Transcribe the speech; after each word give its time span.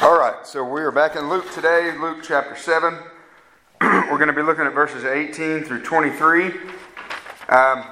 All 0.00 0.16
right, 0.16 0.46
so 0.46 0.62
we 0.62 0.80
are 0.82 0.92
back 0.92 1.16
in 1.16 1.28
Luke 1.28 1.52
today, 1.52 1.92
Luke 1.98 2.18
chapter 2.22 2.54
7. 2.54 2.94
We're 3.80 4.16
going 4.16 4.28
to 4.28 4.32
be 4.32 4.42
looking 4.42 4.64
at 4.64 4.72
verses 4.72 5.04
18 5.04 5.64
through 5.64 5.82
23. 5.82 6.52
Um, 7.48 7.84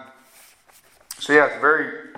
so, 1.18 1.32
yeah, 1.32 1.46
it's 1.46 1.60
very, 1.60 2.10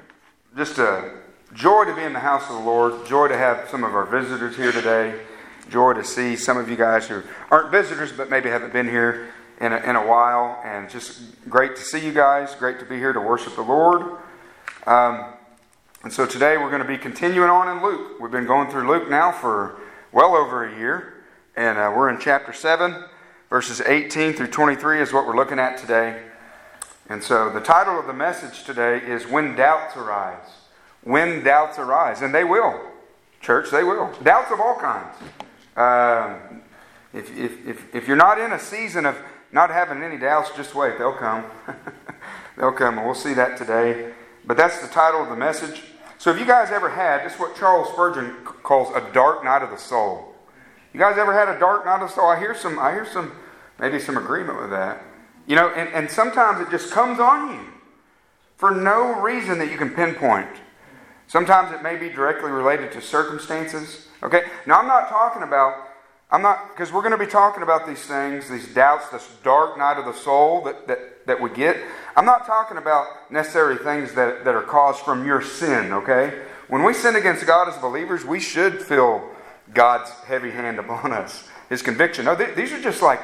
just 0.58 0.76
a 0.76 1.14
joy 1.54 1.86
to 1.86 1.94
be 1.96 2.02
in 2.02 2.12
the 2.12 2.18
house 2.18 2.42
of 2.50 2.56
the 2.56 2.60
Lord, 2.60 3.06
joy 3.06 3.28
to 3.28 3.38
have 3.38 3.66
some 3.70 3.82
of 3.82 3.94
our 3.94 4.04
visitors 4.04 4.58
here 4.58 4.72
today, 4.72 5.22
joy 5.70 5.94
to 5.94 6.04
see 6.04 6.36
some 6.36 6.58
of 6.58 6.68
you 6.68 6.76
guys 6.76 7.08
who 7.08 7.22
aren't 7.50 7.70
visitors 7.70 8.12
but 8.12 8.28
maybe 8.28 8.50
haven't 8.50 8.74
been 8.74 8.88
here 8.88 9.30
in 9.58 9.72
a, 9.72 9.78
in 9.78 9.96
a 9.96 10.06
while, 10.06 10.60
and 10.66 10.90
just 10.90 11.48
great 11.48 11.76
to 11.76 11.82
see 11.82 12.04
you 12.04 12.12
guys, 12.12 12.54
great 12.56 12.78
to 12.80 12.84
be 12.84 12.96
here 12.96 13.14
to 13.14 13.20
worship 13.20 13.56
the 13.56 13.62
Lord. 13.62 14.02
Um, 14.86 15.32
and 16.04 16.12
so 16.12 16.26
today 16.26 16.56
we're 16.56 16.70
going 16.70 16.82
to 16.82 16.88
be 16.88 16.96
continuing 16.96 17.50
on 17.50 17.76
in 17.76 17.82
Luke. 17.82 18.20
We've 18.20 18.30
been 18.30 18.46
going 18.46 18.70
through 18.70 18.88
Luke 18.88 19.10
now 19.10 19.32
for 19.32 19.80
well 20.12 20.36
over 20.36 20.64
a 20.64 20.78
year, 20.78 21.24
and 21.56 21.76
uh, 21.76 21.92
we're 21.94 22.08
in 22.08 22.20
chapter 22.20 22.52
7, 22.52 23.04
verses 23.50 23.80
18 23.80 24.34
through 24.34 24.46
23 24.46 25.00
is 25.00 25.12
what 25.12 25.26
we're 25.26 25.34
looking 25.34 25.58
at 25.58 25.76
today. 25.76 26.22
And 27.08 27.20
so 27.20 27.50
the 27.50 27.60
title 27.60 27.98
of 27.98 28.06
the 28.06 28.12
message 28.12 28.62
today 28.62 28.98
is 28.98 29.26
When 29.26 29.56
Doubts 29.56 29.96
Arise. 29.96 30.48
When 31.02 31.42
Doubts 31.42 31.80
Arise. 31.80 32.22
And 32.22 32.32
they 32.32 32.44
will, 32.44 32.80
church, 33.40 33.70
they 33.70 33.82
will. 33.82 34.12
Doubts 34.22 34.52
of 34.52 34.60
all 34.60 34.76
kinds. 34.76 35.16
Um, 35.76 36.62
if, 37.12 37.36
if, 37.36 37.66
if, 37.66 37.94
if 37.94 38.06
you're 38.06 38.16
not 38.16 38.38
in 38.38 38.52
a 38.52 38.58
season 38.58 39.04
of 39.04 39.18
not 39.50 39.70
having 39.70 40.02
any 40.04 40.16
doubts, 40.16 40.50
just 40.56 40.76
wait, 40.76 40.96
they'll 40.96 41.12
come. 41.12 41.44
they'll 42.56 42.70
come, 42.70 42.98
and 42.98 43.04
we'll 43.04 43.16
see 43.16 43.34
that 43.34 43.56
today. 43.56 44.12
But 44.48 44.56
that's 44.56 44.80
the 44.80 44.88
title 44.88 45.22
of 45.22 45.28
the 45.28 45.36
message. 45.36 45.82
So, 46.16 46.32
have 46.32 46.40
you 46.40 46.46
guys 46.46 46.70
ever 46.72 46.88
had, 46.88 47.24
this 47.24 47.34
is 47.34 47.38
what 47.38 47.54
Charles 47.54 47.88
Spurgeon 47.90 48.34
calls 48.44 48.88
a 48.96 49.06
dark 49.12 49.44
night 49.44 49.62
of 49.62 49.68
the 49.68 49.76
soul. 49.76 50.34
You 50.94 50.98
guys 50.98 51.18
ever 51.18 51.34
had 51.34 51.54
a 51.54 51.60
dark 51.60 51.84
night 51.84 52.00
of 52.00 52.08
the 52.08 52.14
soul? 52.14 52.28
I 52.28 52.38
hear 52.40 52.54
some, 52.54 52.78
I 52.78 52.92
hear 52.92 53.04
some, 53.04 53.32
maybe 53.78 54.00
some 54.00 54.16
agreement 54.16 54.58
with 54.58 54.70
that. 54.70 55.04
You 55.46 55.54
know, 55.54 55.68
and, 55.68 55.90
and 55.90 56.10
sometimes 56.10 56.66
it 56.66 56.70
just 56.70 56.90
comes 56.90 57.20
on 57.20 57.52
you 57.52 57.60
for 58.56 58.70
no 58.70 59.20
reason 59.20 59.58
that 59.58 59.70
you 59.70 59.76
can 59.76 59.90
pinpoint. 59.90 60.48
Sometimes 61.26 61.70
it 61.72 61.82
may 61.82 61.96
be 61.96 62.08
directly 62.08 62.50
related 62.50 62.90
to 62.92 63.02
circumstances. 63.02 64.08
Okay? 64.22 64.44
Now, 64.66 64.80
I'm 64.80 64.86
not 64.86 65.10
talking 65.10 65.42
about 65.42 65.88
I'm 66.30 66.42
not, 66.42 66.68
because 66.68 66.92
we're 66.92 67.00
going 67.00 67.12
to 67.12 67.18
be 67.18 67.30
talking 67.30 67.62
about 67.62 67.86
these 67.86 68.04
things, 68.04 68.50
these 68.50 68.68
doubts, 68.74 69.08
this 69.08 69.26
dark 69.42 69.78
night 69.78 69.96
of 69.96 70.04
the 70.04 70.12
soul 70.12 70.62
that, 70.64 70.86
that, 70.86 71.17
that 71.28 71.40
we 71.40 71.50
get. 71.50 71.76
I'm 72.16 72.24
not 72.24 72.46
talking 72.46 72.78
about 72.78 73.30
necessarily 73.30 73.78
things 73.78 74.12
that, 74.14 74.44
that 74.44 74.54
are 74.54 74.62
caused 74.62 75.00
from 75.00 75.24
your 75.24 75.40
sin, 75.40 75.92
okay? 75.92 76.42
When 76.66 76.82
we 76.82 76.92
sin 76.92 77.14
against 77.14 77.46
God 77.46 77.68
as 77.68 77.76
believers, 77.76 78.24
we 78.24 78.40
should 78.40 78.82
feel 78.82 79.30
God's 79.72 80.10
heavy 80.26 80.50
hand 80.50 80.78
upon 80.80 81.12
us, 81.12 81.48
His 81.68 81.80
conviction. 81.82 82.24
No, 82.24 82.34
th- 82.34 82.56
these 82.56 82.72
are 82.72 82.82
just 82.82 83.02
like, 83.02 83.20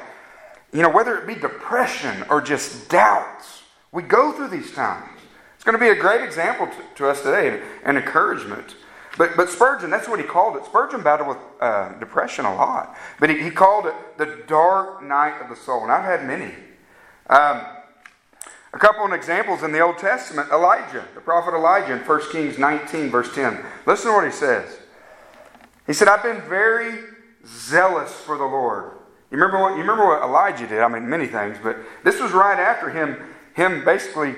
you 0.72 0.82
know, 0.82 0.90
whether 0.90 1.18
it 1.18 1.26
be 1.26 1.34
depression 1.34 2.24
or 2.30 2.40
just 2.40 2.88
doubts, 2.88 3.62
we 3.90 4.02
go 4.02 4.32
through 4.32 4.48
these 4.48 4.72
times. 4.72 5.20
It's 5.54 5.64
going 5.64 5.78
to 5.78 5.84
be 5.84 5.90
a 5.90 6.00
great 6.00 6.22
example 6.22 6.66
to, 6.66 6.94
to 6.96 7.08
us 7.08 7.22
today, 7.22 7.62
an 7.84 7.96
encouragement. 7.96 8.76
But, 9.16 9.36
but 9.36 9.48
Spurgeon, 9.48 9.90
that's 9.90 10.08
what 10.08 10.18
he 10.18 10.24
called 10.24 10.56
it. 10.56 10.64
Spurgeon 10.64 11.02
battled 11.02 11.28
with 11.28 11.38
uh, 11.60 11.92
depression 12.00 12.44
a 12.44 12.54
lot. 12.54 12.96
But 13.20 13.30
he, 13.30 13.40
he, 13.40 13.50
called 13.50 13.86
it 13.86 13.94
the 14.18 14.42
dark 14.48 15.02
night 15.02 15.40
of 15.40 15.48
the 15.48 15.56
soul. 15.56 15.84
And 15.84 15.92
I've 15.92 16.04
had 16.04 16.26
many. 16.26 16.52
Um, 17.30 17.62
a 18.74 18.78
couple 18.78 19.06
of 19.06 19.12
examples 19.12 19.62
in 19.62 19.70
the 19.70 19.78
Old 19.78 19.98
Testament 19.98 20.50
Elijah, 20.50 21.06
the 21.14 21.20
prophet 21.20 21.54
Elijah 21.54 21.92
in 21.92 22.00
1 22.00 22.32
Kings 22.32 22.58
19, 22.58 23.08
verse 23.08 23.32
10. 23.32 23.64
Listen 23.86 24.10
to 24.10 24.16
what 24.16 24.24
he 24.24 24.32
says. 24.32 24.78
He 25.86 25.92
said, 25.92 26.08
I've 26.08 26.24
been 26.24 26.40
very 26.42 26.98
zealous 27.46 28.12
for 28.12 28.36
the 28.36 28.44
Lord. 28.44 28.90
You 29.30 29.38
remember 29.38 29.60
what, 29.60 29.70
you 29.72 29.82
remember 29.82 30.06
what 30.06 30.22
Elijah 30.22 30.66
did? 30.66 30.80
I 30.80 30.88
mean, 30.88 31.08
many 31.08 31.28
things, 31.28 31.56
but 31.62 31.76
this 32.02 32.20
was 32.20 32.32
right 32.32 32.58
after 32.58 32.90
him, 32.90 33.16
him 33.54 33.84
basically, 33.84 34.34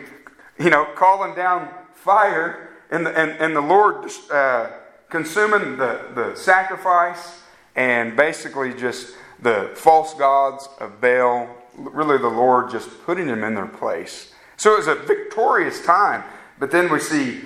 you 0.59 0.69
know, 0.69 0.87
calling 0.97 1.35
down 1.35 1.71
fire 1.95 2.77
and 2.91 3.07
the, 3.07 3.19
and, 3.19 3.31
and 3.41 3.57
the 3.57 3.61
Lord 3.63 4.11
uh, 4.31 4.71
consuming 5.09 5.79
the, 5.79 6.11
the 6.15 6.35
sacrifice 6.35 7.41
and 7.75 8.17
basically 8.17 8.75
just 8.75 9.15
the 9.41 9.71
false 9.75 10.13
gods 10.15 10.69
of 10.79 11.01
Baal, 11.01 11.49
really 11.77 12.19
the 12.19 12.29
Lord 12.29 12.71
just 12.71 12.89
putting 13.05 13.27
them 13.27 13.45
in 13.45 13.55
their 13.55 13.67
place. 13.67 14.33
So 14.57 14.75
it 14.75 14.79
was 14.79 14.89
a 14.89 14.95
victorious 14.95 15.85
time. 15.85 16.25
But 16.59 16.71
then 16.71 16.91
we 16.91 17.01
see, 17.01 17.43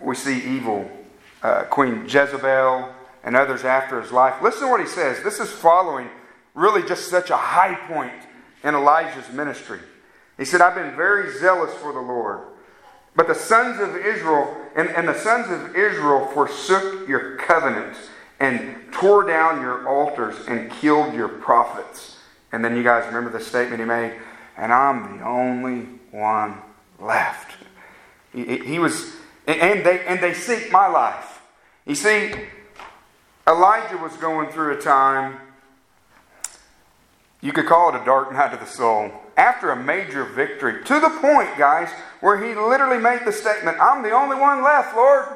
we 0.00 0.14
see 0.14 0.56
evil 0.56 0.90
uh, 1.42 1.64
Queen 1.64 2.04
Jezebel 2.08 2.92
and 3.24 3.36
others 3.36 3.64
after 3.64 4.00
his 4.00 4.10
life. 4.10 4.42
Listen 4.42 4.62
to 4.62 4.68
what 4.68 4.80
he 4.80 4.86
says. 4.86 5.22
This 5.22 5.38
is 5.38 5.50
following 5.50 6.08
really 6.54 6.82
just 6.82 7.08
such 7.08 7.30
a 7.30 7.36
high 7.36 7.74
point 7.86 8.12
in 8.64 8.74
Elijah's 8.74 9.32
ministry. 9.32 9.78
He 10.36 10.44
said, 10.44 10.60
I've 10.60 10.74
been 10.74 10.96
very 10.96 11.38
zealous 11.38 11.72
for 11.74 11.92
the 11.92 12.00
Lord. 12.00 12.40
But 13.14 13.28
the 13.28 13.34
sons 13.34 13.78
of 13.80 13.94
Israel, 13.96 14.56
and, 14.74 14.88
and 14.88 15.06
the 15.06 15.18
sons 15.18 15.50
of 15.50 15.76
Israel 15.76 16.26
forsook 16.28 17.06
your 17.06 17.36
covenants 17.36 17.98
and 18.40 18.76
tore 18.90 19.24
down 19.24 19.60
your 19.60 19.86
altars 19.86 20.34
and 20.48 20.70
killed 20.70 21.14
your 21.14 21.28
prophets. 21.28 22.16
And 22.52 22.64
then 22.64 22.76
you 22.76 22.82
guys 22.82 23.06
remember 23.06 23.30
the 23.30 23.42
statement 23.42 23.80
he 23.80 23.86
made, 23.86 24.12
and 24.56 24.72
I'm 24.72 25.18
the 25.18 25.24
only 25.24 25.88
one 26.10 26.58
left. 27.00 27.56
He, 28.32 28.58
he 28.58 28.78
was, 28.78 29.14
and 29.46 29.84
they, 29.84 30.04
and 30.06 30.20
they 30.20 30.34
seek 30.34 30.70
my 30.70 30.86
life. 30.86 31.40
You 31.86 31.94
see, 31.94 32.34
Elijah 33.48 33.96
was 33.96 34.16
going 34.18 34.50
through 34.50 34.76
a 34.76 34.80
time, 34.80 35.38
you 37.40 37.52
could 37.52 37.66
call 37.66 37.94
it 37.94 38.00
a 38.00 38.04
dark 38.04 38.32
night 38.34 38.52
of 38.52 38.60
the 38.60 38.66
soul 38.66 39.10
after 39.36 39.70
a 39.70 39.76
major 39.76 40.24
victory, 40.24 40.84
to 40.84 41.00
the 41.00 41.08
point, 41.08 41.56
guys, 41.56 41.88
where 42.20 42.42
he 42.42 42.54
literally 42.54 42.98
made 42.98 43.24
the 43.24 43.32
statement, 43.32 43.78
I'm 43.80 44.02
the 44.02 44.10
only 44.10 44.36
one 44.36 44.62
left, 44.62 44.94
Lord. 44.94 45.26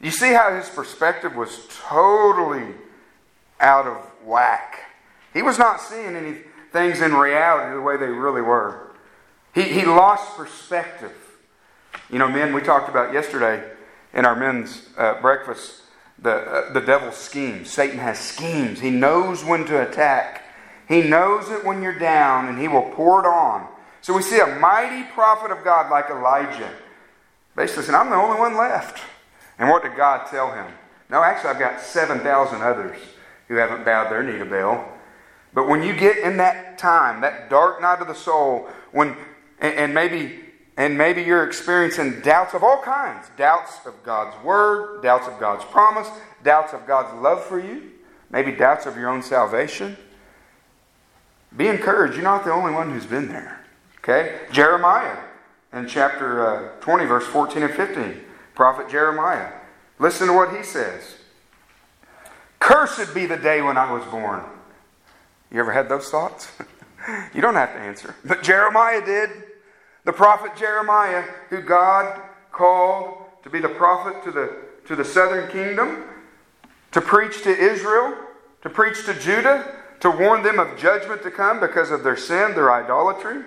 You 0.00 0.10
see 0.10 0.32
how 0.32 0.54
his 0.54 0.68
perspective 0.68 1.36
was 1.36 1.66
totally 1.88 2.74
out 3.60 3.86
of 3.86 3.96
whack. 4.24 4.85
He 5.36 5.42
was 5.42 5.58
not 5.58 5.82
seeing 5.82 6.16
any 6.16 6.38
things 6.72 7.02
in 7.02 7.12
reality 7.12 7.74
the 7.74 7.82
way 7.82 7.98
they 7.98 8.06
really 8.06 8.40
were. 8.40 8.94
He, 9.54 9.64
he 9.64 9.84
lost 9.84 10.34
perspective. 10.34 11.12
You 12.08 12.18
know, 12.18 12.26
men, 12.26 12.54
we 12.54 12.62
talked 12.62 12.88
about 12.88 13.12
yesterday 13.12 13.62
in 14.14 14.24
our 14.24 14.34
men's 14.34 14.88
uh, 14.96 15.20
breakfast 15.20 15.82
the, 16.18 16.32
uh, 16.32 16.72
the 16.72 16.80
devil's 16.80 17.18
schemes. 17.18 17.70
Satan 17.70 17.98
has 17.98 18.18
schemes, 18.18 18.80
he 18.80 18.88
knows 18.88 19.44
when 19.44 19.66
to 19.66 19.86
attack. 19.86 20.42
He 20.88 21.02
knows 21.02 21.50
it 21.50 21.66
when 21.66 21.82
you're 21.82 21.98
down, 21.98 22.48
and 22.48 22.58
He 22.58 22.66
will 22.66 22.90
pour 22.92 23.20
it 23.20 23.26
on. 23.26 23.68
So 24.00 24.14
we 24.14 24.22
see 24.22 24.38
a 24.38 24.58
mighty 24.58 25.02
prophet 25.12 25.50
of 25.50 25.64
God 25.64 25.90
like 25.90 26.08
Elijah. 26.08 26.72
Basically 27.54 27.82
saying, 27.82 27.94
I'm 27.94 28.08
the 28.08 28.16
only 28.16 28.38
one 28.38 28.56
left. 28.56 29.02
And 29.58 29.68
what 29.68 29.82
did 29.82 29.96
God 29.96 30.28
tell 30.30 30.50
him? 30.52 30.66
No, 31.10 31.22
actually, 31.22 31.50
I've 31.50 31.58
got 31.58 31.82
7,000 31.82 32.62
others 32.62 32.96
who 33.48 33.56
haven't 33.56 33.84
bowed 33.84 34.10
their 34.10 34.22
knee 34.22 34.38
to 34.38 34.46
Baal. 34.46 34.95
But 35.54 35.68
when 35.68 35.82
you 35.82 35.94
get 35.94 36.18
in 36.18 36.36
that 36.36 36.78
time, 36.78 37.20
that 37.22 37.48
dark 37.48 37.80
night 37.80 38.00
of 38.00 38.08
the 38.08 38.14
soul, 38.14 38.68
when 38.92 39.16
and 39.58 39.94
maybe 39.94 40.40
and 40.76 40.98
maybe 40.98 41.22
you're 41.22 41.46
experiencing 41.46 42.20
doubts 42.20 42.52
of 42.52 42.62
all 42.62 42.82
kinds 42.82 43.28
doubts 43.36 43.86
of 43.86 44.02
God's 44.02 44.36
word, 44.44 45.02
doubts 45.02 45.26
of 45.26 45.40
God's 45.40 45.64
promise, 45.64 46.08
doubts 46.44 46.74
of 46.74 46.86
God's 46.86 47.18
love 47.22 47.42
for 47.44 47.58
you, 47.58 47.90
maybe 48.30 48.52
doubts 48.52 48.86
of 48.86 48.96
your 48.96 49.08
own 49.08 49.22
salvation. 49.22 49.96
Be 51.56 51.68
encouraged. 51.68 52.14
You're 52.14 52.24
not 52.24 52.44
the 52.44 52.52
only 52.52 52.72
one 52.72 52.90
who's 52.90 53.06
been 53.06 53.28
there. 53.28 53.64
Okay? 53.98 54.40
Jeremiah 54.52 55.16
in 55.72 55.86
chapter 55.86 56.46
uh, 56.46 56.80
20, 56.80 57.06
verse 57.06 57.26
14 57.26 57.62
and 57.62 57.74
15. 57.74 58.20
Prophet 58.54 58.88
Jeremiah. 58.90 59.52
Listen 59.98 60.26
to 60.26 60.32
what 60.32 60.54
he 60.56 60.62
says. 60.62 61.16
Cursed 62.58 63.14
be 63.14 63.26
the 63.26 63.36
day 63.36 63.62
when 63.62 63.76
I 63.76 63.92
was 63.92 64.04
born. 64.06 64.42
You 65.50 65.60
ever 65.60 65.72
had 65.72 65.88
those 65.88 66.10
thoughts? 66.10 66.50
you 67.34 67.40
don't 67.40 67.54
have 67.54 67.72
to 67.72 67.78
answer. 67.78 68.14
But 68.24 68.42
Jeremiah 68.42 69.04
did. 69.04 69.30
The 70.04 70.12
prophet 70.12 70.56
Jeremiah, 70.56 71.22
who 71.50 71.60
God 71.60 72.20
called 72.52 73.18
to 73.42 73.50
be 73.50 73.60
the 73.60 73.68
prophet 73.68 74.22
to 74.24 74.30
the, 74.30 74.56
to 74.86 74.96
the 74.96 75.04
southern 75.04 75.50
kingdom, 75.50 76.04
to 76.92 77.00
preach 77.00 77.42
to 77.42 77.50
Israel, 77.50 78.16
to 78.62 78.70
preach 78.70 79.04
to 79.06 79.14
Judah, 79.14 79.72
to 80.00 80.10
warn 80.10 80.42
them 80.42 80.58
of 80.58 80.76
judgment 80.76 81.22
to 81.22 81.30
come 81.30 81.60
because 81.60 81.90
of 81.90 82.02
their 82.02 82.16
sin, 82.16 82.54
their 82.54 82.72
idolatry. 82.72 83.42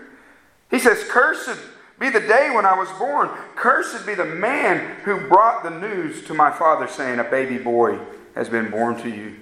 He 0.69 0.79
says, 0.79 1.03
Cursed 1.03 1.59
be 1.99 2.09
the 2.09 2.19
day 2.19 2.49
when 2.53 2.65
I 2.65 2.77
was 2.77 2.89
born. 2.97 3.29
Cursed 3.55 4.05
be 4.05 4.15
the 4.15 4.25
man 4.25 4.97
who 5.03 5.27
brought 5.27 5.63
the 5.63 5.69
news 5.69 6.25
to 6.25 6.33
my 6.33 6.51
father, 6.51 6.87
saying, 6.87 7.19
A 7.19 7.23
baby 7.23 7.57
boy 7.57 7.99
has 8.35 8.49
been 8.49 8.69
born 8.69 9.01
to 9.01 9.09
you. 9.09 9.35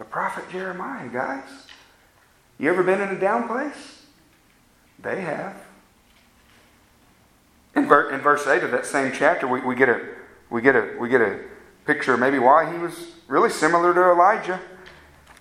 The 0.00 0.06
prophet 0.06 0.44
Jeremiah, 0.50 1.10
guys. 1.10 1.66
You 2.58 2.70
ever 2.70 2.82
been 2.82 3.02
in 3.02 3.10
a 3.10 3.20
down 3.20 3.46
place? 3.46 4.00
They 4.98 5.20
have. 5.20 5.54
In, 7.76 7.86
ver- 7.86 8.10
in 8.10 8.20
verse 8.22 8.46
8 8.46 8.62
of 8.62 8.70
that 8.70 8.86
same 8.86 9.12
chapter, 9.12 9.46
we, 9.46 9.60
we, 9.60 9.74
get 9.74 9.90
a, 9.90 10.00
we, 10.48 10.62
get 10.62 10.74
a, 10.74 10.96
we 10.98 11.10
get 11.10 11.20
a 11.20 11.40
picture 11.84 12.16
maybe 12.16 12.38
why 12.38 12.72
he 12.72 12.78
was 12.78 13.10
really 13.28 13.50
similar 13.50 13.92
to 13.92 14.00
Elijah. 14.00 14.58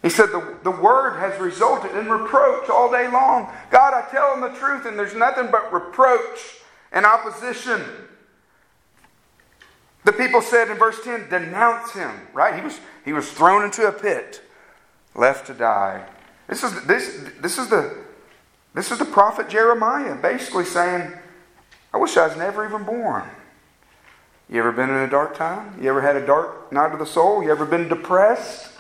He 0.02 0.10
said, 0.10 0.26
the, 0.26 0.58
the 0.66 0.72
word 0.72 1.18
has 1.20 1.40
resulted 1.40 1.96
in 1.96 2.10
reproach 2.10 2.70
all 2.70 2.92
day 2.92 3.10
long. 3.10 3.50
God, 3.72 3.94
I 3.94 4.12
tell 4.12 4.34
him 4.34 4.42
the 4.42 4.60
truth, 4.60 4.86
and 4.86 5.00
there's 5.00 5.16
nothing 5.16 5.50
but 5.50 5.72
reproach 5.72 6.58
and 6.92 7.06
opposition. 7.06 7.82
The 10.04 10.12
people 10.12 10.42
said 10.42 10.70
in 10.70 10.76
verse 10.76 11.02
10, 11.02 11.30
denounce 11.30 11.94
him, 11.94 12.12
right? 12.34 12.56
He 12.56 12.62
was, 12.62 12.78
he 13.06 13.14
was 13.14 13.32
thrown 13.32 13.64
into 13.64 13.88
a 13.88 13.92
pit, 13.94 14.42
left 15.16 15.48
to 15.48 15.54
die. 15.54 16.06
This 16.48 16.64
is, 16.64 16.84
this, 16.86 17.30
this, 17.40 17.58
is 17.58 17.70
the, 17.70 17.96
this 18.74 18.92
is 18.92 19.00
the 19.00 19.06
prophet 19.06 19.50
Jeremiah 19.50 20.16
basically 20.16 20.66
saying, 20.66 21.12
I 21.94 21.98
wish 21.98 22.18
I 22.18 22.28
was 22.28 22.38
never 22.38 22.66
even 22.66 22.84
born. 22.84 23.24
You 24.50 24.60
ever 24.60 24.72
been 24.72 24.90
in 24.90 24.98
a 24.98 25.10
dark 25.10 25.36
time? 25.36 25.80
You 25.82 25.90
ever 25.90 26.02
had 26.02 26.16
a 26.16 26.26
dark 26.26 26.72
night 26.72 26.92
of 26.92 27.00
the 27.00 27.06
soul? 27.06 27.44
You 27.44 27.52
ever 27.52 27.66
been 27.66 27.88
depressed? 27.88 28.72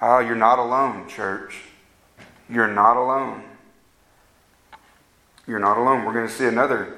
Oh, 0.00 0.20
you're 0.20 0.34
not 0.34 0.58
alone, 0.58 1.08
church. 1.08 1.58
You're 2.48 2.72
not 2.72 2.96
alone. 2.96 3.42
You're 5.46 5.58
not 5.58 5.76
alone. 5.76 6.04
We're 6.04 6.14
going 6.14 6.26
to 6.26 6.32
see 6.32 6.46
another 6.46 6.96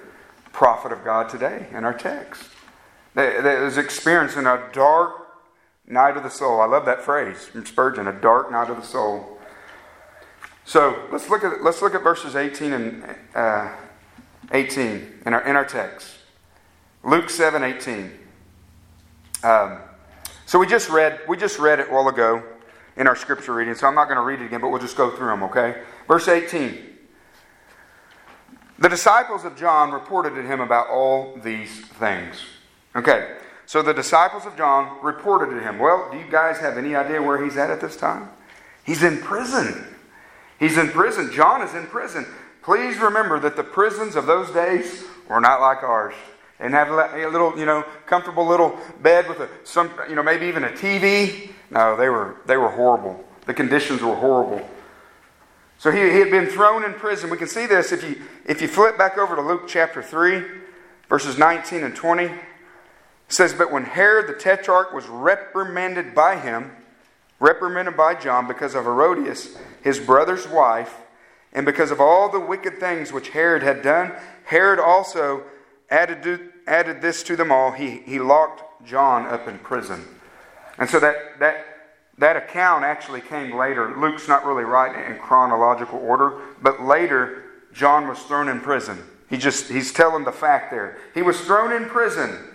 prophet 0.53 0.93
of 0.93 1.05
God 1.05 1.29
today 1.29 1.67
in 1.73 1.85
our 1.85 1.95
text 1.95 2.45
that 3.15 3.45
is 3.45 3.77
experiencing 3.77 4.47
a 4.47 4.69
dark 4.73 5.22
night 5.87 6.17
of 6.17 6.23
the 6.23 6.31
soul. 6.31 6.61
I 6.61 6.67
love 6.67 6.85
that 6.87 7.03
phrase 7.03 7.47
from 7.47 7.67
Spurgeon, 7.67 8.07
a 8.07 8.13
dark 8.13 8.51
night 8.51 8.71
of 8.71 8.77
the 8.77 8.87
soul. 8.87 9.39
So 10.65 11.09
let's 11.11 11.29
look 11.29 11.45
at 11.45 11.63
let's 11.63 11.83
look 11.83 11.95
at 11.95 12.03
verses 12.03 12.37
18 12.37 12.73
and 12.73 13.17
uh, 13.35 13.75
18 14.53 15.23
in 15.27 15.35
our 15.35 15.43
in 15.43 15.57
our 15.57 15.65
text. 15.65 16.19
Luke 17.05 17.31
7, 17.31 17.65
18. 17.65 18.13
Um, 19.43 19.79
so 20.47 20.59
we 20.59 20.67
just 20.67 20.89
read 20.89 21.21
we 21.29 21.37
just 21.37 21.59
read 21.59 21.81
it 21.81 21.89
a 21.89 21.93
while 21.93 22.09
ago 22.09 22.43
in 22.97 23.07
our 23.07 23.17
scripture 23.17 23.55
reading, 23.55 23.75
so 23.75 23.87
I'm 23.87 23.95
not 23.95 24.05
going 24.05 24.19
to 24.19 24.23
read 24.23 24.41
it 24.41 24.47
again, 24.47 24.61
but 24.61 24.69
we'll 24.69 24.81
just 24.81 24.97
go 24.97 25.11
through 25.11 25.29
them, 25.29 25.43
okay? 25.45 25.83
Verse 26.07 26.29
18. 26.29 26.79
The 28.79 28.89
disciples 28.89 29.45
of 29.45 29.57
John 29.57 29.93
reported 29.93 30.35
to 30.35 30.43
him 30.43 30.61
about 30.61 30.89
all 30.89 31.39
these 31.43 31.87
things. 31.87 32.37
Okay, 32.95 33.37
so 33.73 33.81
the 33.81 33.95
disciples 33.95 34.45
of 34.45 34.55
John 34.55 34.99
reported 35.03 35.55
to 35.55 35.59
him. 35.59 35.79
Well, 35.79 36.11
do 36.13 36.19
you 36.19 36.27
guys 36.31 36.59
have 36.59 36.77
any 36.77 36.95
idea 36.95 37.23
where 37.23 37.43
he's 37.43 37.57
at 37.57 37.71
at 37.71 37.81
this 37.81 37.97
time? 37.97 38.29
He's 38.85 39.03
in 39.03 39.17
prison. 39.17 39.97
He's 40.61 40.77
in 40.77 40.91
prison. 40.91 41.33
John 41.33 41.63
is 41.63 41.73
in 41.73 41.87
prison. 41.87 42.27
Please 42.63 42.99
remember 42.99 43.41
that 43.41 43.57
the 43.57 43.65
prisons 43.65 44.15
of 44.15 44.27
those 44.27 44.51
days 44.51 45.05
were 45.27 45.41
not 45.41 45.63
like 45.63 45.83
ours. 45.83 46.13
And 46.61 46.75
have 46.75 46.91
a 46.91 47.27
little, 47.31 47.59
you 47.59 47.65
know, 47.65 47.83
comfortable 48.05 48.47
little 48.47 48.79
bed 49.01 49.27
with 49.27 49.41
a, 49.41 49.49
some, 49.65 49.91
you 50.07 50.17
know, 50.17 50.23
maybe 50.23 50.45
even 50.49 50.65
a 50.65 50.69
TV. 50.69 51.49
No, 51.71 51.97
they 51.97 52.11
were 52.11 52.37
they 52.45 52.59
were 52.59 52.69
horrible. 52.69 53.25
The 53.47 53.55
conditions 53.55 54.03
were 54.03 54.17
horrible. 54.17 54.69
So 55.79 55.91
he, 55.91 55.99
he 55.99 56.19
had 56.19 56.31
been 56.31 56.47
thrown 56.47 56.85
in 56.85 56.93
prison. 56.93 57.31
We 57.31 57.39
can 57.39 57.49
see 57.49 57.65
this 57.65 57.91
if 57.91 58.05
you 58.05 58.21
if 58.45 58.61
you 58.61 58.69
flip 58.69 58.99
back 58.99 59.17
over 59.17 59.35
to 59.35 59.41
Luke 59.41 59.63
chapter 59.67 60.03
three, 60.03 60.45
verses 61.09 61.39
19 61.39 61.85
and 61.85 61.97
20. 61.97 62.31
It 63.33 63.37
says, 63.37 63.55
But 63.55 63.73
when 63.73 63.85
Herod 63.85 64.29
the 64.29 64.35
Tetrarch 64.35 64.93
was 64.93 65.09
reprimanded 65.09 66.15
by 66.15 66.37
him, 66.37 66.71
reprimanded 67.41 67.97
by 67.97 68.15
John 68.15 68.47
because 68.47 68.75
of 68.75 68.85
Herodias, 68.85 69.57
his 69.83 69.99
brother's 69.99 70.47
wife, 70.47 70.95
and 71.55 71.65
because 71.65 71.91
of 71.91 71.99
all 71.99 72.29
the 72.29 72.39
wicked 72.39 72.79
things 72.79 73.11
which 73.11 73.31
Herod 73.31 73.63
had 73.63 73.81
done, 73.81 74.13
Herod 74.45 74.79
also 74.79 75.45
added, 75.89 76.23
to, 76.25 76.51
added 76.67 77.01
this 77.01 77.23
to 77.23 77.35
them 77.35 77.51
all. 77.51 77.71
He, 77.71 78.03
he 78.05 78.19
locked 78.19 78.87
John 78.87 79.25
up 79.25 79.49
in 79.49 79.59
prison. 79.61 80.05
And 80.77 80.91
so 80.91 81.01
that, 81.01 81.39
that, 81.39 81.65
that 82.19 82.37
account 82.37 82.85
actually 82.85 83.23
came 83.23 83.57
later. 83.57 83.97
Luke's 83.97 84.29
not 84.29 84.45
really 84.45 84.65
right 84.65 85.11
in 85.11 85.17
chronological 85.17 86.01
order, 86.01 86.39
but 86.61 86.83
later, 86.83 87.45
John 87.73 88.09
was 88.09 88.19
thrown 88.25 88.51
in 88.51 88.61
prison. 88.61 88.99
He 89.31 89.39
just, 89.39 89.71
he's 89.71 89.91
telling 89.91 90.25
the 90.25 90.33
fact 90.33 90.71
there. 90.71 90.99
He 91.15 91.23
was 91.23 91.41
thrown 91.41 91.73
in 91.73 91.89
prison 91.89 92.51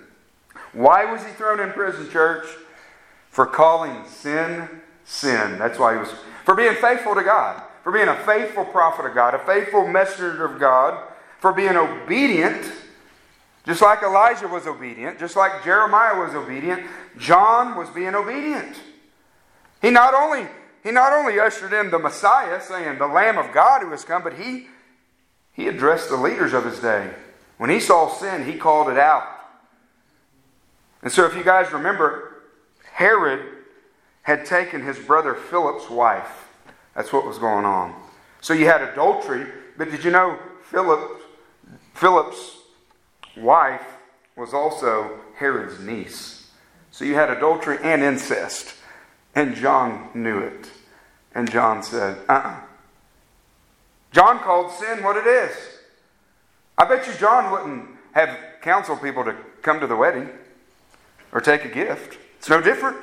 why 0.73 1.11
was 1.11 1.23
he 1.23 1.31
thrown 1.31 1.59
in 1.59 1.71
prison, 1.71 2.09
church? 2.09 2.47
For 3.29 3.45
calling 3.45 4.05
sin, 4.05 4.67
sin. 5.03 5.57
That's 5.57 5.77
why 5.77 5.93
he 5.93 5.99
was. 5.99 6.09
For 6.45 6.55
being 6.55 6.75
faithful 6.75 7.15
to 7.15 7.23
God. 7.23 7.61
For 7.83 7.91
being 7.91 8.07
a 8.07 8.15
faithful 8.25 8.65
prophet 8.65 9.05
of 9.05 9.15
God, 9.15 9.33
a 9.33 9.39
faithful 9.39 9.87
messenger 9.87 10.45
of 10.45 10.59
God. 10.59 11.01
For 11.39 11.53
being 11.53 11.77
obedient. 11.77 12.71
Just 13.65 13.81
like 13.81 14.01
Elijah 14.01 14.47
was 14.47 14.65
obedient, 14.65 15.19
just 15.19 15.35
like 15.35 15.63
Jeremiah 15.63 16.17
was 16.17 16.33
obedient, 16.33 16.87
John 17.17 17.75
was 17.75 17.89
being 17.89 18.15
obedient. 18.15 18.77
He 19.81 19.89
not 19.89 20.13
only 20.13 20.47
he 20.83 20.91
not 20.91 21.11
only 21.11 21.37
ushered 21.37 21.73
in 21.73 21.91
the 21.91 21.99
Messiah, 21.99 22.61
saying 22.61 22.97
the 22.97 23.07
Lamb 23.07 23.37
of 23.37 23.51
God 23.53 23.81
who 23.81 23.91
has 23.91 24.05
come, 24.05 24.23
but 24.23 24.35
he 24.35 24.67
he 25.51 25.67
addressed 25.67 26.07
the 26.07 26.15
leaders 26.15 26.53
of 26.53 26.63
his 26.63 26.79
day. 26.79 27.11
When 27.57 27.69
he 27.69 27.81
saw 27.81 28.07
sin, 28.07 28.45
he 28.45 28.57
called 28.57 28.89
it 28.89 28.97
out. 28.97 29.27
And 31.01 31.11
so, 31.11 31.25
if 31.25 31.35
you 31.35 31.43
guys 31.43 31.71
remember, 31.71 32.41
Herod 32.91 33.45
had 34.23 34.45
taken 34.45 34.81
his 34.81 34.97
brother 34.99 35.35
Philip's 35.35 35.89
wife. 35.89 36.49
That's 36.95 37.13
what 37.13 37.25
was 37.25 37.37
going 37.37 37.63
on. 37.63 37.95
So 38.41 38.53
you 38.53 38.65
had 38.65 38.81
adultery, 38.81 39.45
but 39.77 39.89
did 39.91 40.03
you 40.03 40.11
know 40.11 40.37
Philip, 40.63 41.21
Philip's 41.93 42.57
wife 43.37 43.85
was 44.35 44.53
also 44.53 45.19
Herod's 45.35 45.79
niece? 45.79 46.49
So 46.91 47.05
you 47.05 47.13
had 47.13 47.29
adultery 47.29 47.77
and 47.83 48.01
incest. 48.01 48.73
And 49.35 49.55
John 49.55 50.09
knew 50.15 50.39
it. 50.39 50.71
And 51.35 51.49
John 51.51 51.83
said, 51.83 52.17
uh 52.27 52.33
uh-uh. 52.33 52.49
uh 52.49 52.59
John 54.11 54.39
called 54.39 54.71
sin 54.71 55.03
what 55.03 55.15
it 55.15 55.27
is. 55.27 55.55
I 56.77 56.85
bet 56.85 57.05
you 57.05 57.13
John 57.13 57.51
wouldn't 57.51 57.87
have 58.13 58.35
counseled 58.61 59.01
people 59.01 59.23
to 59.23 59.35
come 59.61 59.79
to 59.79 59.87
the 59.87 59.95
wedding 59.95 60.29
or 61.31 61.41
take 61.41 61.65
a 61.65 61.69
gift. 61.69 62.17
It's 62.37 62.49
no 62.49 62.61
different. 62.61 62.97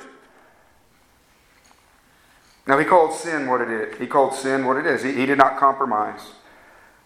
Now, 2.67 2.79
he 2.79 2.85
called 2.85 3.13
sin 3.13 3.47
what 3.47 3.61
it 3.61 3.69
is. 3.69 3.97
He 3.99 4.07
called 4.07 4.33
sin 4.33 4.65
what 4.65 4.77
it 4.77 4.85
is. 4.85 5.03
He, 5.03 5.13
he 5.13 5.25
did 5.25 5.37
not 5.37 5.57
compromise. 5.57 6.31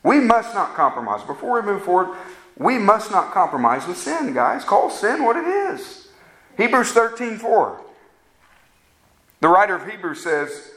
We 0.03 0.19
must 0.19 0.53
not 0.53 0.73
compromise. 0.75 1.23
Before 1.23 1.59
we 1.59 1.65
move 1.65 1.83
forward, 1.83 2.17
we 2.57 2.77
must 2.77 3.11
not 3.11 3.33
compromise 3.33 3.85
with 3.85 3.97
sin, 3.97 4.33
guys. 4.33 4.63
Call 4.63 4.89
sin 4.89 5.23
what 5.23 5.35
it 5.35 5.45
is. 5.45 6.07
Hebrews 6.57 6.91
13 6.91 7.37
4. 7.37 7.81
The 9.41 9.47
writer 9.47 9.75
of 9.75 9.89
Hebrews 9.89 10.23
says 10.23 10.71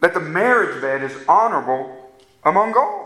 that 0.00 0.14
the 0.14 0.20
marriage 0.20 0.80
bed 0.80 1.02
is 1.02 1.16
honorable 1.28 2.12
among 2.44 2.74
all. 2.76 3.04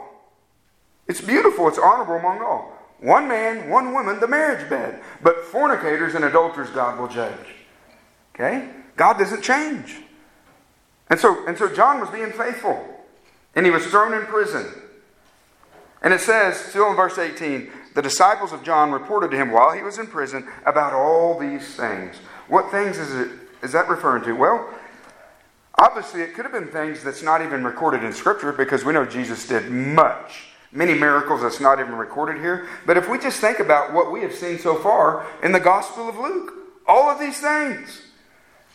It's 1.07 1.21
beautiful, 1.21 1.69
it's 1.69 1.79
honorable 1.79 2.17
among 2.17 2.41
all. 2.41 2.78
One 3.01 3.29
man, 3.29 3.71
one 3.71 3.93
woman, 3.93 4.19
the 4.19 4.27
marriage 4.27 4.69
bed. 4.69 5.01
But 5.23 5.45
fornicators 5.45 6.15
and 6.15 6.25
adulterers, 6.25 6.71
God 6.71 6.99
will 6.99 7.09
judge. 7.09 7.55
Okay? 8.35 8.69
God 8.97 9.19
doesn't 9.19 9.43
change. 9.43 9.99
And 11.11 11.19
so, 11.19 11.47
and 11.47 11.57
so 11.57 11.73
John 11.73 12.01
was 12.01 12.11
being 12.11 12.33
faithful. 12.33 12.85
And 13.55 13.65
he 13.65 13.71
was 13.71 13.87
thrown 13.87 14.15
in 14.15 14.27
prison. 14.27 14.67
And 16.03 16.13
it 16.13 16.21
says, 16.21 16.57
still 16.57 16.91
in 16.91 16.97
verse 16.97 17.19
18, 17.19 17.71
the 17.95 18.03
disciples 18.03 18.53
of 18.53 18.63
John 18.63 18.93
reported 18.93 19.31
to 19.31 19.37
him 19.37 19.51
while 19.51 19.73
he 19.73 19.83
was 19.83 19.99
in 19.99 20.07
prison 20.07 20.47
about 20.65 20.93
all 20.93 21.39
these 21.39 21.75
things. 21.75 22.17
What 22.49 22.71
things 22.71 22.99
is 22.99 23.15
it 23.15 23.31
is 23.63 23.73
that 23.73 23.89
referring 23.89 24.23
to? 24.25 24.33
Well, 24.33 24.73
obviously 25.79 26.23
it 26.23 26.35
could 26.35 26.45
have 26.45 26.53
been 26.53 26.69
things 26.69 27.03
that's 27.03 27.23
not 27.23 27.43
even 27.43 27.65
recorded 27.65 28.05
in 28.05 28.13
Scripture 28.13 28.53
because 28.53 28.85
we 28.85 28.93
know 28.93 29.05
Jesus 29.05 29.49
did 29.49 29.71
much 29.71 30.48
many 30.73 30.95
miracles 30.95 31.43
that's 31.43 31.61
not 31.61 31.81
even 31.81 31.95
recorded 31.95 32.41
here. 32.41 32.69
But 32.87 32.97
if 32.97 33.09
we 33.09 33.19
just 33.19 33.41
think 33.41 33.59
about 33.59 33.93
what 33.93 34.13
we 34.13 34.21
have 34.23 34.35
seen 34.35 34.59
so 34.59 34.77
far 34.77 35.27
in 35.43 35.53
the 35.53 35.61
Gospel 35.61 36.09
of 36.09 36.17
Luke, 36.19 36.53
all 36.87 37.11
of 37.11 37.19
these 37.19 37.39
things. 37.39 38.03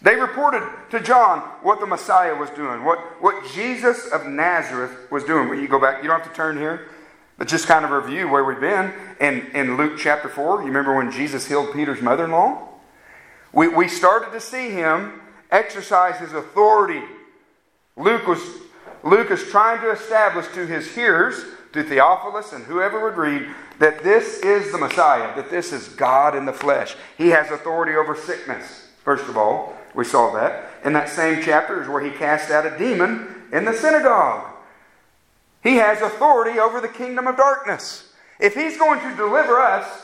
They 0.02 0.16
reported 0.16 0.68
to 0.92 1.00
John 1.00 1.40
what 1.62 1.80
the 1.80 1.86
Messiah 1.86 2.36
was 2.36 2.50
doing, 2.52 2.84
what, 2.84 3.00
what 3.22 3.50
Jesus 3.54 4.08
of 4.08 4.28
Nazareth 4.28 4.92
was 5.10 5.24
doing. 5.24 5.48
When 5.48 5.62
you 5.62 5.68
go 5.68 5.80
back, 5.80 6.04
you 6.04 6.10
don't 6.10 6.20
have 6.20 6.30
to 6.30 6.36
turn 6.36 6.58
here, 6.58 6.90
but 7.38 7.48
just 7.48 7.68
kind 7.68 7.86
of 7.86 7.92
review 7.92 8.28
where 8.28 8.44
we've 8.44 8.60
been 8.60 8.92
in, 9.22 9.48
in 9.54 9.78
Luke 9.78 9.98
chapter 9.98 10.28
4. 10.28 10.60
You 10.60 10.68
remember 10.68 10.96
when 10.96 11.10
Jesus 11.10 11.48
healed 11.48 11.74
Peter's 11.74 12.02
mother 12.02 12.26
in 12.26 12.32
law? 12.32 12.68
We, 13.54 13.70
we 13.70 13.88
started 13.88 14.32
to 14.32 14.42
see 14.42 14.72
him 14.72 15.22
exercise 15.52 16.20
his 16.20 16.34
authority. 16.34 17.02
Luke, 17.96 18.28
was, 18.28 18.42
Luke 19.04 19.32
is 19.32 19.44
trying 19.44 19.80
to 19.82 19.92
establish 19.92 20.48
to 20.54 20.66
his 20.68 20.94
hearers 20.94 21.46
to 21.74 21.84
Theophilus 21.84 22.54
and 22.54 22.64
whoever 22.66 23.04
would 23.04 23.18
read 23.18 23.50
that 23.80 24.04
this 24.04 24.40
is 24.40 24.72
the 24.72 24.78
Messiah, 24.78 25.36
that 25.36 25.50
this 25.50 25.74
is 25.74 25.90
God 25.90 26.36
in 26.36 26.46
the 26.46 26.54
flesh. 26.54 26.96
He 27.18 27.30
has 27.30 27.52
authority 27.52 27.96
over 27.96 28.16
sickness, 28.16 28.88
first 29.04 29.28
of 29.28 29.38
all. 29.38 29.76
We 29.94 30.06
saw 30.06 30.32
that. 30.34 30.72
In 30.86 30.94
that 30.94 31.10
same 31.10 31.44
chapter 31.44 31.82
is 31.82 31.88
where 31.88 32.04
he 32.04 32.12
cast 32.12 32.50
out 32.50 32.66
a 32.66 32.78
demon 32.78 33.44
in 33.52 33.66
the 33.66 33.74
synagogue. 33.74 34.52
He 35.62 35.76
has 35.76 36.02
authority 36.02 36.60
over 36.60 36.82
the 36.82 36.88
kingdom 36.88 37.28
of 37.28 37.38
darkness. 37.38 38.12
If 38.40 38.56
he's 38.56 38.78
going 38.78 39.00
to 39.02 39.16
deliver 39.16 39.60
us 39.60 40.04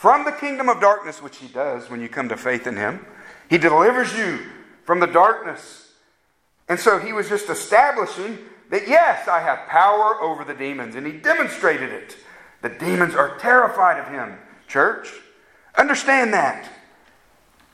from 0.00 0.24
the 0.24 0.32
kingdom 0.32 0.70
of 0.70 0.80
darkness, 0.80 1.20
which 1.20 1.36
he 1.36 1.46
does 1.48 1.90
when 1.90 2.00
you 2.00 2.08
come 2.08 2.26
to 2.26 2.36
faith 2.36 2.66
in 2.66 2.74
him. 2.74 3.04
He 3.50 3.58
delivers 3.58 4.16
you 4.16 4.38
from 4.86 4.98
the 4.98 5.06
darkness. 5.06 5.92
And 6.70 6.80
so 6.80 6.98
he 6.98 7.12
was 7.12 7.28
just 7.28 7.50
establishing 7.50 8.38
that, 8.70 8.88
yes, 8.88 9.28
I 9.28 9.40
have 9.40 9.68
power 9.68 10.20
over 10.22 10.44
the 10.44 10.54
demons. 10.54 10.94
And 10.94 11.06
he 11.06 11.12
demonstrated 11.12 11.90
it. 11.90 12.16
The 12.62 12.68
demons 12.68 13.14
are 13.14 13.38
terrified 13.38 13.98
of 13.98 14.08
him, 14.08 14.38
church. 14.68 15.08
Understand 15.76 16.32
that. 16.32 16.68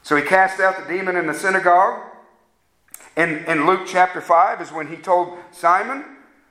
So 0.02 0.16
he 0.16 0.22
cast 0.22 0.60
out 0.60 0.76
the 0.76 0.92
demon 0.92 1.16
in 1.16 1.26
the 1.26 1.34
synagogue. 1.34 2.02
In, 3.16 3.44
in 3.46 3.66
Luke 3.66 3.86
chapter 3.86 4.20
5 4.20 4.60
is 4.60 4.72
when 4.72 4.88
he 4.88 4.96
told 4.96 5.38
Simon, 5.50 6.04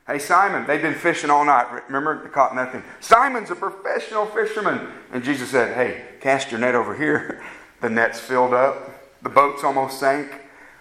Hey, 0.08 0.20
Simon, 0.20 0.68
they've 0.68 0.82
been 0.82 0.94
fishing 0.94 1.32
all 1.32 1.46
night. 1.46 1.68
Remember? 1.88 2.22
They 2.24 2.30
caught 2.30 2.54
nothing. 2.54 2.84
Simon's 3.00 3.50
a 3.50 3.56
professional 3.56 4.28
fisherman. 4.28 4.88
And 5.12 5.24
Jesus 5.24 5.50
said, 5.50 5.76
Hey, 5.76 6.06
cast 6.22 6.52
your 6.52 6.60
net 6.60 6.76
over 6.76 6.96
here. 6.96 7.44
The 7.82 7.90
net's 7.90 8.20
filled 8.20 8.54
up. 8.54 9.22
The 9.22 9.30
boat's 9.30 9.64
almost 9.64 10.00
sank. 10.00 10.32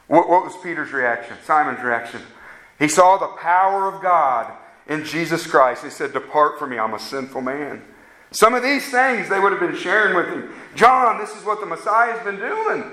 What, 0.07 0.29
what 0.29 0.45
was 0.45 0.57
Peter's 0.63 0.93
reaction? 0.93 1.37
Simon's 1.45 1.83
reaction? 1.83 2.21
He 2.79 2.89
saw 2.89 3.17
the 3.17 3.29
power 3.29 3.89
of 3.89 4.03
God 4.03 4.53
in 4.87 5.05
Jesus 5.05 5.47
Christ. 5.47 5.85
He 5.85 5.91
said, 5.91 6.13
Depart 6.13 6.59
from 6.59 6.71
me, 6.71 6.79
I'm 6.79 6.95
a 6.95 6.99
sinful 6.99 7.41
man. 7.41 7.83
Some 8.31 8.55
of 8.55 8.63
these 8.63 8.91
things 8.91 9.29
they 9.29 9.39
would 9.39 9.53
have 9.53 9.61
been 9.61 9.77
sharing 9.77 10.17
with 10.17 10.27
him. 10.27 10.53
John, 10.75 11.19
this 11.19 11.37
is 11.37 11.45
what 11.45 11.61
the 11.61 11.67
Messiah's 11.67 12.23
been 12.25 12.39
doing. 12.39 12.85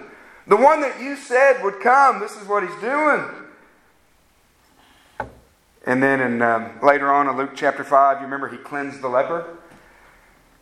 The 0.48 0.56
one 0.56 0.82
that 0.82 1.02
you 1.02 1.16
said 1.16 1.64
would 1.64 1.80
come, 1.80 2.20
this 2.20 2.36
is 2.36 2.48
what 2.48 2.64
he's 2.64 2.80
doing. 2.80 3.26
And 5.86 6.02
then 6.02 6.22
in, 6.22 6.42
um, 6.42 6.80
later 6.84 7.12
on 7.12 7.28
in 7.28 7.38
Luke 7.38 7.52
chapter 7.56 7.84
5, 7.84 8.18
you 8.18 8.24
remember 8.24 8.50
he 8.50 8.58
cleansed 8.58 9.02
the 9.02 9.08
leper? 9.08 9.58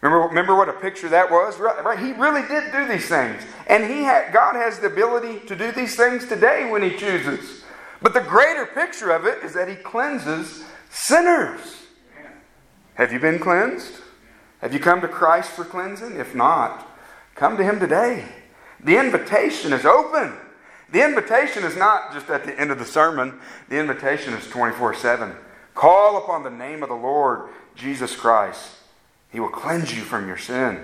Remember, 0.02 0.28
remember 0.28 0.56
what 0.56 0.70
a 0.70 0.74
picture 0.74 1.10
that 1.10 1.30
was? 1.30 1.60
Right, 1.60 2.00
He 2.00 2.14
really 2.14 2.48
did 2.48 2.72
do 2.72 2.88
these 2.88 3.08
things. 3.10 3.44
And 3.68 3.84
he 3.84 4.04
God 4.32 4.56
has 4.56 4.80
the 4.80 4.88
ability 4.88 5.46
to 5.48 5.56
do 5.58 5.74
these 5.74 5.98
things 5.98 6.26
today 6.26 6.70
when 6.72 6.82
he 6.82 6.96
chooses. 6.96 7.59
But 8.02 8.14
the 8.14 8.22
greater 8.22 8.66
picture 8.66 9.12
of 9.12 9.26
it 9.26 9.44
is 9.44 9.54
that 9.54 9.68
he 9.68 9.76
cleanses 9.76 10.64
sinners. 10.90 11.84
Have 12.96 13.12
you 13.12 13.20
been 13.20 13.40
cleansed? 13.40 13.94
Have 14.62 14.74
you 14.74 14.80
come 14.80 15.02
to 15.02 15.08
Christ 15.08 15.52
for 15.52 15.64
cleansing? 15.64 16.18
If 16.18 16.36
not, 16.36 16.88
come 17.36 17.58
to 17.58 17.64
him 17.64 17.80
today. 17.80 18.26
The 18.82 18.98
invitation 18.98 19.74
is 19.74 19.86
open. 19.86 20.34
The 20.92 21.04
invitation 21.04 21.64
is 21.64 21.76
not 21.76 22.14
just 22.14 22.30
at 22.30 22.46
the 22.46 22.60
end 22.60 22.72
of 22.72 22.80
the 22.80 22.86
sermon, 22.86 23.40
the 23.70 23.78
invitation 23.78 24.34
is 24.34 24.48
24 24.48 24.96
7. 24.96 25.34
Call 25.76 26.18
upon 26.18 26.44
the 26.44 26.50
name 26.50 26.84
of 26.84 26.90
the 26.90 26.96
Lord 26.96 27.50
Jesus 27.76 28.16
Christ. 28.16 28.72
He 29.32 29.40
will 29.40 29.50
cleanse 29.50 29.96
you 29.96 30.02
from 30.02 30.28
your 30.28 30.38
sin. 30.38 30.84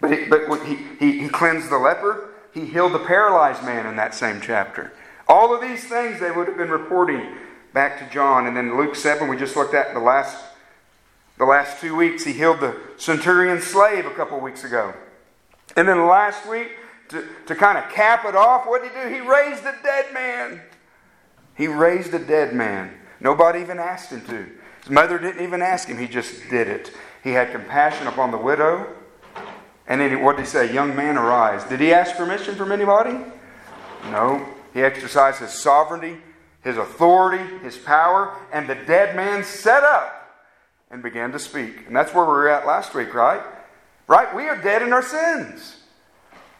But, 0.00 0.12
he, 0.12 0.24
but 0.26 0.62
he, 0.66 0.78
he, 0.98 1.20
he 1.20 1.28
cleansed 1.28 1.70
the 1.70 1.78
leper, 1.78 2.30
he 2.52 2.66
healed 2.66 2.92
the 2.92 2.98
paralyzed 2.98 3.62
man 3.62 3.86
in 3.86 3.96
that 3.96 4.14
same 4.14 4.40
chapter. 4.40 4.92
All 5.28 5.54
of 5.54 5.60
these 5.60 5.84
things 5.84 6.20
they 6.20 6.30
would 6.30 6.46
have 6.46 6.56
been 6.56 6.70
reporting 6.70 7.36
back 7.72 7.98
to 7.98 8.14
John. 8.14 8.46
And 8.46 8.56
then 8.56 8.76
Luke 8.76 8.94
7, 8.94 9.28
we 9.28 9.36
just 9.36 9.56
looked 9.56 9.74
at 9.74 9.92
the 9.92 10.00
last, 10.00 10.42
the 11.36 11.44
last 11.44 11.80
two 11.80 11.94
weeks, 11.94 12.24
he 12.24 12.32
healed 12.32 12.60
the 12.60 12.76
centurion 12.96 13.60
slave 13.60 14.06
a 14.06 14.14
couple 14.14 14.40
weeks 14.40 14.64
ago. 14.64 14.94
And 15.76 15.86
then 15.86 16.06
last 16.06 16.48
week, 16.48 16.70
to, 17.08 17.24
to 17.46 17.54
kind 17.54 17.78
of 17.78 17.90
cap 17.90 18.24
it 18.24 18.34
off, 18.34 18.66
what 18.66 18.82
did 18.82 18.92
he 18.92 19.02
do? 19.02 19.22
He 19.22 19.28
raised 19.28 19.64
a 19.64 19.74
dead 19.82 20.12
man. 20.14 20.60
He 21.54 21.66
raised 21.66 22.14
a 22.14 22.18
dead 22.18 22.54
man. 22.54 22.92
Nobody 23.20 23.60
even 23.60 23.78
asked 23.78 24.10
him 24.10 24.22
to. 24.26 24.46
His 24.82 24.90
mother 24.90 25.18
didn't 25.18 25.42
even 25.42 25.62
ask 25.62 25.88
him, 25.88 25.98
he 25.98 26.06
just 26.06 26.48
did 26.48 26.68
it. 26.68 26.92
He 27.22 27.30
had 27.30 27.50
compassion 27.50 28.06
upon 28.06 28.30
the 28.30 28.38
widow. 28.38 28.86
And 29.88 30.00
then 30.00 30.22
what 30.22 30.36
did 30.36 30.42
he 30.42 30.48
say? 30.48 30.72
Young 30.72 30.96
man, 30.96 31.16
arise. 31.16 31.64
Did 31.64 31.80
he 31.80 31.92
ask 31.92 32.16
permission 32.16 32.54
from 32.54 32.72
anybody? 32.72 33.18
No. 34.10 34.46
He 34.76 34.82
exercised 34.82 35.40
his 35.40 35.52
sovereignty, 35.52 36.18
his 36.62 36.76
authority, 36.76 37.42
his 37.64 37.78
power, 37.78 38.36
and 38.52 38.68
the 38.68 38.74
dead 38.74 39.16
man 39.16 39.42
sat 39.42 39.82
up 39.82 40.38
and 40.90 41.02
began 41.02 41.32
to 41.32 41.38
speak. 41.38 41.86
And 41.86 41.96
that's 41.96 42.12
where 42.12 42.26
we 42.26 42.32
were 42.32 42.50
at 42.50 42.66
last 42.66 42.94
week, 42.94 43.14
right? 43.14 43.40
Right? 44.06 44.36
We 44.36 44.42
are 44.48 44.60
dead 44.60 44.82
in 44.82 44.92
our 44.92 45.02
sins. 45.02 45.78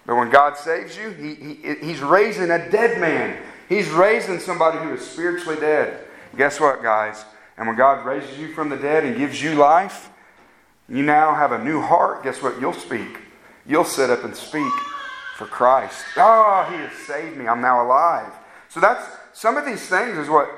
But 0.07 0.17
when 0.17 0.31
God 0.31 0.57
saves 0.57 0.97
you, 0.97 1.11
he, 1.11 1.35
he, 1.35 1.75
He's 1.87 2.01
raising 2.01 2.51
a 2.51 2.71
dead 2.71 2.99
man. 2.99 3.39
He's 3.69 3.91
raising 3.91 4.41
somebody 4.41 4.79
who 4.79 4.95
is 4.95 5.07
spiritually 5.07 5.61
dead. 5.61 6.07
Guess 6.39 6.59
what, 6.59 6.83
guys? 6.83 7.23
And 7.59 7.67
when 7.67 7.77
God 7.77 8.07
raises 8.07 8.39
you 8.39 8.55
from 8.55 8.71
the 8.71 8.79
dead 8.79 9.05
and 9.05 9.19
gives 9.19 9.43
you 9.43 9.57
life, 9.57 10.09
you 10.89 11.03
now 11.03 11.35
have 11.35 11.53
a 11.53 11.63
new 11.63 11.83
heart. 11.83 12.23
Guess 12.23 12.41
what? 12.41 12.59
You'll 12.63 12.73
speak. 12.73 13.19
You'll 13.67 13.85
sit 13.85 14.09
up 14.09 14.25
and 14.25 14.35
speak 14.35 14.73
for 15.37 15.47
Christ. 15.47 16.03
Oh, 16.17 16.67
He 16.71 16.77
has 16.77 16.93
saved 17.07 17.37
me. 17.37 17.47
I'm 17.47 17.61
now 17.61 17.85
alive. 17.85 18.33
So 18.71 18.81
that's 18.81 19.07
some 19.35 19.57
of 19.57 19.67
these 19.67 19.87
things 19.87 20.17
is 20.17 20.29
what 20.29 20.49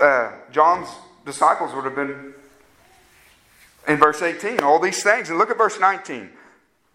uh, 0.00 0.32
John's 0.50 0.88
disciples 1.26 1.74
would 1.74 1.84
have 1.84 1.94
been 1.94 2.32
in 3.86 3.98
verse 3.98 4.22
18. 4.22 4.60
All 4.60 4.78
these 4.78 5.02
things. 5.02 5.28
And 5.28 5.38
look 5.38 5.50
at 5.50 5.58
verse 5.58 5.78
19. 5.78 6.30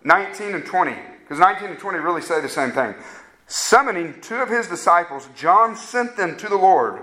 19 0.03 0.55
and 0.55 0.65
20. 0.65 0.95
Because 1.19 1.37
19 1.39 1.69
and 1.69 1.79
20 1.79 1.99
really 1.99 2.21
say 2.21 2.41
the 2.41 2.49
same 2.49 2.71
thing. 2.71 2.95
Summoning 3.45 4.19
two 4.21 4.35
of 4.35 4.49
his 4.49 4.67
disciples, 4.67 5.27
John 5.35 5.75
sent 5.75 6.17
them 6.17 6.37
to 6.37 6.47
the 6.47 6.55
Lord, 6.55 7.01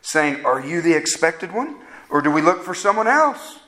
saying, 0.00 0.44
Are 0.46 0.60
you 0.60 0.80
the 0.80 0.94
expected 0.94 1.52
one? 1.52 1.76
Or 2.08 2.22
do 2.22 2.30
we 2.30 2.40
look 2.40 2.62
for 2.62 2.74
someone 2.74 3.06
else? 3.06 3.58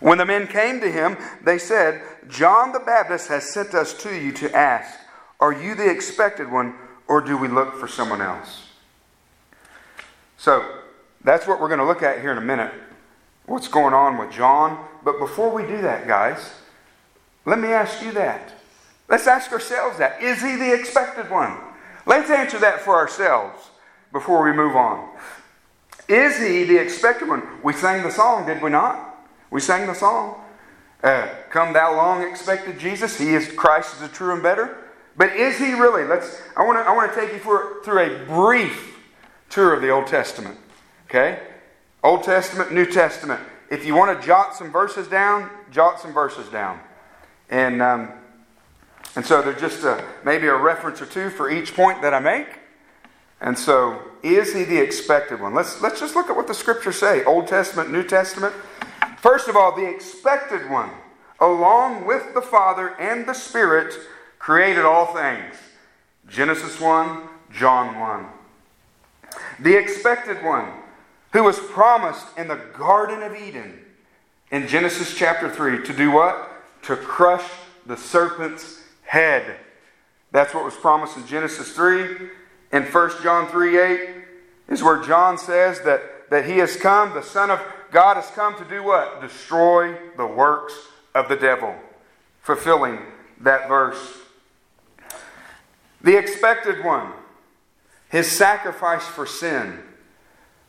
When 0.00 0.18
the 0.18 0.26
men 0.26 0.46
came 0.46 0.80
to 0.80 0.90
him, 0.90 1.16
they 1.42 1.58
said, 1.58 2.02
John 2.28 2.72
the 2.72 2.80
Baptist 2.80 3.28
has 3.28 3.52
sent 3.52 3.74
us 3.74 3.94
to 4.02 4.14
you 4.14 4.32
to 4.32 4.54
ask, 4.54 4.98
Are 5.40 5.52
you 5.52 5.74
the 5.74 5.88
expected 5.88 6.50
one, 6.50 6.74
or 7.08 7.20
do 7.20 7.36
we 7.36 7.48
look 7.48 7.76
for 7.78 7.88
someone 7.88 8.20
else? 8.20 8.68
So, 10.36 10.80
that's 11.24 11.46
what 11.46 11.60
we're 11.60 11.68
going 11.68 11.80
to 11.80 11.86
look 11.86 12.02
at 12.02 12.20
here 12.20 12.32
in 12.32 12.38
a 12.38 12.42
minute. 12.42 12.72
What's 13.46 13.68
going 13.68 13.94
on 13.94 14.18
with 14.18 14.32
John. 14.32 14.84
But 15.04 15.18
before 15.18 15.50
we 15.50 15.62
do 15.62 15.82
that, 15.82 16.06
guys, 16.06 16.52
let 17.44 17.58
me 17.58 17.68
ask 17.68 18.02
you 18.02 18.12
that. 18.12 18.52
Let's 19.08 19.26
ask 19.26 19.52
ourselves 19.52 19.98
that. 19.98 20.22
Is 20.22 20.40
he 20.40 20.56
the 20.56 20.72
expected 20.74 21.30
one? 21.30 21.56
Let's 22.06 22.30
answer 22.30 22.58
that 22.60 22.80
for 22.80 22.96
ourselves 22.96 23.70
before 24.12 24.44
we 24.44 24.52
move 24.52 24.74
on. 24.74 25.08
Is 26.08 26.38
he 26.38 26.64
the 26.64 26.78
expected 26.78 27.28
one? 27.28 27.42
We 27.62 27.72
sang 27.72 28.02
the 28.02 28.10
song, 28.10 28.46
did 28.46 28.62
we 28.62 28.70
not? 28.70 29.11
We 29.52 29.60
sang 29.60 29.86
the 29.86 29.94
song. 29.94 30.40
Uh, 31.04 31.28
Come 31.50 31.74
thou 31.74 31.94
long 31.94 32.28
expected 32.28 32.78
Jesus. 32.78 33.18
He 33.18 33.34
is 33.34 33.52
Christ 33.52 33.94
is 33.94 34.00
the 34.00 34.08
true 34.08 34.32
and 34.32 34.42
better. 34.42 34.78
But 35.16 35.36
is 35.36 35.58
he 35.58 35.74
really? 35.74 36.04
Let's 36.04 36.40
I 36.56 36.64
want 36.64 36.78
to 36.78 36.88
I 36.88 36.96
want 36.96 37.12
to 37.12 37.20
take 37.20 37.32
you 37.32 37.38
for, 37.38 37.82
through 37.84 38.00
a 38.00 38.24
brief 38.24 38.96
tour 39.50 39.74
of 39.74 39.82
the 39.82 39.90
Old 39.90 40.06
Testament. 40.06 40.58
Okay? 41.06 41.38
Old 42.02 42.24
Testament, 42.24 42.72
New 42.72 42.86
Testament. 42.86 43.40
If 43.70 43.84
you 43.84 43.94
want 43.94 44.18
to 44.18 44.26
jot 44.26 44.54
some 44.54 44.72
verses 44.72 45.06
down, 45.06 45.50
jot 45.70 46.00
some 46.00 46.14
verses 46.14 46.48
down. 46.48 46.80
And 47.50 47.82
um, 47.82 48.08
and 49.14 49.26
so 49.26 49.42
they're 49.42 49.52
just 49.52 49.84
a, 49.84 50.02
maybe 50.24 50.46
a 50.46 50.56
reference 50.56 51.02
or 51.02 51.06
two 51.06 51.28
for 51.28 51.50
each 51.50 51.74
point 51.74 52.00
that 52.00 52.14
I 52.14 52.20
make. 52.20 52.46
And 53.42 53.58
so, 53.58 54.00
is 54.22 54.54
he 54.54 54.64
the 54.64 54.78
expected 54.78 55.40
one? 55.40 55.52
Let's, 55.52 55.82
let's 55.82 55.98
just 55.98 56.14
look 56.14 56.30
at 56.30 56.36
what 56.36 56.46
the 56.46 56.54
scriptures 56.54 56.96
say 56.96 57.24
Old 57.24 57.48
Testament, 57.48 57.90
New 57.90 58.04
Testament. 58.04 58.54
First 59.22 59.46
of 59.46 59.56
all, 59.56 59.70
the 59.70 59.88
expected 59.88 60.68
one, 60.68 60.90
along 61.38 62.06
with 62.06 62.34
the 62.34 62.42
Father 62.42 62.88
and 62.98 63.24
the 63.24 63.34
Spirit, 63.34 63.94
created 64.40 64.84
all 64.84 65.06
things. 65.14 65.54
Genesis 66.28 66.80
1, 66.80 67.28
John 67.52 68.00
1. 68.00 68.26
The 69.60 69.76
expected 69.76 70.42
one, 70.44 70.72
who 71.32 71.44
was 71.44 71.60
promised 71.60 72.26
in 72.36 72.48
the 72.48 72.60
Garden 72.76 73.22
of 73.22 73.36
Eden 73.36 73.84
in 74.50 74.66
Genesis 74.66 75.16
chapter 75.16 75.48
3 75.48 75.84
to 75.84 75.92
do 75.92 76.10
what? 76.10 76.50
To 76.82 76.96
crush 76.96 77.48
the 77.86 77.96
serpent's 77.96 78.82
head. 79.04 79.54
That's 80.32 80.52
what 80.52 80.64
was 80.64 80.74
promised 80.74 81.16
in 81.16 81.28
Genesis 81.28 81.72
3. 81.76 82.28
In 82.72 82.82
1 82.82 83.10
John 83.22 83.46
3 83.46 83.78
8 83.78 84.00
is 84.68 84.82
where 84.82 85.00
John 85.00 85.38
says 85.38 85.80
that, 85.82 86.28
that 86.30 86.44
he 86.44 86.58
has 86.58 86.76
come, 86.76 87.14
the 87.14 87.22
Son 87.22 87.48
of 87.48 87.60
God 87.92 88.16
has 88.16 88.28
come 88.30 88.56
to 88.56 88.64
do 88.64 88.82
what? 88.82 89.20
Destroy 89.20 89.96
the 90.16 90.26
works 90.26 90.72
of 91.14 91.28
the 91.28 91.36
devil. 91.36 91.74
Fulfilling 92.40 92.98
that 93.40 93.68
verse. 93.68 94.18
The 96.00 96.16
expected 96.16 96.84
one, 96.84 97.12
his 98.08 98.26
sacrifice 98.30 99.04
for 99.04 99.26
sin 99.26 99.78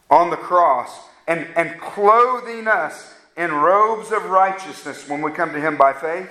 on 0.09 0.29
the 0.29 0.35
cross, 0.35 0.99
and, 1.27 1.47
and 1.55 1.79
clothing 1.79 2.67
us 2.67 3.15
in 3.35 3.51
robes 3.51 4.11
of 4.11 4.25
righteousness 4.25 5.07
when 5.07 5.21
we 5.21 5.31
come 5.31 5.53
to 5.53 5.61
him 5.61 5.77
by 5.77 5.93
faith, 5.93 6.29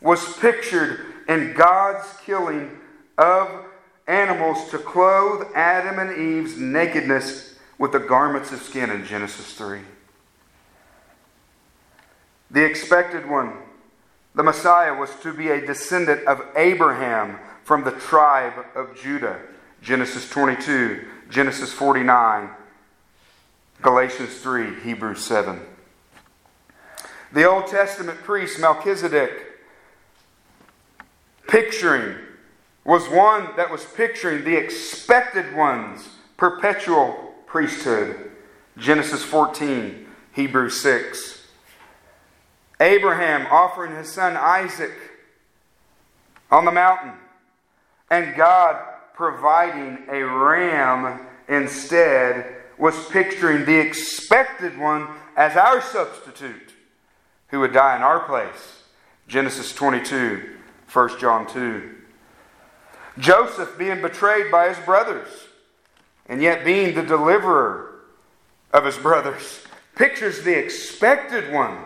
was 0.00 0.36
pictured 0.38 1.06
in 1.28 1.54
God's 1.54 2.06
killing 2.26 2.76
of 3.16 3.64
animals 4.06 4.68
to 4.70 4.78
clothe 4.78 5.46
Adam 5.54 5.98
and 5.98 6.18
Eve's 6.18 6.58
nakedness 6.58 7.54
with 7.78 7.92
the 7.92 8.00
garments 8.00 8.52
of 8.52 8.60
skin 8.60 8.90
in 8.90 9.06
Genesis 9.06 9.54
3. 9.54 9.80
The 12.50 12.64
expected 12.64 13.28
one 13.28 13.54
the 14.34 14.42
Messiah 14.42 14.94
was 14.94 15.14
to 15.22 15.32
be 15.32 15.48
a 15.48 15.64
descendant 15.64 16.26
of 16.26 16.42
Abraham 16.56 17.38
from 17.62 17.84
the 17.84 17.92
tribe 17.92 18.66
of 18.74 19.00
Judah. 19.00 19.38
Genesis 19.80 20.28
22, 20.28 21.04
Genesis 21.30 21.72
49, 21.72 22.50
Galatians 23.80 24.34
3, 24.38 24.80
Hebrews 24.80 25.22
7. 25.22 25.60
The 27.32 27.44
Old 27.44 27.68
Testament 27.68 28.22
priest 28.22 28.58
Melchizedek, 28.58 29.30
picturing, 31.46 32.16
was 32.84 33.08
one 33.08 33.48
that 33.56 33.70
was 33.70 33.84
picturing 33.84 34.44
the 34.44 34.56
expected 34.56 35.54
one's 35.54 36.08
perpetual 36.36 37.34
priesthood. 37.46 38.30
Genesis 38.76 39.22
14, 39.22 40.06
Hebrews 40.32 40.80
6. 40.80 41.33
Abraham 42.84 43.46
offering 43.50 43.96
his 43.96 44.12
son 44.12 44.36
Isaac 44.36 44.92
on 46.50 46.66
the 46.66 46.70
mountain, 46.70 47.12
and 48.10 48.36
God 48.36 48.76
providing 49.14 50.04
a 50.10 50.22
ram 50.22 51.26
instead 51.48 52.56
was 52.76 53.08
picturing 53.08 53.64
the 53.64 53.78
expected 53.78 54.78
one 54.78 55.08
as 55.34 55.56
our 55.56 55.80
substitute 55.80 56.74
who 57.48 57.60
would 57.60 57.72
die 57.72 57.96
in 57.96 58.02
our 58.02 58.20
place. 58.20 58.82
Genesis 59.28 59.72
22, 59.72 60.56
1 60.92 61.18
John 61.18 61.46
2. 61.46 61.90
Joseph 63.18 63.78
being 63.78 64.02
betrayed 64.02 64.50
by 64.50 64.68
his 64.68 64.78
brothers, 64.84 65.28
and 66.26 66.42
yet 66.42 66.64
being 66.64 66.94
the 66.94 67.02
deliverer 67.02 68.00
of 68.72 68.84
his 68.84 68.98
brothers, 68.98 69.62
pictures 69.94 70.42
the 70.42 70.58
expected 70.58 71.50
one 71.50 71.78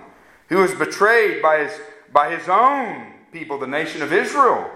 who 0.49 0.59
was 0.59 0.75
betrayed 0.75 1.43
by 1.43 1.65
his, 1.65 1.73
by 2.13 2.35
his 2.35 2.49
own 2.49 3.13
people, 3.33 3.59
the 3.59 3.67
nation 3.67 4.03
of 4.03 4.13
Israel, 4.13 4.71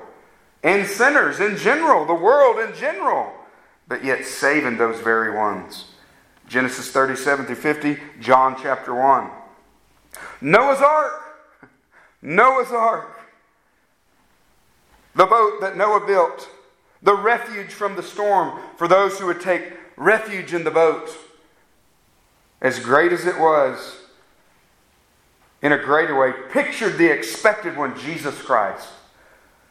and 0.62 0.86
sinners 0.86 1.40
in 1.40 1.56
general, 1.56 2.04
the 2.04 2.14
world 2.14 2.58
in 2.58 2.74
general, 2.76 3.32
but 3.88 4.04
yet 4.04 4.24
saving 4.24 4.76
those 4.76 5.00
very 5.00 5.34
ones. 5.34 5.86
Genesis 6.48 6.90
37 6.90 7.46
through 7.46 7.54
50, 7.56 7.98
John 8.20 8.56
chapter 8.62 8.94
1. 8.94 9.30
Noah's 10.40 10.80
Ark. 10.80 11.12
Noah's 12.20 12.70
Ark. 12.70 13.20
The 15.14 15.26
boat 15.26 15.60
that 15.60 15.76
Noah 15.76 16.06
built, 16.06 16.48
the 17.02 17.14
refuge 17.14 17.72
from 17.72 17.96
the 17.96 18.02
storm 18.02 18.60
for 18.76 18.86
those 18.86 19.18
who 19.18 19.26
would 19.26 19.40
take 19.40 19.72
refuge 19.96 20.54
in 20.54 20.64
the 20.64 20.70
boat. 20.70 21.10
As 22.60 22.78
great 22.78 23.12
as 23.12 23.26
it 23.26 23.38
was, 23.38 24.01
in 25.62 25.72
a 25.72 25.78
greater 25.78 26.18
way, 26.18 26.32
pictured 26.50 26.98
the 26.98 27.10
expected 27.10 27.76
one, 27.76 27.98
Jesus 27.98 28.40
Christ. 28.42 28.88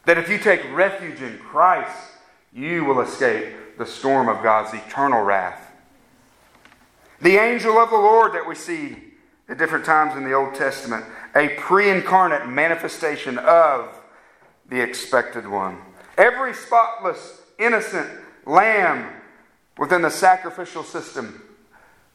That 0.06 0.18
if 0.18 0.28
you 0.28 0.38
take 0.38 0.62
refuge 0.72 1.20
in 1.20 1.38
Christ, 1.38 1.96
you 2.52 2.84
will 2.84 3.00
escape 3.00 3.78
the 3.78 3.86
storm 3.86 4.28
of 4.28 4.42
God's 4.42 4.74
eternal 4.74 5.22
wrath. 5.22 5.70
The 7.20 7.36
angel 7.36 7.78
of 7.78 7.90
the 7.90 7.96
Lord 7.96 8.32
that 8.32 8.48
we 8.48 8.54
see 8.54 8.96
at 9.48 9.58
different 9.58 9.84
times 9.84 10.16
in 10.16 10.24
the 10.24 10.32
Old 10.32 10.54
Testament, 10.54 11.04
a 11.36 11.50
pre 11.50 11.90
incarnate 11.90 12.48
manifestation 12.48 13.38
of 13.38 13.94
the 14.68 14.80
expected 14.80 15.46
one. 15.46 15.78
Every 16.16 16.54
spotless, 16.54 17.42
innocent 17.58 18.08
lamb 18.46 19.08
within 19.78 20.02
the 20.02 20.10
sacrificial 20.10 20.82
system 20.82 21.42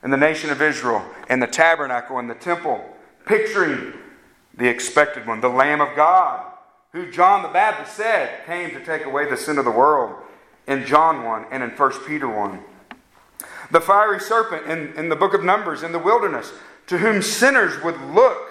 in 0.03 0.11
the 0.11 0.17
nation 0.17 0.49
of 0.49 0.61
Israel, 0.61 1.05
in 1.29 1.39
the 1.39 1.47
tabernacle, 1.47 2.19
in 2.19 2.27
the 2.27 2.35
temple, 2.35 2.96
picturing 3.27 3.93
the 4.55 4.67
expected 4.67 5.27
one, 5.27 5.41
the 5.41 5.49
Lamb 5.49 5.81
of 5.81 5.95
God, 5.95 6.45
who 6.93 7.11
John 7.11 7.43
the 7.43 7.49
Baptist 7.49 7.95
said 7.95 8.45
came 8.45 8.71
to 8.71 8.83
take 8.83 9.05
away 9.05 9.29
the 9.29 9.37
sin 9.37 9.57
of 9.57 9.65
the 9.65 9.71
world 9.71 10.15
in 10.67 10.85
John 10.85 11.23
1 11.23 11.45
and 11.51 11.63
in 11.63 11.69
1 11.69 11.91
Peter 12.05 12.27
1. 12.27 12.59
The 13.71 13.81
fiery 13.81 14.19
serpent 14.19 14.67
in, 14.67 14.93
in 14.97 15.09
the 15.09 15.15
book 15.15 15.33
of 15.33 15.43
Numbers 15.43 15.83
in 15.83 15.91
the 15.91 15.99
wilderness, 15.99 16.51
to 16.87 16.97
whom 16.97 17.21
sinners 17.21 17.83
would 17.83 17.99
look 18.13 18.49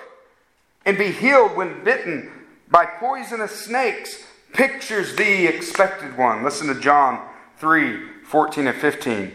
and 0.84 0.96
be 0.96 1.10
healed 1.10 1.56
when 1.56 1.82
bitten 1.82 2.30
by 2.68 2.84
poisonous 2.84 3.52
snakes, 3.52 4.24
pictures 4.52 5.16
the 5.16 5.46
expected 5.46 6.16
one. 6.16 6.44
Listen 6.44 6.68
to 6.68 6.80
John 6.80 7.26
3 7.58 8.14
14 8.24 8.66
and 8.66 8.76
15. 8.78 9.32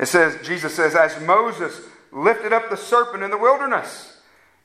It 0.00 0.06
says, 0.06 0.38
Jesus 0.46 0.74
says, 0.74 0.94
As 0.94 1.20
Moses 1.20 1.80
lifted 2.10 2.52
up 2.52 2.70
the 2.70 2.76
serpent 2.76 3.22
in 3.22 3.30
the 3.30 3.38
wilderness, 3.38 4.11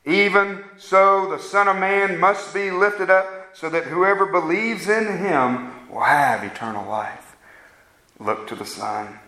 even 0.07 0.63
so 0.77 1.29
the 1.29 1.37
Son 1.37 1.67
of 1.67 1.75
Man 1.77 2.17
must 2.17 2.53
be 2.53 2.71
lifted 2.71 3.09
up, 3.09 3.49
so 3.53 3.69
that 3.69 3.83
whoever 3.83 4.25
believes 4.25 4.87
in 4.87 5.17
him 5.17 5.89
will 5.89 6.03
have 6.03 6.43
eternal 6.43 6.87
life. 6.89 7.35
Look 8.19 8.47
to 8.47 8.55
the 8.55 8.65
Son. 8.65 9.19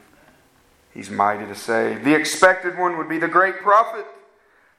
He's 0.94 1.10
mighty 1.10 1.46
to 1.46 1.56
save. 1.56 2.06
The 2.06 2.16
expected 2.16 2.78
one 2.78 2.98
would 2.98 3.10
be 3.10 3.18
the 3.18 3.28
great 3.28 3.58
prophet, 3.58 4.06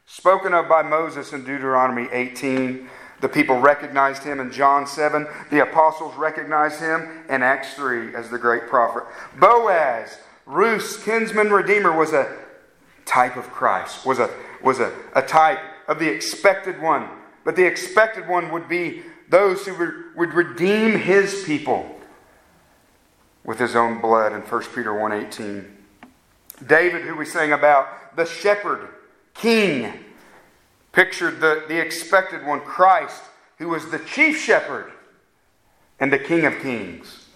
spoken 0.07 0.55
of 0.55 0.69
by 0.69 0.83
Moses 0.83 1.33
in 1.33 1.45
Deuteronomy 1.45 2.09
18. 2.11 2.89
The 3.21 3.29
people 3.29 3.61
recognized 3.61 4.23
him 4.23 4.41
in 4.41 4.51
John 4.51 4.87
7. 4.87 5.27
The 5.51 5.63
apostles 5.63 6.17
recognized 6.17 6.81
him 6.81 7.25
in 7.29 7.43
Acts 7.43 7.75
3 7.75 8.15
as 8.15 8.31
the 8.31 8.39
great 8.39 8.69
prophet. 8.69 9.03
Boaz, 9.39 10.19
Ruth's 10.47 11.03
kinsman 11.03 11.51
redeemer, 11.51 11.95
was 11.95 12.15
a 12.15 12.35
type 13.05 13.37
of 13.37 13.51
Christ, 13.51 14.07
was 14.07 14.19
a, 14.19 14.31
was 14.63 14.81
a, 14.81 14.93
a 15.15 15.23
type 15.23 15.61
of 15.91 15.99
the 15.99 16.09
expected 16.09 16.81
one. 16.81 17.09
But 17.45 17.57
the 17.57 17.67
expected 17.67 18.29
one 18.29 18.53
would 18.53 18.69
be 18.69 19.03
those 19.29 19.67
who 19.67 19.75
would, 20.17 20.33
redeem 20.33 20.99
his 20.99 21.43
people 21.45 21.99
with 23.45 23.59
his 23.59 23.75
own 23.75 24.01
blood 24.01 24.33
in 24.33 24.41
1 24.41 24.63
Peter 24.75 24.93
1.18. 24.93 25.69
David, 26.67 27.03
who 27.03 27.17
we 27.17 27.25
sang 27.25 27.53
about, 27.53 28.17
the 28.17 28.25
shepherd, 28.25 28.89
king, 29.35 29.93
pictured 30.93 31.41
the, 31.41 31.65
the 31.67 31.81
expected 31.81 32.47
one, 32.47 32.61
Christ, 32.61 33.23
who 33.59 33.69
was 33.69 33.91
the 33.91 33.99
chief 33.99 34.39
shepherd 34.39 34.93
and 35.99 36.13
the 36.13 36.19
king 36.19 36.45
of 36.45 36.61
kings. 36.61 37.27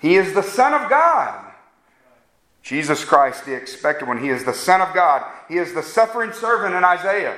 He 0.00 0.16
is 0.16 0.34
the 0.34 0.42
Son 0.42 0.74
of 0.74 0.90
God. 0.90 1.47
Jesus 2.68 3.02
Christ, 3.02 3.46
the 3.46 3.54
expected 3.54 4.06
one. 4.06 4.22
He 4.22 4.28
is 4.28 4.44
the 4.44 4.52
Son 4.52 4.82
of 4.82 4.92
God. 4.92 5.24
He 5.48 5.56
is 5.56 5.72
the 5.72 5.82
suffering 5.82 6.34
servant 6.34 6.74
in 6.74 6.84
Isaiah. 6.84 7.34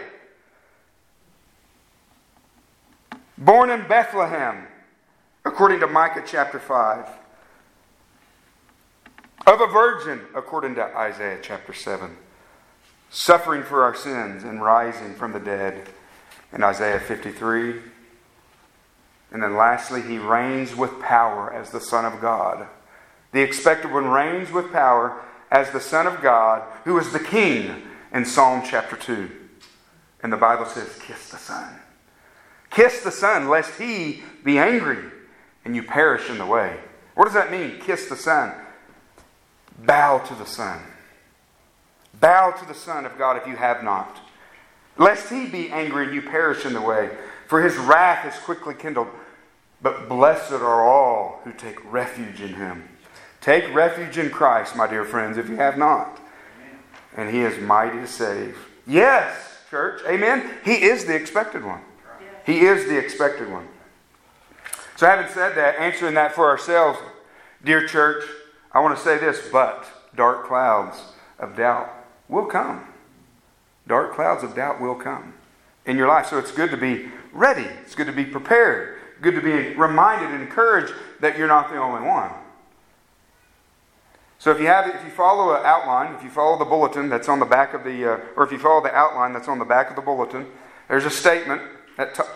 Born 3.38 3.70
in 3.70 3.86
Bethlehem, 3.86 4.66
according 5.44 5.78
to 5.80 5.86
Micah 5.86 6.24
chapter 6.26 6.58
5. 6.58 7.06
Of 9.46 9.60
a 9.60 9.68
virgin, 9.68 10.20
according 10.34 10.74
to 10.74 10.82
Isaiah 10.82 11.38
chapter 11.40 11.72
7 11.72 12.16
suffering 13.10 13.64
for 13.64 13.84
our 13.84 13.94
sins 13.94 14.44
and 14.44 14.62
rising 14.62 15.14
from 15.14 15.32
the 15.32 15.40
dead 15.40 15.88
in 16.52 16.64
Isaiah 16.64 17.00
53. 17.00 17.74
And 19.32 19.42
then 19.42 19.56
lastly, 19.56 20.02
he 20.02 20.18
reigns 20.18 20.74
with 20.74 21.00
power 21.00 21.52
as 21.52 21.70
the 21.70 21.80
Son 21.80 22.04
of 22.04 22.20
God. 22.20 22.66
The 23.32 23.42
expected 23.42 23.92
one 23.92 24.08
reigns 24.08 24.50
with 24.50 24.72
power 24.72 25.20
as 25.50 25.70
the 25.70 25.80
Son 25.80 26.06
of 26.06 26.22
God, 26.22 26.62
who 26.84 26.98
is 26.98 27.12
the 27.12 27.20
King 27.20 27.82
in 28.12 28.24
Psalm 28.24 28.62
chapter 28.68 28.96
2. 28.96 29.30
And 30.22 30.32
the 30.32 30.36
Bible 30.36 30.66
says, 30.66 30.98
Kiss 31.00 31.30
the 31.30 31.38
Son. 31.38 31.74
Kiss 32.70 33.02
the 33.02 33.10
Son, 33.10 33.48
lest 33.48 33.78
he 33.80 34.22
be 34.44 34.58
angry 34.58 35.04
and 35.64 35.74
you 35.74 35.82
perish 35.82 36.30
in 36.30 36.38
the 36.38 36.46
way. 36.46 36.78
What 37.14 37.24
does 37.24 37.34
that 37.34 37.50
mean? 37.50 37.80
Kiss 37.80 38.08
the 38.08 38.16
Son. 38.16 38.52
Bow 39.78 40.18
to 40.18 40.34
the 40.34 40.46
Son. 40.46 40.80
Bow 42.20 42.50
to 42.52 42.66
the 42.66 42.74
Son 42.74 43.06
of 43.06 43.16
God 43.16 43.36
if 43.36 43.46
you 43.46 43.56
have 43.56 43.82
not, 43.82 44.18
lest 44.98 45.30
he 45.30 45.46
be 45.46 45.70
angry 45.70 46.06
and 46.06 46.14
you 46.14 46.22
perish 46.22 46.66
in 46.66 46.74
the 46.74 46.80
way, 46.80 47.10
for 47.46 47.62
his 47.62 47.76
wrath 47.76 48.26
is 48.26 48.38
quickly 48.42 48.74
kindled. 48.74 49.08
But 49.82 50.08
blessed 50.08 50.52
are 50.52 50.86
all 50.86 51.40
who 51.44 51.52
take 51.52 51.90
refuge 51.90 52.42
in 52.42 52.54
him. 52.54 52.89
Take 53.40 53.72
refuge 53.74 54.18
in 54.18 54.30
Christ, 54.30 54.76
my 54.76 54.86
dear 54.86 55.04
friends, 55.04 55.38
if 55.38 55.48
you 55.48 55.56
have 55.56 55.78
not. 55.78 56.20
And 57.16 57.30
he 57.30 57.40
is 57.40 57.60
mighty 57.60 57.98
to 57.98 58.06
save. 58.06 58.56
Yes, 58.86 59.58
church. 59.70 60.02
Amen. 60.06 60.50
He 60.64 60.82
is 60.84 61.04
the 61.04 61.14
expected 61.14 61.64
one. 61.64 61.80
He 62.44 62.60
is 62.60 62.86
the 62.86 62.98
expected 62.98 63.50
one. 63.50 63.68
So, 64.96 65.06
having 65.06 65.32
said 65.32 65.54
that, 65.56 65.78
answering 65.78 66.14
that 66.14 66.34
for 66.34 66.48
ourselves, 66.48 66.98
dear 67.64 67.86
church, 67.86 68.24
I 68.72 68.80
want 68.80 68.96
to 68.96 69.02
say 69.02 69.18
this 69.18 69.48
but 69.50 69.86
dark 70.14 70.46
clouds 70.46 70.98
of 71.38 71.56
doubt 71.56 71.90
will 72.28 72.46
come. 72.46 72.86
Dark 73.86 74.14
clouds 74.14 74.44
of 74.44 74.54
doubt 74.54 74.80
will 74.80 74.94
come 74.94 75.34
in 75.86 75.96
your 75.96 76.08
life. 76.08 76.26
So 76.26 76.38
it's 76.38 76.52
good 76.52 76.70
to 76.70 76.76
be 76.76 77.08
ready. 77.32 77.66
It's 77.82 77.94
good 77.94 78.06
to 78.06 78.12
be 78.12 78.24
prepared. 78.24 78.98
Good 79.20 79.34
to 79.34 79.42
be 79.42 79.74
reminded 79.74 80.30
and 80.30 80.42
encouraged 80.42 80.92
that 81.20 81.36
you're 81.36 81.48
not 81.48 81.70
the 81.70 81.78
only 81.78 82.06
one. 82.06 82.30
So 84.40 84.50
if 84.50 84.58
you 84.58 84.68
have, 84.68 84.88
if 84.88 85.04
you 85.04 85.10
follow 85.10 85.54
an 85.54 85.66
outline, 85.66 86.14
if 86.14 86.24
you 86.24 86.30
follow 86.30 86.58
the 86.58 86.64
bulletin 86.64 87.10
that's 87.10 87.28
on 87.28 87.40
the 87.40 87.44
back 87.44 87.74
of 87.74 87.84
the, 87.84 88.14
uh, 88.14 88.20
or 88.36 88.42
if 88.42 88.50
you 88.50 88.58
follow 88.58 88.82
the 88.82 88.92
outline 88.94 89.34
that's 89.34 89.48
on 89.48 89.58
the 89.58 89.66
back 89.66 89.90
of 89.90 89.96
the 89.96 90.02
bulletin, 90.02 90.46
there's 90.88 91.04
a 91.04 91.10
statement 91.10 91.60
to, 91.98 92.26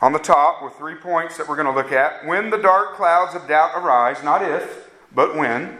on 0.00 0.12
the 0.12 0.20
top 0.20 0.62
with 0.62 0.72
three 0.74 0.94
points 0.94 1.36
that 1.36 1.48
we're 1.48 1.56
going 1.56 1.66
to 1.66 1.72
look 1.72 1.90
at. 1.90 2.24
When 2.24 2.48
the 2.48 2.58
dark 2.58 2.94
clouds 2.94 3.34
of 3.34 3.48
doubt 3.48 3.72
arise, 3.74 4.22
not 4.22 4.40
if, 4.42 4.88
but 5.12 5.34
when. 5.34 5.78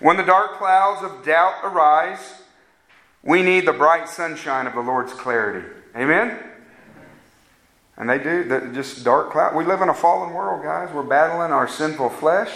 When 0.00 0.16
the 0.16 0.24
dark 0.24 0.58
clouds 0.58 1.04
of 1.04 1.24
doubt 1.24 1.60
arise, 1.62 2.42
we 3.22 3.42
need 3.42 3.64
the 3.64 3.72
bright 3.72 4.08
sunshine 4.08 4.66
of 4.66 4.74
the 4.74 4.80
Lord's 4.80 5.12
clarity. 5.12 5.68
Amen? 5.94 6.36
And 7.96 8.10
they 8.10 8.18
do. 8.18 8.42
The, 8.42 8.72
just 8.74 9.04
dark 9.04 9.30
cloud. 9.30 9.54
We 9.54 9.64
live 9.64 9.82
in 9.82 9.88
a 9.88 9.94
fallen 9.94 10.34
world, 10.34 10.64
guys. 10.64 10.92
We're 10.92 11.04
battling 11.04 11.52
our 11.52 11.68
sinful 11.68 12.10
flesh. 12.10 12.50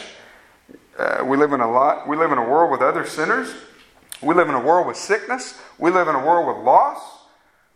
Uh, 0.98 1.24
we 1.24 1.36
live 1.36 1.52
in 1.52 1.60
a 1.60 1.70
lot. 1.70 2.08
We 2.08 2.16
live 2.16 2.32
in 2.32 2.38
a 2.38 2.44
world 2.44 2.72
with 2.72 2.80
other 2.80 3.06
sinners. 3.06 3.54
We 4.20 4.34
live 4.34 4.48
in 4.48 4.56
a 4.56 4.60
world 4.60 4.86
with 4.88 4.96
sickness. 4.96 5.58
We 5.78 5.92
live 5.92 6.08
in 6.08 6.16
a 6.16 6.24
world 6.24 6.48
with 6.48 6.64
loss. 6.64 7.00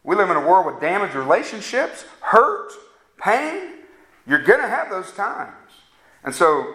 We 0.02 0.16
live 0.16 0.30
in 0.30 0.36
a 0.36 0.44
world 0.44 0.66
with 0.66 0.80
damaged 0.80 1.14
relationships, 1.14 2.04
hurt, 2.20 2.72
pain. 3.16 3.74
You're 4.26 4.42
going 4.42 4.60
to 4.60 4.66
have 4.66 4.90
those 4.90 5.12
times. 5.12 5.52
And 6.24 6.34
so 6.34 6.74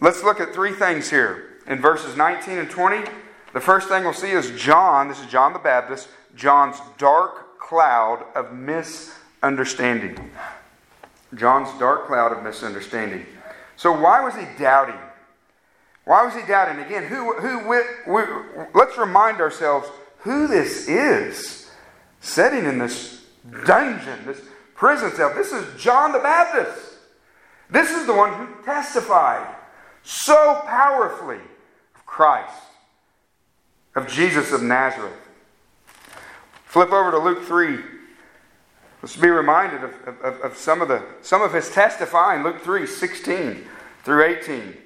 let's 0.00 0.22
look 0.22 0.40
at 0.40 0.54
three 0.54 0.72
things 0.72 1.10
here. 1.10 1.58
In 1.66 1.80
verses 1.80 2.16
19 2.16 2.56
and 2.58 2.70
20, 2.70 3.10
the 3.52 3.60
first 3.60 3.88
thing 3.88 4.04
we'll 4.04 4.14
see 4.14 4.30
is 4.30 4.50
John, 4.52 5.08
this 5.08 5.20
is 5.20 5.26
John 5.26 5.52
the 5.52 5.58
Baptist, 5.58 6.08
John's 6.34 6.76
dark 6.96 7.58
cloud 7.58 8.24
of 8.34 8.52
misunderstanding. 8.54 10.30
John's 11.34 11.68
dark 11.78 12.06
cloud 12.06 12.32
of 12.32 12.42
misunderstanding. 12.42 13.26
So, 13.76 13.92
why 13.92 14.22
was 14.22 14.34
he 14.34 14.46
doubting? 14.58 14.98
Why 16.06 16.24
was 16.24 16.34
he 16.34 16.42
doubting? 16.42 16.82
Again, 16.84 17.02
who, 17.02 17.32
who, 17.34 18.68
let's 18.74 18.96
remind 18.96 19.40
ourselves 19.40 19.88
who 20.18 20.46
this 20.46 20.88
is 20.88 21.68
sitting 22.20 22.64
in 22.64 22.78
this 22.78 23.24
dungeon, 23.64 24.24
this 24.24 24.40
prison 24.76 25.10
cell. 25.10 25.34
This 25.34 25.50
is 25.50 25.64
John 25.82 26.12
the 26.12 26.20
Baptist. 26.20 26.94
This 27.68 27.90
is 27.90 28.06
the 28.06 28.14
one 28.14 28.32
who 28.34 28.64
testified 28.64 29.52
so 30.04 30.62
powerfully 30.66 31.40
of 31.96 32.06
Christ, 32.06 32.54
of 33.96 34.06
Jesus 34.06 34.52
of 34.52 34.62
Nazareth. 34.62 35.12
Flip 36.66 36.92
over 36.92 37.10
to 37.10 37.18
Luke 37.18 37.42
3. 37.42 37.80
Let's 39.02 39.16
be 39.16 39.28
reminded 39.28 39.82
of, 39.82 39.94
of, 40.22 40.40
of 40.40 40.56
some, 40.56 40.80
of 40.80 40.86
the, 40.86 41.02
some 41.22 41.42
of 41.42 41.52
his 41.52 41.68
testifying. 41.68 42.44
Luke 42.44 42.60
3 42.62 42.86
16 42.86 43.66
through 44.04 44.22
18. 44.22 44.76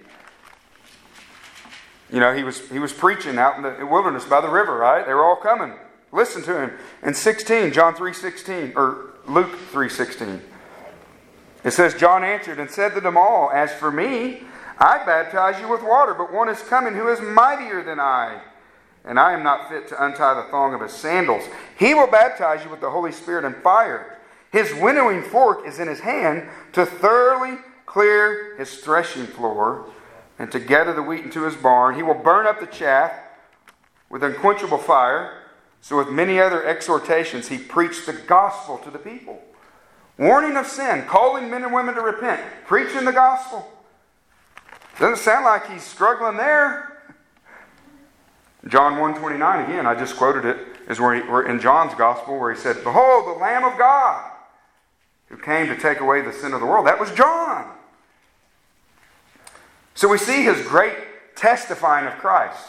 You 2.12 2.18
know, 2.18 2.34
he 2.34 2.42
was, 2.42 2.68
he 2.70 2.78
was 2.78 2.92
preaching 2.92 3.38
out 3.38 3.56
in 3.56 3.62
the 3.62 3.86
wilderness 3.86 4.24
by 4.24 4.40
the 4.40 4.48
river, 4.48 4.76
right? 4.76 5.06
They 5.06 5.14
were 5.14 5.24
all 5.24 5.36
coming. 5.36 5.74
Listen 6.12 6.42
to 6.42 6.60
him. 6.60 6.72
In 7.02 7.14
16, 7.14 7.72
John 7.72 7.94
3.16, 7.94 8.74
or 8.74 9.12
Luke 9.28 9.50
3.16, 9.72 10.40
it 11.62 11.70
says, 11.72 11.94
John 11.94 12.24
answered 12.24 12.58
and 12.58 12.70
said 12.70 12.94
to 12.94 13.00
them 13.00 13.16
all, 13.16 13.50
As 13.52 13.72
for 13.72 13.92
me, 13.92 14.42
I 14.78 15.04
baptize 15.04 15.60
you 15.60 15.68
with 15.68 15.82
water, 15.82 16.14
but 16.14 16.32
one 16.32 16.48
is 16.48 16.60
coming 16.62 16.94
who 16.94 17.08
is 17.08 17.20
mightier 17.20 17.84
than 17.84 18.00
I, 18.00 18.40
and 19.04 19.20
I 19.20 19.32
am 19.32 19.42
not 19.42 19.68
fit 19.68 19.86
to 19.88 20.04
untie 20.04 20.34
the 20.34 20.50
thong 20.50 20.74
of 20.74 20.80
his 20.80 20.92
sandals. 20.92 21.44
He 21.78 21.94
will 21.94 22.06
baptize 22.06 22.64
you 22.64 22.70
with 22.70 22.80
the 22.80 22.90
Holy 22.90 23.12
Spirit 23.12 23.44
and 23.44 23.54
fire. 23.56 24.18
His 24.50 24.74
winnowing 24.74 25.22
fork 25.22 25.66
is 25.66 25.78
in 25.78 25.86
his 25.86 26.00
hand 26.00 26.48
to 26.72 26.86
thoroughly 26.86 27.58
clear 27.86 28.56
his 28.56 28.78
threshing 28.78 29.26
floor 29.26 29.90
and 30.40 30.50
to 30.50 30.58
gather 30.58 30.94
the 30.94 31.02
wheat 31.02 31.22
into 31.22 31.44
his 31.44 31.54
barn. 31.54 31.94
He 31.94 32.02
will 32.02 32.14
burn 32.14 32.46
up 32.46 32.60
the 32.60 32.66
chaff 32.66 33.12
with 34.08 34.24
unquenchable 34.24 34.78
fire. 34.78 35.36
So, 35.82 35.98
with 35.98 36.08
many 36.08 36.40
other 36.40 36.66
exhortations, 36.66 37.48
he 37.48 37.58
preached 37.58 38.06
the 38.06 38.14
gospel 38.14 38.78
to 38.78 38.90
the 38.90 38.98
people, 38.98 39.42
warning 40.18 40.56
of 40.56 40.66
sin, 40.66 41.04
calling 41.06 41.50
men 41.50 41.62
and 41.62 41.74
women 41.74 41.94
to 41.94 42.00
repent, 42.00 42.40
preaching 42.66 43.04
the 43.04 43.12
gospel. 43.12 43.70
Doesn't 44.98 45.22
sound 45.22 45.44
like 45.44 45.70
he's 45.70 45.82
struggling 45.82 46.38
there. 46.38 47.02
John 48.66 48.92
129, 48.92 49.64
again, 49.70 49.86
I 49.86 49.94
just 49.94 50.16
quoted 50.16 50.44
it, 50.44 50.58
is 50.88 51.00
where, 51.00 51.14
he, 51.14 51.20
where 51.30 51.42
in 51.42 51.60
John's 51.60 51.94
gospel 51.94 52.38
where 52.38 52.52
he 52.52 52.58
said, 52.58 52.82
Behold, 52.82 53.26
the 53.26 53.40
Lamb 53.40 53.64
of 53.64 53.78
God 53.78 54.30
who 55.28 55.36
came 55.36 55.66
to 55.68 55.78
take 55.78 56.00
away 56.00 56.22
the 56.22 56.32
sin 56.32 56.52
of 56.54 56.60
the 56.60 56.66
world. 56.66 56.86
That 56.86 56.98
was 56.98 57.10
John. 57.12 57.74
So 59.94 60.08
we 60.08 60.18
see 60.18 60.42
his 60.42 60.60
great 60.66 60.94
testifying 61.36 62.06
of 62.06 62.14
Christ. 62.14 62.64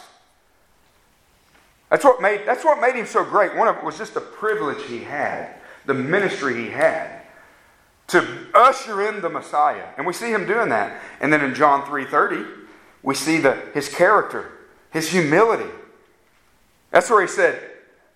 That's 1.90 2.04
what 2.04 2.22
made, 2.22 2.42
that's 2.46 2.64
what 2.64 2.80
made 2.80 2.94
him 2.94 3.06
so 3.06 3.24
great. 3.24 3.54
One 3.54 3.68
of 3.68 3.76
it 3.76 3.84
was 3.84 3.98
just 3.98 4.14
the 4.14 4.20
privilege 4.20 4.82
he 4.86 5.00
had, 5.00 5.54
the 5.84 5.94
ministry 5.94 6.54
he 6.54 6.70
had 6.70 7.22
to 8.08 8.46
usher 8.54 9.08
in 9.08 9.22
the 9.22 9.28
Messiah. 9.28 9.86
And 9.96 10.06
we 10.06 10.12
see 10.12 10.30
him 10.30 10.46
doing 10.46 10.68
that. 10.68 11.00
And 11.20 11.32
then 11.32 11.42
in 11.42 11.54
John 11.54 11.82
3:30, 11.82 12.46
we 13.02 13.14
see 13.14 13.38
the, 13.38 13.54
his 13.74 13.88
character, 13.88 14.52
his 14.90 15.08
humility. 15.10 15.70
That's 16.90 17.08
where 17.08 17.22
he 17.22 17.26
said, 17.26 17.60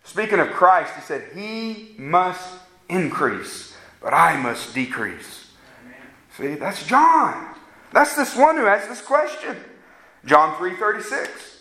speaking 0.05 0.39
of 0.39 0.51
Christ, 0.51 0.95
he 0.95 1.01
said, 1.01 1.31
He 1.35 1.95
must 1.99 2.59
increase, 2.89 3.75
but 4.01 4.13
I 4.13 4.37
must 4.37 4.75
decrease. 4.75 5.51
Amen. 5.83 6.55
See, 6.55 6.61
that's 6.61 6.87
John. 6.87 7.56
That's 7.93 8.15
this 8.17 8.37
one 8.37 8.57
who 8.57 8.67
asked 8.67 8.89
this 8.89 9.03
question. 9.03 9.57
John 10.25 10.57
3:36. 10.57 11.57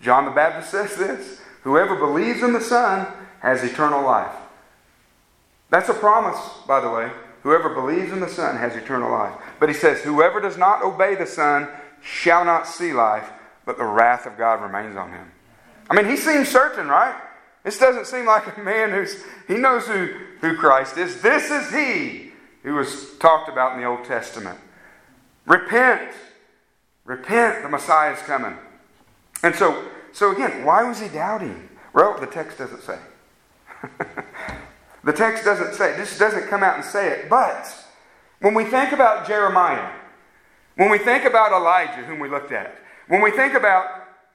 John 0.00 0.26
the 0.26 0.30
Baptist 0.30 0.70
says 0.70 0.96
this, 0.96 1.40
whoever 1.62 1.96
believes 1.96 2.42
in 2.42 2.52
the 2.52 2.60
Son 2.60 3.06
has 3.40 3.64
eternal 3.64 4.02
life. 4.02 4.34
That's 5.70 5.88
a 5.88 5.94
promise, 5.94 6.38
by 6.66 6.80
the 6.80 6.90
way. 6.90 7.10
Whoever 7.42 7.70
believes 7.70 8.12
in 8.12 8.20
the 8.20 8.28
Son 8.28 8.56
has 8.56 8.76
eternal 8.76 9.10
life. 9.10 9.34
But 9.58 9.70
he 9.70 9.74
says, 9.74 10.02
whoever 10.02 10.40
does 10.40 10.58
not 10.58 10.82
obey 10.82 11.14
the 11.14 11.26
Son 11.26 11.68
shall 12.02 12.44
not 12.44 12.66
see 12.66 12.92
life, 12.92 13.30
but 13.64 13.78
the 13.78 13.84
wrath 13.84 14.26
of 14.26 14.36
God 14.36 14.62
remains 14.62 14.96
on 14.96 15.10
him. 15.10 15.30
I 15.88 15.94
mean, 15.94 16.06
he 16.06 16.16
seems 16.16 16.48
certain, 16.48 16.88
right? 16.88 17.14
This 17.62 17.78
doesn't 17.78 18.06
seem 18.06 18.26
like 18.26 18.56
a 18.56 18.60
man 18.60 18.90
who's 18.90 19.22
he 19.48 19.56
knows 19.56 19.86
who, 19.86 20.08
who 20.40 20.56
Christ 20.56 20.98
is. 20.98 21.22
This 21.22 21.50
is 21.50 21.70
he 21.70 22.32
who 22.62 22.74
was 22.74 23.16
talked 23.18 23.48
about 23.48 23.74
in 23.74 23.80
the 23.80 23.86
Old 23.86 24.04
Testament. 24.04 24.58
Repent. 25.46 26.12
Repent, 27.04 27.62
the 27.62 27.68
Messiah 27.68 28.12
is 28.12 28.20
coming. 28.20 28.56
And 29.42 29.54
so, 29.54 29.84
so 30.12 30.32
again, 30.32 30.64
why 30.64 30.82
was 30.84 31.00
he 31.00 31.08
doubting? 31.08 31.68
Well, 31.92 32.18
the 32.18 32.26
text 32.26 32.58
doesn't 32.58 32.82
say. 32.82 32.98
the 35.04 35.12
text 35.12 35.44
doesn't 35.44 35.74
say. 35.74 35.96
This 35.96 36.18
doesn't 36.18 36.48
come 36.48 36.62
out 36.62 36.76
and 36.76 36.84
say 36.84 37.10
it. 37.10 37.28
But 37.28 37.72
when 38.40 38.54
we 38.54 38.64
think 38.64 38.92
about 38.92 39.26
Jeremiah, 39.26 39.92
when 40.76 40.90
we 40.90 40.98
think 40.98 41.24
about 41.24 41.52
Elijah, 41.52 42.02
whom 42.04 42.18
we 42.18 42.28
looked 42.28 42.52
at, 42.52 42.78
when 43.08 43.20
we 43.20 43.30
think 43.30 43.54
about 43.54 43.86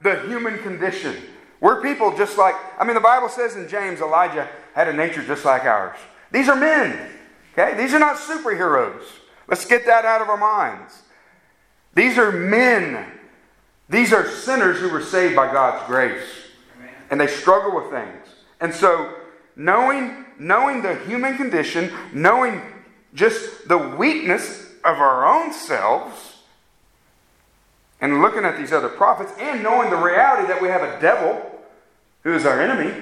the 0.02 0.22
human 0.22 0.60
condition, 0.60 1.16
we're 1.60 1.82
people 1.82 2.16
just 2.16 2.38
like, 2.38 2.56
I 2.80 2.86
mean, 2.86 2.94
the 2.94 3.02
Bible 3.02 3.30
says 3.30 3.56
in 3.56 3.68
James, 3.68 4.00
Elijah 4.00 4.48
had 4.74 4.88
a 4.88 4.94
nature 4.94 5.24
just 5.24 5.44
like 5.44 5.64
ours. 5.64 5.98
These 6.32 6.48
are 6.48 6.56
men, 6.56 7.10
okay? 7.54 7.76
These 7.78 7.94
are 7.94 8.00
not 8.00 8.18
superheroes. 8.18 9.04
Let's 9.50 9.66
get 9.66 9.86
that 9.88 10.06
out 10.06 10.22
of 10.22 10.30
our 10.30 10.38
minds. 10.38 11.02
These 11.96 12.18
are 12.18 12.32
men. 12.32 13.06
These 13.90 14.14
are 14.14 14.30
sinners 14.30 14.80
who 14.80 14.90
were 14.90 15.02
saved 15.02 15.36
by 15.36 15.52
God's 15.52 15.86
grace. 15.88 16.28
And 17.10 17.20
they 17.20 17.28
struggle 17.28 17.76
with 17.76 17.90
things. 17.90 18.28
And 18.62 18.74
so, 18.74 19.16
knowing, 19.56 20.26
knowing 20.38 20.84
the 20.84 20.96
human 20.96 21.36
condition, 21.36 21.92
knowing 22.14 22.62
just 23.16 23.68
the 23.68 23.78
weakness 23.78 24.68
of 24.84 24.98
our 24.98 25.26
own 25.26 25.52
selves, 25.52 26.36
and 28.02 28.22
looking 28.22 28.46
at 28.46 28.58
these 28.58 28.72
other 28.72 28.88
prophets, 28.88 29.32
and 29.40 29.64
knowing 29.64 29.90
the 29.90 29.98
reality 29.98 30.48
that 30.48 30.62
we 30.62 30.68
have 30.68 30.84
a 30.84 31.02
devil 31.02 31.60
who 32.24 32.34
is 32.34 32.46
our 32.46 32.62
enemy, 32.62 32.94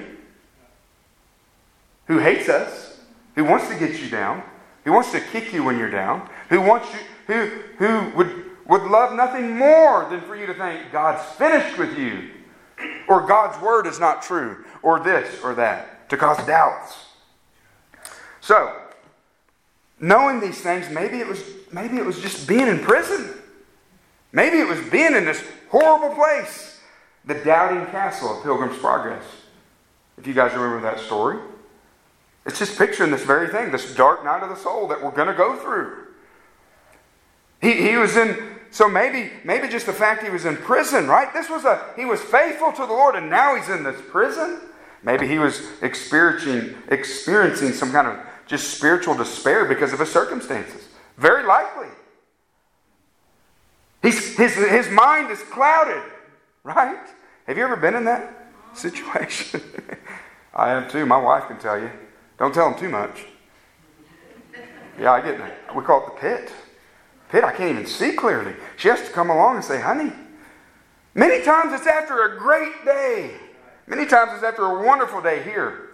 who 2.06 2.18
hates 2.18 2.48
us, 2.48 2.98
who 3.34 3.44
wants 3.44 3.68
to 3.68 3.78
get 3.78 4.00
you 4.00 4.08
down, 4.08 4.42
who 4.84 4.92
wants 4.92 5.12
to 5.12 5.20
kick 5.20 5.52
you 5.52 5.62
when 5.62 5.78
you're 5.78 5.90
down, 5.90 6.28
who 6.48 6.60
wants 6.60 6.88
you, 6.92 6.98
who, 7.26 7.46
who 7.78 8.16
would, 8.16 8.44
would 8.66 8.82
love 8.82 9.14
nothing 9.14 9.56
more 9.56 10.08
than 10.08 10.20
for 10.22 10.36
you 10.36 10.46
to 10.46 10.54
think 10.54 10.92
God's 10.92 11.22
finished 11.36 11.78
with 11.78 11.98
you, 11.98 12.30
or 13.08 13.26
God's 13.26 13.60
word 13.62 13.86
is 13.86 13.98
not 13.98 14.22
true, 14.22 14.64
or 14.82 15.00
this 15.00 15.42
or 15.42 15.54
that, 15.54 16.08
to 16.10 16.16
cause 16.16 16.44
doubts. 16.46 16.96
So, 18.40 18.74
knowing 20.00 20.40
these 20.40 20.60
things, 20.60 20.88
maybe 20.90 21.18
it 21.18 21.26
was 21.26 21.42
maybe 21.72 21.98
it 21.98 22.04
was 22.04 22.20
just 22.20 22.48
being 22.48 22.66
in 22.66 22.78
prison. 22.80 23.34
Maybe 24.32 24.58
it 24.58 24.68
was 24.68 24.80
being 24.90 25.14
in 25.14 25.24
this 25.24 25.42
horrible 25.70 26.14
place, 26.14 26.80
the 27.24 27.34
doubting 27.34 27.86
castle 27.90 28.36
of 28.36 28.42
Pilgrim's 28.42 28.78
Progress. 28.78 29.24
If 30.18 30.26
you 30.26 30.34
guys 30.34 30.52
remember 30.52 30.80
that 30.82 31.00
story. 31.00 31.38
It's 32.44 32.58
just 32.58 32.78
picturing 32.78 33.10
this 33.10 33.24
very 33.24 33.48
thing, 33.48 33.70
this 33.70 33.94
dark 33.94 34.24
night 34.24 34.42
of 34.42 34.48
the 34.48 34.56
soul 34.56 34.88
that 34.88 35.02
we're 35.02 35.10
going 35.10 35.28
to 35.28 35.34
go 35.34 35.56
through. 35.56 36.07
He, 37.60 37.72
he 37.72 37.96
was 37.96 38.16
in, 38.16 38.36
so 38.70 38.88
maybe, 38.88 39.32
maybe 39.44 39.68
just 39.68 39.86
the 39.86 39.92
fact 39.92 40.22
he 40.22 40.30
was 40.30 40.44
in 40.44 40.56
prison, 40.56 41.08
right? 41.08 41.32
This 41.32 41.50
was 41.50 41.64
a, 41.64 41.92
he 41.96 42.04
was 42.04 42.20
faithful 42.20 42.72
to 42.72 42.86
the 42.86 42.92
Lord 42.92 43.14
and 43.14 43.28
now 43.28 43.56
he's 43.56 43.68
in 43.68 43.82
this 43.82 44.00
prison. 44.10 44.60
Maybe 45.02 45.26
he 45.26 45.38
was 45.38 45.62
experiencing, 45.82 46.74
experiencing 46.88 47.72
some 47.72 47.92
kind 47.92 48.06
of 48.06 48.18
just 48.46 48.76
spiritual 48.76 49.14
despair 49.14 49.64
because 49.64 49.92
of 49.92 50.00
his 50.00 50.10
circumstances. 50.10 50.88
Very 51.16 51.44
likely. 51.46 51.88
He's, 54.02 54.36
his, 54.36 54.54
his 54.54 54.88
mind 54.88 55.30
is 55.30 55.42
clouded, 55.42 56.02
right? 56.62 57.06
Have 57.46 57.56
you 57.56 57.64
ever 57.64 57.76
been 57.76 57.94
in 57.94 58.04
that 58.04 58.52
situation? 58.74 59.60
I 60.54 60.70
am 60.70 60.88
too. 60.88 61.06
My 61.06 61.18
wife 61.18 61.48
can 61.48 61.58
tell 61.58 61.78
you. 61.78 61.90
Don't 62.38 62.54
tell 62.54 62.70
them 62.70 62.78
too 62.78 62.88
much. 62.88 63.24
Yeah, 64.98 65.12
I 65.12 65.20
get 65.20 65.38
that. 65.38 65.74
We 65.74 65.82
call 65.82 66.06
it 66.06 66.14
the 66.14 66.20
pit. 66.20 66.52
Pit, 67.28 67.44
I 67.44 67.52
can't 67.52 67.70
even 67.70 67.86
see 67.86 68.12
clearly. 68.12 68.54
She 68.76 68.88
has 68.88 69.02
to 69.02 69.10
come 69.10 69.30
along 69.30 69.56
and 69.56 69.64
say, 69.64 69.80
honey. 69.80 70.12
Many 71.14 71.42
times 71.44 71.72
it's 71.72 71.86
after 71.86 72.24
a 72.24 72.38
great 72.38 72.84
day. 72.84 73.32
Many 73.86 74.06
times 74.06 74.32
it's 74.34 74.42
after 74.42 74.64
a 74.64 74.86
wonderful 74.86 75.20
day 75.20 75.42
here. 75.42 75.90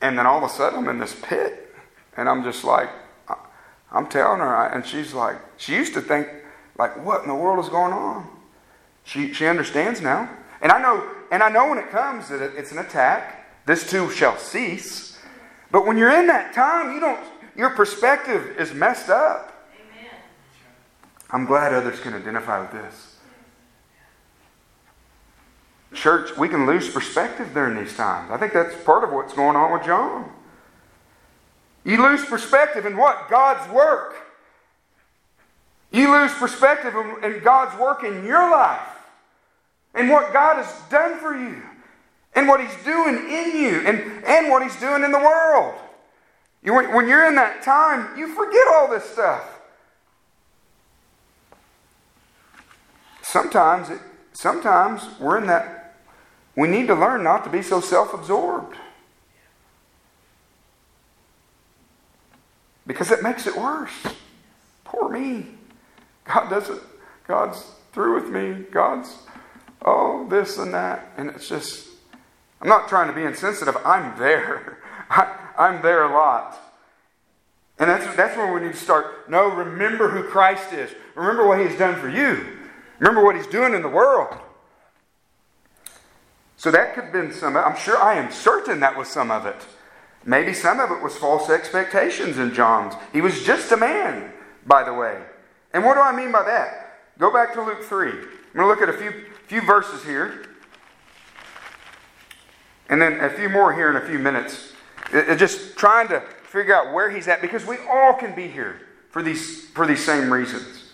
And 0.00 0.18
then 0.18 0.26
all 0.26 0.38
of 0.38 0.44
a 0.44 0.52
sudden 0.52 0.80
I'm 0.80 0.88
in 0.88 0.98
this 0.98 1.16
pit. 1.20 1.74
And 2.16 2.28
I'm 2.28 2.44
just 2.44 2.64
like, 2.64 2.90
I'm 3.90 4.06
telling 4.08 4.40
her, 4.40 4.66
and 4.66 4.84
she's 4.84 5.14
like, 5.14 5.36
she 5.56 5.74
used 5.74 5.94
to 5.94 6.00
think, 6.00 6.28
like, 6.78 7.04
what 7.04 7.22
in 7.22 7.28
the 7.28 7.34
world 7.34 7.64
is 7.64 7.70
going 7.70 7.92
on? 7.92 8.28
She, 9.04 9.32
she 9.32 9.46
understands 9.46 10.00
now. 10.00 10.28
And 10.60 10.72
I 10.72 10.80
know, 10.80 11.08
and 11.30 11.42
I 11.42 11.48
know 11.48 11.68
when 11.68 11.78
it 11.78 11.90
comes 11.90 12.28
that 12.28 12.42
it's 12.56 12.72
an 12.72 12.78
attack. 12.78 13.64
This 13.64 13.88
too 13.88 14.10
shall 14.10 14.36
cease. 14.36 15.18
But 15.70 15.86
when 15.86 15.96
you're 15.96 16.10
in 16.10 16.26
that 16.28 16.54
time, 16.54 16.94
you 16.94 17.00
don't 17.00 17.20
your 17.56 17.70
perspective 17.70 18.56
is 18.58 18.74
messed 18.74 19.08
up. 19.08 19.55
I'm 21.30 21.44
glad 21.44 21.72
others 21.72 22.00
can 22.00 22.14
identify 22.14 22.60
with 22.60 22.72
this. 22.72 23.16
Church, 25.94 26.36
we 26.36 26.48
can 26.48 26.66
lose 26.66 26.88
perspective 26.90 27.52
during 27.54 27.82
these 27.82 27.96
times. 27.96 28.30
I 28.30 28.36
think 28.36 28.52
that's 28.52 28.74
part 28.84 29.02
of 29.02 29.12
what's 29.12 29.32
going 29.32 29.56
on 29.56 29.72
with 29.72 29.84
John. 29.84 30.30
You 31.84 32.02
lose 32.02 32.24
perspective 32.24 32.84
in 32.84 32.96
what? 32.96 33.30
God's 33.30 33.72
work. 33.72 34.16
You 35.92 36.12
lose 36.12 36.32
perspective 36.34 36.94
in 37.22 37.40
God's 37.42 37.78
work 37.78 38.04
in 38.04 38.24
your 38.24 38.50
life 38.50 38.88
and 39.94 40.10
what 40.10 40.32
God 40.32 40.62
has 40.62 40.90
done 40.90 41.18
for 41.18 41.34
you 41.34 41.62
and 42.34 42.46
what 42.46 42.60
He's 42.60 42.84
doing 42.84 43.16
in 43.16 43.56
you 43.56 43.80
and, 43.86 44.24
and 44.24 44.50
what 44.50 44.62
He's 44.62 44.76
doing 44.76 45.04
in 45.04 45.12
the 45.12 45.18
world. 45.18 45.74
You, 46.62 46.74
when 46.74 47.08
you're 47.08 47.26
in 47.26 47.36
that 47.36 47.62
time, 47.62 48.18
you 48.18 48.34
forget 48.34 48.64
all 48.74 48.88
this 48.88 49.04
stuff. 49.04 49.55
Sometimes, 53.36 53.90
it, 53.90 54.00
sometimes 54.32 55.06
we're 55.20 55.36
in 55.36 55.46
that. 55.46 55.96
We 56.56 56.68
need 56.68 56.86
to 56.86 56.94
learn 56.94 57.22
not 57.22 57.44
to 57.44 57.50
be 57.50 57.60
so 57.60 57.82
self-absorbed. 57.82 58.74
Because 62.86 63.10
it 63.10 63.22
makes 63.22 63.46
it 63.46 63.54
worse. 63.54 63.92
Poor 64.84 65.10
me. 65.10 65.48
God 66.24 66.48
doesn't, 66.48 66.80
God's 67.28 67.62
through 67.92 68.14
with 68.14 68.32
me. 68.32 68.64
God's, 68.70 69.14
oh, 69.84 70.26
this 70.30 70.56
and 70.56 70.72
that. 70.72 71.12
And 71.18 71.28
it's 71.28 71.46
just, 71.46 71.88
I'm 72.62 72.68
not 72.68 72.88
trying 72.88 73.08
to 73.08 73.14
be 73.14 73.22
insensitive. 73.22 73.76
I'm 73.84 74.18
there. 74.18 74.78
I, 75.10 75.50
I'm 75.58 75.82
there 75.82 76.04
a 76.04 76.10
lot. 76.10 76.56
And 77.78 77.90
that's, 77.90 78.16
that's 78.16 78.34
where 78.34 78.50
we 78.50 78.62
need 78.62 78.72
to 78.72 78.78
start. 78.78 79.28
No, 79.28 79.48
remember 79.48 80.08
who 80.08 80.22
Christ 80.22 80.72
is. 80.72 80.90
Remember 81.14 81.46
what 81.46 81.60
He's 81.60 81.78
done 81.78 82.00
for 82.00 82.08
you. 82.08 82.55
Remember 82.98 83.24
what 83.24 83.36
He's 83.36 83.46
doing 83.46 83.74
in 83.74 83.82
the 83.82 83.88
world. 83.88 84.38
So 86.56 86.70
that 86.70 86.94
could 86.94 87.04
have 87.04 87.12
been 87.12 87.32
some, 87.32 87.56
I'm 87.56 87.76
sure, 87.76 88.00
I 88.00 88.14
am 88.14 88.32
certain 88.32 88.80
that 88.80 88.96
was 88.96 89.08
some 89.08 89.30
of 89.30 89.46
it. 89.46 89.56
Maybe 90.24 90.52
some 90.52 90.80
of 90.80 90.90
it 90.90 91.02
was 91.02 91.16
false 91.16 91.50
expectations 91.50 92.38
in 92.38 92.52
John's. 92.52 92.94
He 93.12 93.20
was 93.20 93.44
just 93.44 93.70
a 93.70 93.76
man, 93.76 94.32
by 94.66 94.82
the 94.82 94.92
way. 94.92 95.22
And 95.72 95.84
what 95.84 95.94
do 95.94 96.00
I 96.00 96.14
mean 96.14 96.32
by 96.32 96.42
that? 96.42 96.98
Go 97.18 97.32
back 97.32 97.54
to 97.54 97.62
Luke 97.62 97.84
3. 97.84 98.08
I'm 98.08 98.16
going 98.16 98.26
to 98.54 98.66
look 98.66 98.80
at 98.80 98.88
a 98.88 98.92
few, 98.94 99.12
few 99.46 99.60
verses 99.60 100.02
here. 100.04 100.46
And 102.88 103.00
then 103.00 103.20
a 103.20 103.30
few 103.30 103.48
more 103.48 103.72
here 103.72 103.90
in 103.90 103.96
a 103.96 104.06
few 104.06 104.18
minutes. 104.18 104.72
It, 105.12 105.36
just 105.36 105.76
trying 105.76 106.08
to 106.08 106.20
figure 106.44 106.74
out 106.74 106.92
where 106.92 107.10
he's 107.10 107.28
at 107.28 107.40
because 107.40 107.64
we 107.64 107.76
all 107.88 108.14
can 108.14 108.34
be 108.34 108.48
here 108.48 108.80
for 109.10 109.22
these, 109.22 109.66
for 109.66 109.86
these 109.86 110.04
same 110.04 110.32
reasons. 110.32 110.85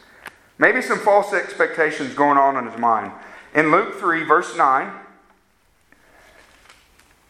Maybe 0.62 0.80
some 0.80 1.00
false 1.00 1.32
expectations 1.32 2.14
going 2.14 2.38
on 2.38 2.56
in 2.56 2.70
his 2.70 2.78
mind. 2.78 3.10
In 3.52 3.72
Luke 3.72 3.98
3, 3.98 4.22
verse 4.22 4.56
9, 4.56 4.92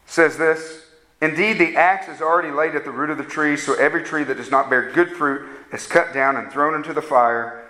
says 0.05 0.37
this 0.37 0.83
Indeed, 1.19 1.57
the 1.57 1.75
axe 1.75 2.07
is 2.09 2.21
already 2.21 2.51
laid 2.51 2.75
at 2.75 2.85
the 2.85 2.91
root 2.91 3.09
of 3.09 3.17
the 3.17 3.23
tree, 3.23 3.57
so 3.57 3.73
every 3.73 4.03
tree 4.03 4.23
that 4.23 4.37
does 4.37 4.51
not 4.51 4.69
bear 4.69 4.91
good 4.91 5.13
fruit 5.13 5.49
is 5.71 5.87
cut 5.87 6.13
down 6.13 6.35
and 6.35 6.51
thrown 6.51 6.75
into 6.75 6.93
the 6.93 7.01
fire. 7.01 7.67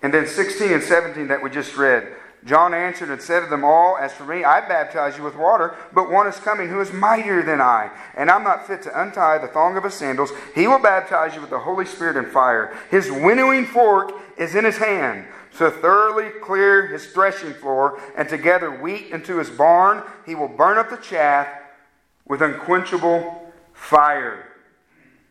And 0.00 0.14
then 0.14 0.26
16 0.26 0.72
and 0.72 0.82
17 0.82 1.28
that 1.28 1.42
we 1.42 1.50
just 1.50 1.76
read. 1.76 2.16
John 2.46 2.72
answered 2.72 3.10
and 3.10 3.20
said 3.20 3.40
to 3.40 3.50
them 3.50 3.64
all, 3.64 3.98
As 3.98 4.14
for 4.14 4.24
me, 4.24 4.44
I 4.44 4.66
baptize 4.66 5.18
you 5.18 5.24
with 5.24 5.36
water, 5.36 5.74
but 5.92 6.10
one 6.10 6.26
is 6.26 6.36
coming 6.36 6.68
who 6.68 6.80
is 6.80 6.92
mightier 6.92 7.42
than 7.42 7.60
I, 7.60 7.90
and 8.16 8.30
I'm 8.30 8.44
not 8.44 8.66
fit 8.66 8.82
to 8.84 9.02
untie 9.02 9.36
the 9.38 9.48
thong 9.48 9.76
of 9.76 9.84
his 9.84 9.94
sandals. 9.94 10.30
He 10.54 10.66
will 10.66 10.78
baptize 10.78 11.34
you 11.34 11.42
with 11.42 11.50
the 11.50 11.58
Holy 11.58 11.84
Spirit 11.84 12.16
and 12.16 12.28
fire. 12.28 12.74
His 12.90 13.10
winnowing 13.10 13.66
fork 13.66 14.12
is 14.38 14.54
in 14.54 14.64
his 14.64 14.76
hand, 14.76 15.26
to 15.58 15.70
thoroughly 15.70 16.30
clear 16.40 16.86
his 16.86 17.06
threshing 17.06 17.54
floor, 17.54 18.00
and 18.16 18.28
to 18.28 18.38
gather 18.38 18.70
wheat 18.70 19.08
into 19.10 19.38
his 19.38 19.50
barn. 19.50 20.02
He 20.24 20.34
will 20.34 20.48
burn 20.48 20.78
up 20.78 20.90
the 20.90 20.96
chaff 20.96 21.48
with 22.26 22.42
unquenchable 22.42 23.52
fire. 23.72 24.46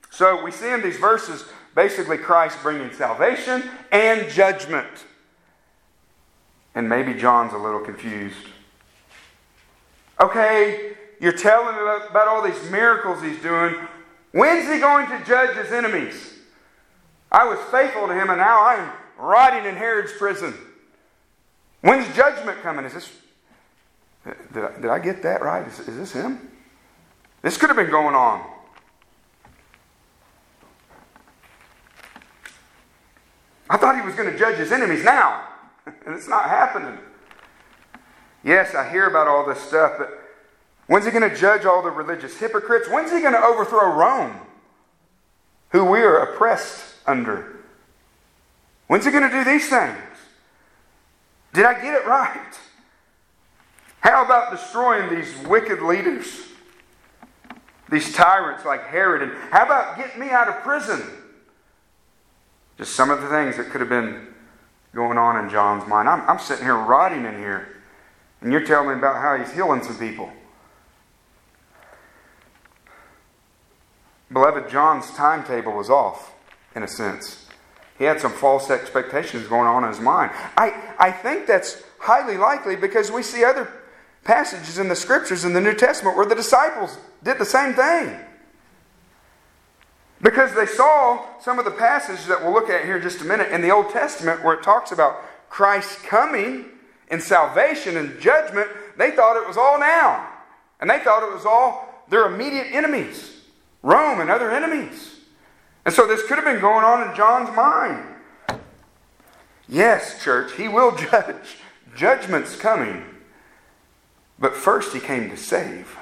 So 0.09 0.43
we 0.43 0.51
see 0.51 0.71
in 0.71 0.81
these 0.81 0.97
verses 0.97 1.45
basically 1.75 2.17
Christ 2.17 2.57
bringing 2.61 2.91
salvation 2.93 3.63
and 3.91 4.29
judgment. 4.29 5.05
And 6.73 6.87
maybe 6.89 7.13
John's 7.13 7.53
a 7.53 7.57
little 7.57 7.81
confused. 7.81 8.37
Okay, 10.19 10.93
you're 11.19 11.33
telling 11.33 11.75
about 11.75 12.27
all 12.27 12.41
these 12.41 12.71
miracles 12.71 13.21
he's 13.21 13.41
doing. 13.41 13.75
When's 14.31 14.71
he 14.71 14.79
going 14.79 15.07
to 15.07 15.25
judge 15.25 15.55
his 15.57 15.71
enemies? 15.71 16.34
I 17.35 17.43
was 17.43 17.59
faithful 17.69 18.07
to 18.07 18.13
him, 18.13 18.29
and 18.29 18.37
now 18.37 18.65
I'm 18.65 18.89
rotting 19.19 19.65
in 19.65 19.75
Herod's 19.75 20.13
prison. 20.13 20.53
When's 21.81 22.07
judgment 22.15 22.61
coming? 22.61 22.85
Is 22.85 22.93
this. 22.93 23.11
Did 24.53 24.63
I, 24.63 24.75
did 24.79 24.85
I 24.85 24.99
get 24.99 25.21
that 25.23 25.41
right? 25.41 25.67
Is, 25.67 25.79
is 25.79 25.97
this 25.97 26.13
him? 26.13 26.49
This 27.41 27.57
could 27.57 27.67
have 27.67 27.75
been 27.75 27.89
going 27.89 28.15
on. 28.15 28.41
I 33.69 33.75
thought 33.75 33.97
he 33.97 34.01
was 34.01 34.15
going 34.15 34.31
to 34.31 34.39
judge 34.39 34.55
his 34.55 34.71
enemies 34.71 35.03
now, 35.03 35.45
and 35.85 36.15
it's 36.15 36.29
not 36.29 36.45
happening. 36.45 36.97
Yes, 38.45 38.73
I 38.73 38.89
hear 38.89 39.07
about 39.07 39.27
all 39.27 39.45
this 39.45 39.59
stuff, 39.59 39.95
but 39.97 40.09
when's 40.87 41.03
he 41.03 41.11
going 41.11 41.29
to 41.29 41.35
judge 41.35 41.65
all 41.65 41.81
the 41.81 41.91
religious 41.91 42.37
hypocrites? 42.37 42.87
When's 42.89 43.11
he 43.11 43.19
going 43.19 43.33
to 43.33 43.43
overthrow 43.43 43.91
Rome, 43.93 44.39
who 45.71 45.83
we 45.83 45.99
are 45.99 46.19
oppressed 46.19 46.94
under? 47.07 47.57
When's 48.87 49.05
he 49.05 49.11
going 49.11 49.29
to 49.29 49.35
do 49.35 49.43
these 49.43 49.69
things? 49.69 49.97
Did 51.53 51.65
I 51.65 51.73
get 51.81 51.93
it 51.95 52.05
right? 52.05 52.59
How 54.01 54.23
about 54.23 54.51
destroying 54.51 55.09
these 55.09 55.35
wicked 55.47 55.81
leaders? 55.81 56.27
These 57.89 58.13
tyrants 58.13 58.65
like 58.65 58.85
Herod. 58.87 59.23
And 59.23 59.31
how 59.51 59.65
about 59.65 59.97
getting 59.97 60.19
me 60.19 60.29
out 60.29 60.47
of 60.47 60.61
prison? 60.61 61.01
Just 62.77 62.93
some 62.95 63.09
of 63.09 63.21
the 63.21 63.29
things 63.29 63.57
that 63.57 63.69
could 63.69 63.81
have 63.81 63.89
been 63.89 64.27
going 64.93 65.17
on 65.17 65.43
in 65.43 65.49
John's 65.49 65.87
mind. 65.87 66.07
I'm, 66.07 66.21
I'm 66.29 66.39
sitting 66.39 66.65
here 66.65 66.75
rotting 66.75 67.25
in 67.25 67.37
here, 67.37 67.67
and 68.41 68.51
you're 68.51 68.65
telling 68.65 68.89
me 68.89 68.93
about 68.95 69.15
how 69.15 69.37
he's 69.37 69.53
healing 69.53 69.81
some 69.83 69.97
people. 69.97 70.29
Beloved, 74.31 74.69
John's 74.69 75.09
timetable 75.11 75.73
was 75.73 75.89
off, 75.89 76.34
in 76.75 76.83
a 76.83 76.87
sense. 76.87 77.45
He 77.97 78.03
had 78.03 78.19
some 78.19 78.33
false 78.33 78.69
expectations 78.69 79.47
going 79.47 79.67
on 79.67 79.83
in 79.83 79.89
his 79.89 79.99
mind. 79.99 80.31
I, 80.57 80.93
I 80.99 81.11
think 81.11 81.47
that's 81.47 81.81
highly 81.99 82.37
likely 82.37 82.75
because 82.75 83.09
we 83.09 83.23
see 83.23 83.43
other 83.43 83.71
passages 84.25 84.77
in 84.77 84.89
the 84.89 84.95
scriptures 84.95 85.45
in 85.45 85.53
the 85.53 85.61
New 85.61 85.73
Testament 85.73 86.17
where 86.17 86.25
the 86.25 86.35
disciples 86.35 86.97
did 87.23 87.37
the 87.37 87.45
same 87.45 87.73
thing. 87.73 88.19
Because 90.21 90.53
they 90.53 90.65
saw 90.65 91.23
some 91.39 91.59
of 91.59 91.65
the 91.65 91.71
passages 91.71 92.25
that 92.27 92.41
we'll 92.41 92.53
look 92.53 92.69
at 92.69 92.83
here 92.83 92.97
in 92.97 93.03
just 93.03 93.21
a 93.21 93.25
minute 93.25 93.51
in 93.51 93.61
the 93.61 93.69
Old 93.69 93.91
Testament 93.91 94.43
where 94.43 94.55
it 94.55 94.63
talks 94.63 94.91
about 94.91 95.17
Christ 95.49 96.03
coming 96.03 96.65
and 97.09 97.21
salvation 97.21 97.97
and 97.97 98.19
judgment, 98.19 98.67
they 98.97 99.11
thought 99.11 99.37
it 99.37 99.47
was 99.47 99.57
all 99.57 99.79
now. 99.79 100.27
And 100.79 100.89
they 100.89 100.99
thought 100.99 101.23
it 101.23 101.33
was 101.33 101.45
all 101.45 102.03
their 102.09 102.25
immediate 102.25 102.67
enemies, 102.71 103.41
Rome 103.83 104.19
and 104.19 104.29
other 104.29 104.51
enemies. 104.51 105.14
And 105.85 105.93
so 105.93 106.07
this 106.07 106.23
could 106.23 106.37
have 106.37 106.45
been 106.45 106.59
going 106.59 106.83
on 106.83 107.07
in 107.07 107.15
John's 107.15 107.55
mind. 107.55 108.15
Yes, 109.67 110.23
church, 110.23 110.53
he 110.53 110.67
will 110.67 110.95
judge. 111.11 111.57
Judgment's 111.95 112.55
coming. 112.55 113.05
But 114.37 114.55
first, 114.55 114.93
he 114.93 114.99
came 114.99 115.29
to 115.29 115.37
save. 115.37 115.97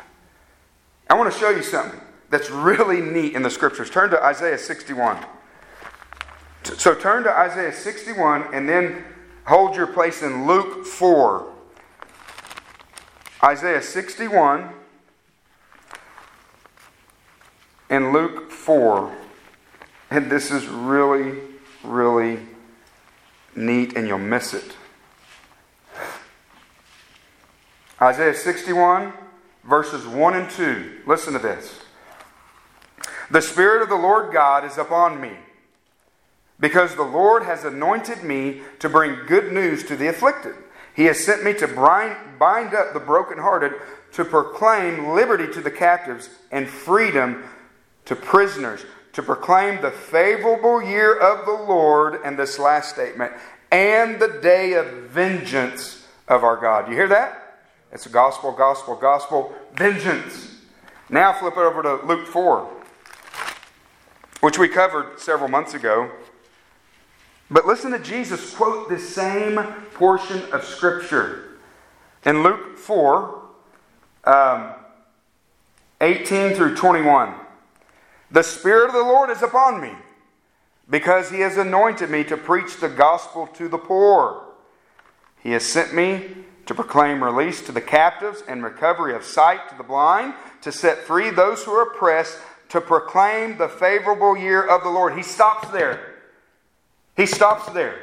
I 1.10 1.16
want 1.16 1.32
to 1.32 1.40
show 1.40 1.50
you 1.50 1.62
something 1.62 2.00
that's 2.30 2.50
really 2.50 3.02
neat 3.02 3.36
in 3.36 3.44
the 3.44 3.50
scriptures. 3.50 3.90
Turn 3.90 4.10
to 4.10 4.24
Isaiah 4.24 4.58
61. 4.58 5.24
So 6.64 6.96
turn 6.96 7.24
to 7.24 7.32
Isaiah 7.32 7.74
61 7.74 8.54
and 8.54 8.68
then 8.68 9.04
hold 9.46 9.76
your 9.76 9.88
place 9.88 10.24
in 10.24 10.48
Luke 10.48 10.86
4. 10.86 11.52
Isaiah 13.44 13.82
61 13.82 14.70
and 17.90 18.14
Luke 18.14 18.50
4. 18.50 19.16
And 20.14 20.30
this 20.30 20.52
is 20.52 20.68
really, 20.68 21.40
really 21.84 22.38
neat, 23.56 23.98
and 23.98 24.08
you'll 24.08 24.20
miss 24.20 24.54
it. 24.54 24.76
Isaiah 28.00 28.36
61, 28.36 29.12
verses 29.64 30.06
1 30.06 30.36
and 30.36 30.52
2. 30.52 31.02
Listen 31.08 31.34
to 31.34 31.40
this. 31.40 31.80
The 33.32 33.42
Spirit 33.42 33.82
of 33.82 33.90
the 33.90 33.96
Lord 33.96 34.32
God 34.32 34.64
is 34.64 34.78
upon 34.78 35.20
me, 35.20 35.32
because 36.60 36.94
the 36.94 37.02
Lord 37.02 37.42
has 37.42 37.66
anointed 37.66 38.24
me 38.24 38.62
to 38.78 38.90
bring 38.90 39.26
good 39.26 39.52
news 39.52 39.84
to 39.86 39.96
the 39.96 40.10
afflicted. 40.10 40.54
He 40.96 41.06
has 41.06 41.26
sent 41.26 41.44
me 41.44 41.56
to 41.56 41.68
bind 41.68 42.76
up 42.76 42.94
the 42.94 43.00
brokenhearted, 43.00 43.72
to 44.12 44.24
proclaim 44.24 45.08
liberty 45.08 45.52
to 45.52 45.62
the 45.62 45.72
captives 45.72 46.30
and 46.52 46.70
freedom 46.70 47.44
to 48.06 48.16
prisoners, 48.16 48.86
to 49.14 49.22
proclaim 49.22 49.82
the 49.82 49.92
favorable 49.92 50.82
year 50.82 51.16
of 51.16 51.46
the 51.46 51.52
Lord, 51.52 52.20
and 52.26 52.38
this 52.38 52.60
last 52.60 52.90
statement, 52.90 53.32
and 53.72 54.20
the 54.20 54.40
day 54.42 54.74
of 54.74 54.88
vengeance 55.10 56.06
of 56.28 56.44
our 56.44 56.58
God. 56.58 56.90
You 56.90 56.96
hear 56.96 57.08
that? 57.08 57.62
It's 57.92 58.08
a 58.08 58.10
gospel, 58.10 58.52
gospel, 58.52 58.96
gospel, 58.96 59.54
vengeance. 59.76 60.56
Now 61.10 61.32
flip 61.32 61.54
it 61.54 61.60
over 61.60 61.84
to 61.84 62.06
Luke 62.06 62.28
4, 62.28 62.68
which 64.42 64.58
we 64.58 64.68
covered 64.68 65.20
several 65.20 65.48
months 65.48 65.76
ago. 65.76 66.10
But 67.52 67.68
listen 67.68 67.92
to 67.92 68.00
Jesus 68.00 68.56
quote 68.56 68.90
this 68.90 69.14
same 69.14 69.58
portion 69.94 70.42
of 70.52 70.64
Scripture. 70.64 71.60
In 72.26 72.42
Luke 72.42 72.80
4, 72.80 73.42
um, 74.24 74.74
18 76.02 76.56
through 76.56 76.76
21. 76.76 77.36
The 78.34 78.42
Spirit 78.42 78.88
of 78.88 78.94
the 78.94 79.04
Lord 79.04 79.30
is 79.30 79.44
upon 79.44 79.80
me, 79.80 79.94
because 80.90 81.30
He 81.30 81.42
has 81.42 81.56
anointed 81.56 82.10
me 82.10 82.24
to 82.24 82.36
preach 82.36 82.78
the 82.78 82.90
gospel 82.90 83.46
to 83.54 83.70
the 83.70 83.78
poor. 83.78 84.44
He 85.44 85.52
has 85.52 85.64
sent 85.64 85.94
me 85.94 86.30
to 86.66 86.74
proclaim 86.74 87.24
release 87.24 87.62
to 87.62 87.72
the 87.72 87.80
captives 87.80 88.42
and 88.48 88.64
recovery 88.64 89.14
of 89.14 89.24
sight 89.24 89.70
to 89.70 89.78
the 89.78 89.84
blind, 89.84 90.34
to 90.64 90.72
set 90.72 90.98
free 90.98 91.30
those 91.30 91.64
who 91.64 91.74
are 91.74 91.84
oppressed, 91.84 92.40
to 92.70 92.82
proclaim 92.82 93.60
the 93.60 93.70
favorable 93.70 94.36
year 94.36 94.66
of 94.66 94.82
the 94.82 94.90
Lord. 94.90 95.16
He 95.16 95.22
stops 95.22 95.70
there. 95.70 96.16
He 97.16 97.28
stops 97.28 97.72
there. 97.72 98.00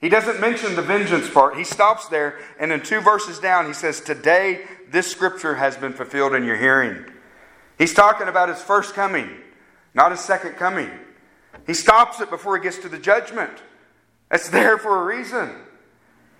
He 0.00 0.08
doesn't 0.08 0.40
mention 0.40 0.76
the 0.76 0.82
vengeance 0.82 1.28
part. 1.28 1.56
He 1.56 1.64
stops 1.64 2.06
there, 2.06 2.38
and 2.60 2.70
in 2.70 2.80
two 2.80 3.00
verses 3.00 3.40
down, 3.40 3.66
he 3.66 3.72
says, 3.72 4.00
Today 4.00 4.66
this 4.92 5.10
scripture 5.10 5.56
has 5.56 5.76
been 5.76 5.94
fulfilled 5.94 6.32
in 6.32 6.44
your 6.44 6.58
hearing. 6.58 7.06
He's 7.76 7.92
talking 7.92 8.28
about 8.28 8.48
his 8.48 8.62
first 8.62 8.94
coming, 8.94 9.28
not 9.94 10.10
his 10.10 10.20
second 10.20 10.52
coming. 10.56 10.90
He 11.66 11.74
stops 11.74 12.20
it 12.20 12.30
before 12.30 12.56
he 12.56 12.62
gets 12.62 12.78
to 12.78 12.88
the 12.88 12.98
judgment. 12.98 13.52
It's 14.30 14.48
there 14.48 14.78
for 14.78 15.02
a 15.02 15.16
reason. 15.16 15.50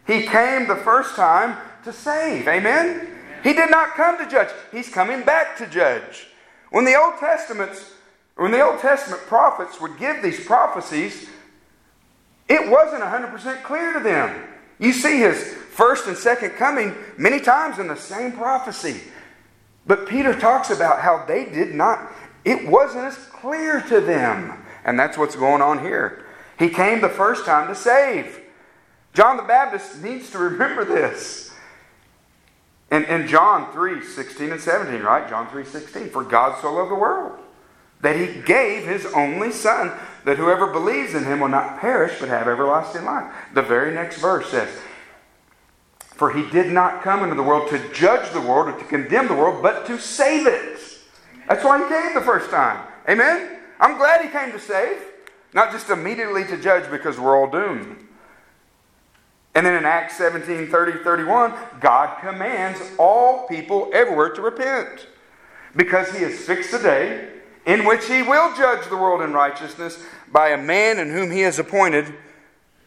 He 0.06 0.22
came 0.22 0.66
the 0.66 0.76
first 0.76 1.14
time 1.14 1.56
to 1.84 1.92
save. 1.92 2.46
Amen? 2.46 3.08
He 3.42 3.52
did 3.52 3.70
not 3.70 3.94
come 3.94 4.18
to 4.18 4.28
judge. 4.28 4.48
He's 4.72 4.88
coming 4.88 5.22
back 5.22 5.56
to 5.58 5.66
judge. 5.66 6.26
When 6.70 6.84
the 6.84 7.00
Old 7.00 7.18
Testaments, 7.18 7.92
when 8.36 8.50
the 8.50 8.60
Old 8.60 8.80
Testament 8.80 9.22
prophets 9.22 9.80
would 9.80 9.98
give 9.98 10.22
these 10.22 10.44
prophecies, 10.44 11.28
it 12.48 12.68
wasn't 12.70 13.02
100% 13.02 13.62
clear 13.62 13.92
to 13.92 14.00
them. 14.00 14.48
You 14.78 14.92
see 14.92 15.18
his 15.18 15.54
first 15.70 16.06
and 16.06 16.16
second 16.16 16.50
coming 16.50 16.94
many 17.16 17.40
times 17.40 17.78
in 17.78 17.86
the 17.86 17.96
same 17.96 18.32
prophecy. 18.32 19.00
But 19.86 20.08
Peter 20.08 20.38
talks 20.38 20.70
about 20.70 21.00
how 21.00 21.24
they 21.26 21.44
did 21.44 21.74
not, 21.74 22.12
it 22.44 22.66
wasn't 22.66 23.04
as 23.04 23.16
clear 23.16 23.80
to 23.82 24.00
them. 24.00 24.64
And 24.84 24.98
that's 24.98 25.16
what's 25.16 25.36
going 25.36 25.62
on 25.62 25.80
here. 25.80 26.24
He 26.58 26.68
came 26.68 27.00
the 27.00 27.08
first 27.08 27.46
time 27.46 27.68
to 27.68 27.74
save. 27.74 28.40
John 29.14 29.36
the 29.36 29.42
Baptist 29.42 30.02
needs 30.02 30.30
to 30.30 30.38
remember 30.50 30.84
this. 30.84 31.52
In, 32.90 33.26
John 33.26 33.72
3 33.72 34.04
16 34.04 34.52
and 34.52 34.60
17, 34.60 35.00
right? 35.00 35.28
John 35.28 35.48
3 35.48 35.64
16. 35.64 36.10
For 36.10 36.22
God 36.22 36.60
so 36.60 36.72
loved 36.72 36.90
the 36.90 36.96
world 36.96 37.38
that 38.04 38.16
he 38.16 38.42
gave 38.42 38.84
his 38.84 39.06
only 39.14 39.50
Son, 39.50 39.90
that 40.24 40.36
whoever 40.36 40.66
believes 40.66 41.14
in 41.14 41.24
him 41.24 41.40
will 41.40 41.48
not 41.48 41.80
perish 41.80 42.20
but 42.20 42.28
have 42.28 42.46
everlasting 42.46 43.04
life. 43.04 43.32
The 43.54 43.62
very 43.62 43.94
next 43.94 44.18
verse 44.18 44.50
says, 44.50 44.68
For 46.14 46.30
he 46.30 46.48
did 46.50 46.70
not 46.70 47.02
come 47.02 47.22
into 47.22 47.34
the 47.34 47.42
world 47.42 47.70
to 47.70 47.92
judge 47.94 48.30
the 48.30 48.42
world 48.42 48.68
or 48.68 48.78
to 48.78 48.84
condemn 48.84 49.26
the 49.26 49.34
world, 49.34 49.62
but 49.62 49.86
to 49.86 49.98
save 49.98 50.46
it. 50.46 50.93
That's 51.48 51.64
why 51.64 51.78
he 51.78 51.88
came 51.88 52.14
the 52.14 52.20
first 52.20 52.50
time. 52.50 52.86
Amen? 53.08 53.58
I'm 53.78 53.96
glad 53.98 54.22
he 54.22 54.28
came 54.28 54.52
to 54.52 54.58
save, 54.58 54.98
not 55.52 55.72
just 55.72 55.90
immediately 55.90 56.44
to 56.44 56.56
judge 56.56 56.90
because 56.90 57.18
we're 57.18 57.36
all 57.36 57.50
doomed. 57.50 58.04
And 59.54 59.64
then 59.64 59.74
in 59.74 59.84
Acts 59.84 60.16
17 60.16 60.68
30 60.68 61.04
31, 61.04 61.54
God 61.80 62.18
commands 62.20 62.80
all 62.98 63.46
people 63.46 63.90
everywhere 63.92 64.30
to 64.30 64.42
repent 64.42 65.06
because 65.76 66.10
he 66.12 66.22
has 66.22 66.40
fixed 66.40 66.72
a 66.72 66.78
day 66.78 67.28
in 67.66 67.84
which 67.84 68.06
he 68.06 68.22
will 68.22 68.54
judge 68.56 68.88
the 68.88 68.96
world 68.96 69.22
in 69.22 69.32
righteousness 69.32 70.04
by 70.30 70.50
a 70.50 70.58
man 70.58 70.98
in 70.98 71.10
whom 71.10 71.30
he 71.30 71.40
has 71.40 71.58
appointed, 71.58 72.12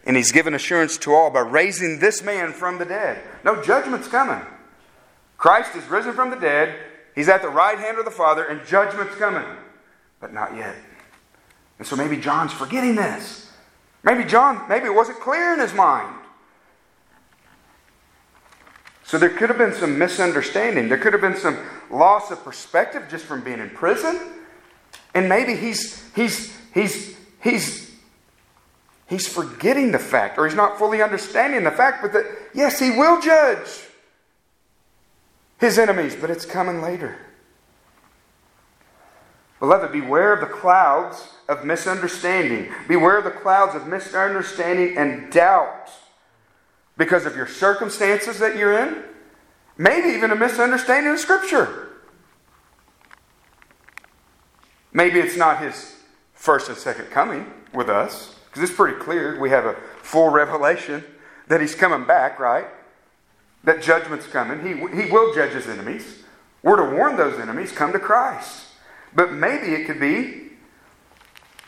and 0.05 0.15
he's 0.15 0.31
given 0.31 0.53
assurance 0.53 0.97
to 0.97 1.13
all 1.13 1.29
by 1.29 1.39
raising 1.39 1.99
this 1.99 2.21
man 2.21 2.51
from 2.51 2.77
the 2.77 2.85
dead. 2.85 3.21
No 3.43 3.61
judgment's 3.63 4.07
coming. 4.07 4.45
Christ 5.37 5.75
is 5.75 5.85
risen 5.85 6.13
from 6.13 6.29
the 6.29 6.35
dead, 6.35 6.75
he's 7.17 7.27
at 7.27 7.41
the 7.41 7.49
right 7.49 7.77
hand 7.77 7.97
of 7.97 8.05
the 8.05 8.11
Father, 8.11 8.45
and 8.45 8.65
judgment's 8.65 9.15
coming. 9.15 9.43
But 10.21 10.33
not 10.33 10.55
yet. 10.55 10.75
And 11.79 11.87
so 11.87 11.95
maybe 11.95 12.15
John's 12.17 12.53
forgetting 12.53 12.95
this. 12.95 13.51
Maybe 14.03 14.23
John, 14.23 14.67
maybe 14.69 14.85
it 14.85 14.93
wasn't 14.93 15.19
clear 15.19 15.53
in 15.53 15.59
his 15.59 15.73
mind. 15.73 16.15
So 19.03 19.17
there 19.17 19.29
could 19.29 19.49
have 19.49 19.57
been 19.57 19.73
some 19.73 19.97
misunderstanding. 19.97 20.89
There 20.89 20.97
could 20.97 21.13
have 21.13 21.21
been 21.21 21.37
some 21.37 21.57
loss 21.89 22.29
of 22.29 22.43
perspective 22.43 23.03
just 23.09 23.25
from 23.25 23.41
being 23.43 23.59
in 23.59 23.69
prison. 23.69 24.19
And 25.13 25.29
maybe 25.29 25.55
he's 25.55 26.03
he's 26.13 26.55
he's 26.73 27.17
he's 27.41 27.89
he's 29.07 29.27
forgetting 29.27 29.91
the 29.91 29.99
fact, 29.99 30.37
or 30.37 30.45
he's 30.45 30.57
not 30.57 30.77
fully 30.77 31.01
understanding 31.01 31.63
the 31.63 31.71
fact, 31.71 32.01
but 32.01 32.13
that 32.13 32.25
yes, 32.53 32.79
he 32.79 32.91
will 32.91 33.21
judge 33.21 33.86
his 35.59 35.77
enemies, 35.79 36.15
but 36.15 36.29
it's 36.29 36.45
coming 36.45 36.81
later. 36.81 37.17
Beloved, 39.59 39.91
beware 39.91 40.33
of 40.33 40.39
the 40.39 40.53
clouds 40.53 41.29
of 41.49 41.65
misunderstanding. 41.65 42.71
Beware 42.87 43.17
of 43.17 43.23
the 43.23 43.31
clouds 43.31 43.75
of 43.75 43.87
misunderstanding 43.87 44.97
and 44.97 45.31
doubt 45.31 45.89
because 46.95 47.25
of 47.25 47.35
your 47.35 47.47
circumstances 47.47 48.39
that 48.39 48.55
you're 48.55 48.77
in, 48.77 49.03
maybe 49.77 50.09
even 50.09 50.31
a 50.31 50.35
misunderstanding 50.35 51.13
of 51.13 51.19
Scripture. 51.19 51.89
Maybe 54.93 55.19
it's 55.19 55.37
not 55.37 55.61
his 55.61 55.95
first 56.33 56.69
and 56.69 56.77
second 56.77 57.05
coming 57.05 57.51
with 57.73 57.89
us, 57.89 58.35
because 58.45 58.63
it's 58.63 58.75
pretty 58.75 58.97
clear. 58.99 59.39
We 59.39 59.49
have 59.51 59.65
a 59.65 59.75
full 60.01 60.29
revelation 60.29 61.03
that 61.47 61.61
he's 61.61 61.75
coming 61.75 62.07
back, 62.07 62.39
right? 62.39 62.67
That 63.67 63.81
judgment's 63.81 64.25
coming. 64.27 64.61
He, 64.61 65.03
he 65.03 65.11
will 65.11 65.33
judge 65.33 65.51
his 65.51 65.67
enemies. 65.67 66.23
We're 66.63 66.77
to 66.77 66.95
warn 66.95 67.17
those 67.17 67.37
enemies, 67.37 67.73
come 67.73 67.91
to 67.91 67.99
Christ. 67.99 68.63
But 69.13 69.33
maybe 69.33 69.73
it 69.73 69.85
could 69.85 69.99
be 69.99 70.51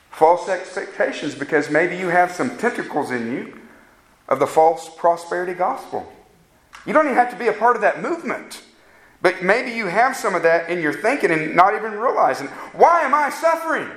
false 0.09 0.47
expectations 0.47 1.35
because 1.35 1.69
maybe 1.69 1.97
you 1.97 2.07
have 2.07 2.31
some 2.31 2.57
tentacles 2.57 3.11
in 3.11 3.33
you 3.33 3.59
of 4.29 4.39
the 4.39 4.47
false 4.47 4.89
prosperity 4.95 5.53
gospel. 5.53 6.09
You 6.85 6.93
don't 6.93 7.03
even 7.03 7.17
have 7.17 7.31
to 7.31 7.35
be 7.37 7.47
a 7.47 7.53
part 7.53 7.75
of 7.75 7.81
that 7.81 8.01
movement. 8.01 8.61
But 9.21 9.43
maybe 9.43 9.71
you 9.71 9.87
have 9.87 10.15
some 10.15 10.35
of 10.35 10.43
that 10.43 10.69
in 10.69 10.81
your 10.81 10.93
thinking 10.93 11.31
and 11.31 11.53
not 11.53 11.75
even 11.75 11.91
realizing, 11.91 12.47
why 12.71 13.01
am 13.01 13.13
I 13.13 13.29
suffering? 13.29 13.89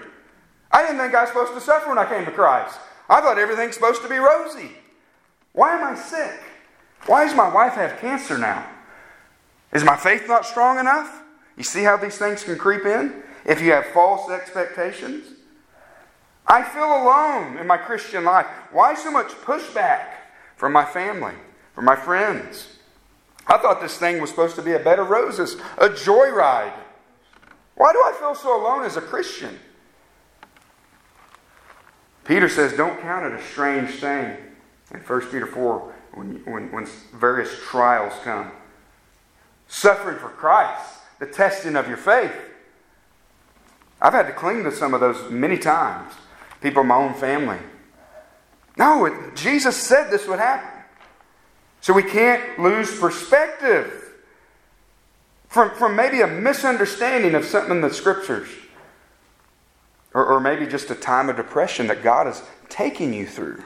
I 0.73 0.83
didn't 0.83 0.99
think 0.99 1.15
I 1.15 1.21
was 1.21 1.29
supposed 1.29 1.55
to 1.55 1.61
suffer 1.61 1.89
when 1.89 1.99
I 1.99 2.09
came 2.09 2.25
to 2.25 2.33
Christ. 2.33 2.81
I 3.09 3.21
thought 3.21 3.39
everything's 3.39 3.75
supposed 3.75 4.03
to 4.03 4.09
be 4.09 4.17
rosy. 4.17 4.73
Why 5.53 5.77
am 5.77 5.85
I 5.85 5.97
sick? 5.97 6.41
Why 7.07 7.25
does 7.25 7.35
my 7.35 7.49
wife 7.49 7.75
have 7.75 7.99
cancer 8.01 8.39
now? 8.39 8.67
Is 9.73 9.85
my 9.85 9.97
faith 9.97 10.29
not 10.29 10.47
strong 10.47 10.79
enough? 10.79 11.23
You 11.57 11.65
see 11.65 11.83
how 11.83 11.97
these 11.97 12.17
things 12.17 12.45
can 12.45 12.57
creep 12.57 12.85
in? 12.85 13.23
If 13.45 13.61
you 13.61 13.73
have 13.73 13.87
false 13.87 14.31
expectations? 14.31 15.27
I 16.47 16.63
feel 16.63 16.85
alone 16.85 17.59
in 17.59 17.67
my 17.67 17.77
Christian 17.77 18.25
life. 18.25 18.47
Why 18.71 18.95
so 18.95 19.11
much 19.11 19.29
pushback 19.29 20.07
from 20.57 20.73
my 20.73 20.85
family, 20.85 21.35
from 21.75 21.85
my 21.85 21.97
friends? 21.97 22.69
I 23.47 23.59
thought 23.59 23.81
this 23.81 23.99
thing 23.99 24.21
was 24.21 24.31
supposed 24.31 24.57
to 24.57 24.63
be 24.63 24.73
a 24.73 24.79
bed 24.79 24.99
of 24.99 25.11
roses, 25.11 25.57
a 25.79 25.89
joyride. 25.89 26.75
Why 27.75 27.93
do 27.93 27.99
I 27.99 28.17
feel 28.19 28.35
so 28.35 28.61
alone 28.61 28.85
as 28.85 28.97
a 28.97 29.01
Christian? 29.01 29.59
Peter 32.25 32.49
says, 32.49 32.73
Don't 32.75 33.01
count 33.01 33.27
it 33.27 33.39
a 33.39 33.43
strange 33.43 33.91
thing 33.97 34.37
in 34.93 35.01
1 35.01 35.21
Peter 35.23 35.47
4 35.47 35.95
when, 36.15 36.43
when, 36.45 36.71
when 36.73 36.87
various 37.15 37.51
trials 37.65 38.13
come. 38.25 38.51
Suffering 39.69 40.19
for 40.19 40.29
Christ, 40.29 40.91
the 41.19 41.27
testing 41.27 41.77
of 41.77 41.89
your 41.89 41.97
faith. 41.97 42.35
I've 44.01 44.13
had 44.13 44.27
to 44.27 44.33
cling 44.33 44.65
to 44.65 44.73
some 44.73 44.95
of 44.95 45.01
those 45.01 45.31
many 45.31 45.57
times. 45.57 46.13
People 46.61 46.83
in 46.83 46.89
my 46.89 46.97
own 46.97 47.15
family. 47.15 47.59
No, 48.77 49.05
it, 49.07 49.37
Jesus 49.37 49.77
said 49.77 50.11
this 50.11 50.27
would 50.27 50.39
happen. 50.39 50.69
So 51.81 51.93
we 51.93 52.03
can't 52.03 52.59
lose 52.59 52.99
perspective 52.99 54.15
from, 55.49 55.71
from 55.73 55.97
maybe 55.97 56.21
a 56.21 56.27
misunderstanding 56.27 57.35
of 57.35 57.45
something 57.45 57.73
in 57.73 57.81
the 57.81 57.93
scriptures. 57.93 58.49
Or, 60.15 60.25
or 60.25 60.41
maybe 60.41 60.67
just 60.67 60.91
a 60.91 60.95
time 60.95 61.29
of 61.29 61.37
depression 61.37 61.87
that 61.89 62.03
God 62.03 62.27
is 62.27 62.43
taking 62.69 63.13
you 63.13 63.27
through. 63.27 63.63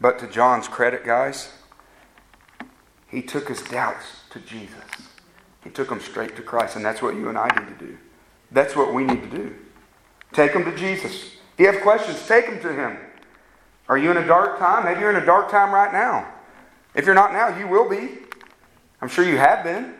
But 0.00 0.18
to 0.18 0.26
John's 0.26 0.68
credit, 0.68 1.04
guys, 1.04 1.52
he 3.08 3.22
took 3.22 3.48
his 3.48 3.62
doubts 3.62 4.04
to 4.30 4.40
Jesus. 4.40 4.76
He 5.64 5.70
took 5.70 5.88
them 5.88 6.00
straight 6.00 6.36
to 6.36 6.42
Christ, 6.42 6.76
and 6.76 6.84
that's 6.84 7.02
what 7.02 7.14
you 7.14 7.28
and 7.28 7.38
I 7.38 7.48
need 7.58 7.78
to 7.78 7.86
do. 7.86 7.98
That's 8.50 8.76
what 8.76 8.94
we 8.94 9.04
need 9.04 9.22
to 9.22 9.36
do. 9.36 9.54
Take 10.32 10.52
them 10.52 10.64
to 10.64 10.76
Jesus. 10.76 11.14
If 11.54 11.60
you 11.60 11.66
have 11.66 11.80
questions, 11.82 12.26
take 12.26 12.46
them 12.46 12.60
to 12.60 12.72
Him. 12.72 12.98
Are 13.88 13.96
you 13.96 14.10
in 14.10 14.16
a 14.16 14.26
dark 14.26 14.58
time? 14.58 14.84
Maybe 14.84 15.00
you're 15.00 15.10
in 15.10 15.16
a 15.16 15.26
dark 15.26 15.50
time 15.50 15.72
right 15.72 15.92
now. 15.92 16.32
If 16.94 17.06
you're 17.06 17.14
not 17.14 17.32
now, 17.32 17.56
you 17.56 17.66
will 17.66 17.88
be. 17.88 18.18
I'm 19.00 19.08
sure 19.08 19.24
you 19.24 19.38
have 19.38 19.64
been. 19.64 19.94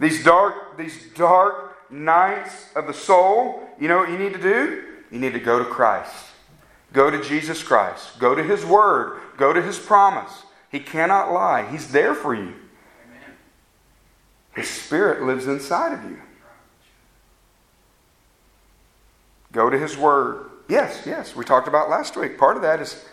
These 0.00 0.24
dark, 0.24 0.76
these 0.76 1.06
dark 1.14 1.90
nights 1.90 2.66
of 2.74 2.86
the 2.86 2.94
soul, 2.94 3.68
you 3.80 3.88
know 3.88 3.98
what 3.98 4.10
you 4.10 4.18
need 4.18 4.32
to 4.32 4.40
do? 4.40 4.84
You 5.10 5.18
need 5.18 5.32
to 5.32 5.40
go 5.40 5.58
to 5.58 5.64
Christ. 5.64 6.14
Go 6.92 7.10
to 7.10 7.22
Jesus 7.22 7.62
Christ. 7.62 8.18
Go 8.18 8.34
to 8.34 8.42
His 8.42 8.64
Word. 8.64 9.20
Go 9.36 9.52
to 9.52 9.60
His 9.62 9.78
promise. 9.78 10.44
He 10.70 10.80
cannot 10.80 11.32
lie. 11.32 11.68
He's 11.70 11.92
there 11.92 12.14
for 12.14 12.34
you. 12.34 12.54
His 14.54 14.68
Spirit 14.68 15.22
lives 15.22 15.46
inside 15.46 15.92
of 15.92 16.04
you. 16.10 16.20
Go 19.52 19.70
to 19.70 19.78
His 19.78 19.96
Word. 19.96 20.50
Yes, 20.68 21.04
yes, 21.06 21.34
we 21.34 21.44
talked 21.44 21.68
about 21.68 21.88
last 21.88 22.16
week. 22.16 22.36
Part 22.36 22.56
of 22.56 22.62
that 22.62 22.80
is 22.80 23.04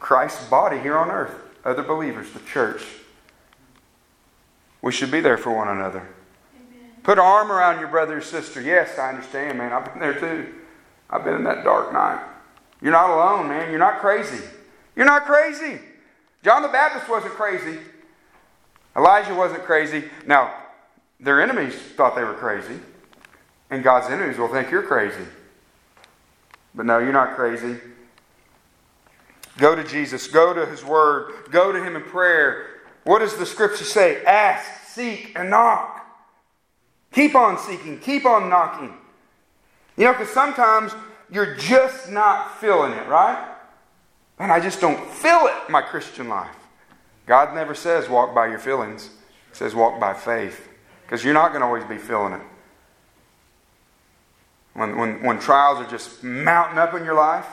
Christ's 0.00 0.44
body 0.46 0.78
here 0.78 0.96
on 0.96 1.10
earth, 1.10 1.34
other 1.64 1.82
believers, 1.82 2.30
the 2.32 2.40
church. 2.40 2.82
We 4.82 4.92
should 4.92 5.10
be 5.10 5.20
there 5.20 5.36
for 5.36 5.54
one 5.54 5.68
another. 5.68 6.08
Amen. 6.56 6.90
Put 7.02 7.18
an 7.18 7.24
arm 7.24 7.52
around 7.52 7.78
your 7.78 7.88
brother 7.88 8.18
or 8.18 8.20
sister. 8.20 8.60
Yes, 8.60 8.98
I 8.98 9.10
understand, 9.10 9.58
man. 9.58 9.72
I've 9.72 9.84
been 9.84 10.00
there 10.00 10.18
too. 10.18 10.54
I've 11.10 11.24
been 11.24 11.34
in 11.34 11.44
that 11.44 11.64
dark 11.64 11.92
night. 11.92 12.24
You're 12.80 12.92
not 12.92 13.10
alone, 13.10 13.48
man. 13.48 13.70
You're 13.70 13.78
not 13.78 13.98
crazy. 13.98 14.42
You're 14.94 15.06
not 15.06 15.24
crazy. 15.24 15.80
John 16.42 16.62
the 16.62 16.68
Baptist 16.68 17.08
wasn't 17.08 17.32
crazy. 17.34 17.78
Elijah 18.96 19.34
wasn't 19.34 19.64
crazy. 19.64 20.04
Now, 20.26 20.54
their 21.20 21.42
enemies 21.42 21.74
thought 21.74 22.14
they 22.14 22.24
were 22.24 22.34
crazy, 22.34 22.78
and 23.70 23.82
God's 23.82 24.10
enemies 24.10 24.38
will 24.38 24.48
think 24.48 24.70
you're 24.70 24.82
crazy. 24.82 25.24
But 26.74 26.86
no, 26.86 26.98
you're 26.98 27.12
not 27.12 27.34
crazy. 27.34 27.76
Go 29.56 29.74
to 29.74 29.82
Jesus. 29.82 30.28
Go 30.28 30.54
to 30.54 30.66
His 30.66 30.84
Word. 30.84 31.50
Go 31.50 31.72
to 31.72 31.82
Him 31.82 31.96
in 31.96 32.02
prayer. 32.02 32.66
What 33.04 33.18
does 33.18 33.36
the 33.36 33.46
Scripture 33.46 33.84
say? 33.84 34.24
Ask, 34.24 34.88
seek, 34.88 35.32
and 35.36 35.50
knock. 35.50 36.06
Keep 37.12 37.34
on 37.34 37.58
seeking. 37.58 37.98
Keep 37.98 38.26
on 38.26 38.48
knocking. 38.48 38.94
You 39.96 40.04
know, 40.04 40.12
because 40.12 40.30
sometimes 40.30 40.92
you're 41.30 41.54
just 41.56 42.10
not 42.10 42.58
feeling 42.60 42.92
it, 42.92 43.06
right? 43.08 43.54
Man, 44.38 44.50
I 44.50 44.60
just 44.60 44.80
don't 44.80 45.10
feel 45.10 45.40
it, 45.46 45.70
my 45.70 45.82
Christian 45.82 46.28
life. 46.28 46.54
God 47.26 47.54
never 47.54 47.74
says 47.74 48.08
walk 48.08 48.34
by 48.34 48.46
your 48.46 48.58
feelings, 48.58 49.10
He 49.50 49.56
says 49.56 49.74
walk 49.74 50.00
by 50.00 50.14
faith. 50.14 50.68
Because 51.02 51.24
you're 51.24 51.34
not 51.34 51.48
going 51.48 51.60
to 51.60 51.66
always 51.66 51.84
be 51.84 51.96
feeling 51.96 52.34
it. 52.34 52.42
When, 54.74 54.96
when, 54.96 55.22
when 55.22 55.38
trials 55.38 55.78
are 55.78 55.90
just 55.90 56.22
mounting 56.22 56.78
up 56.78 56.94
in 56.94 57.04
your 57.04 57.14
life, 57.14 57.46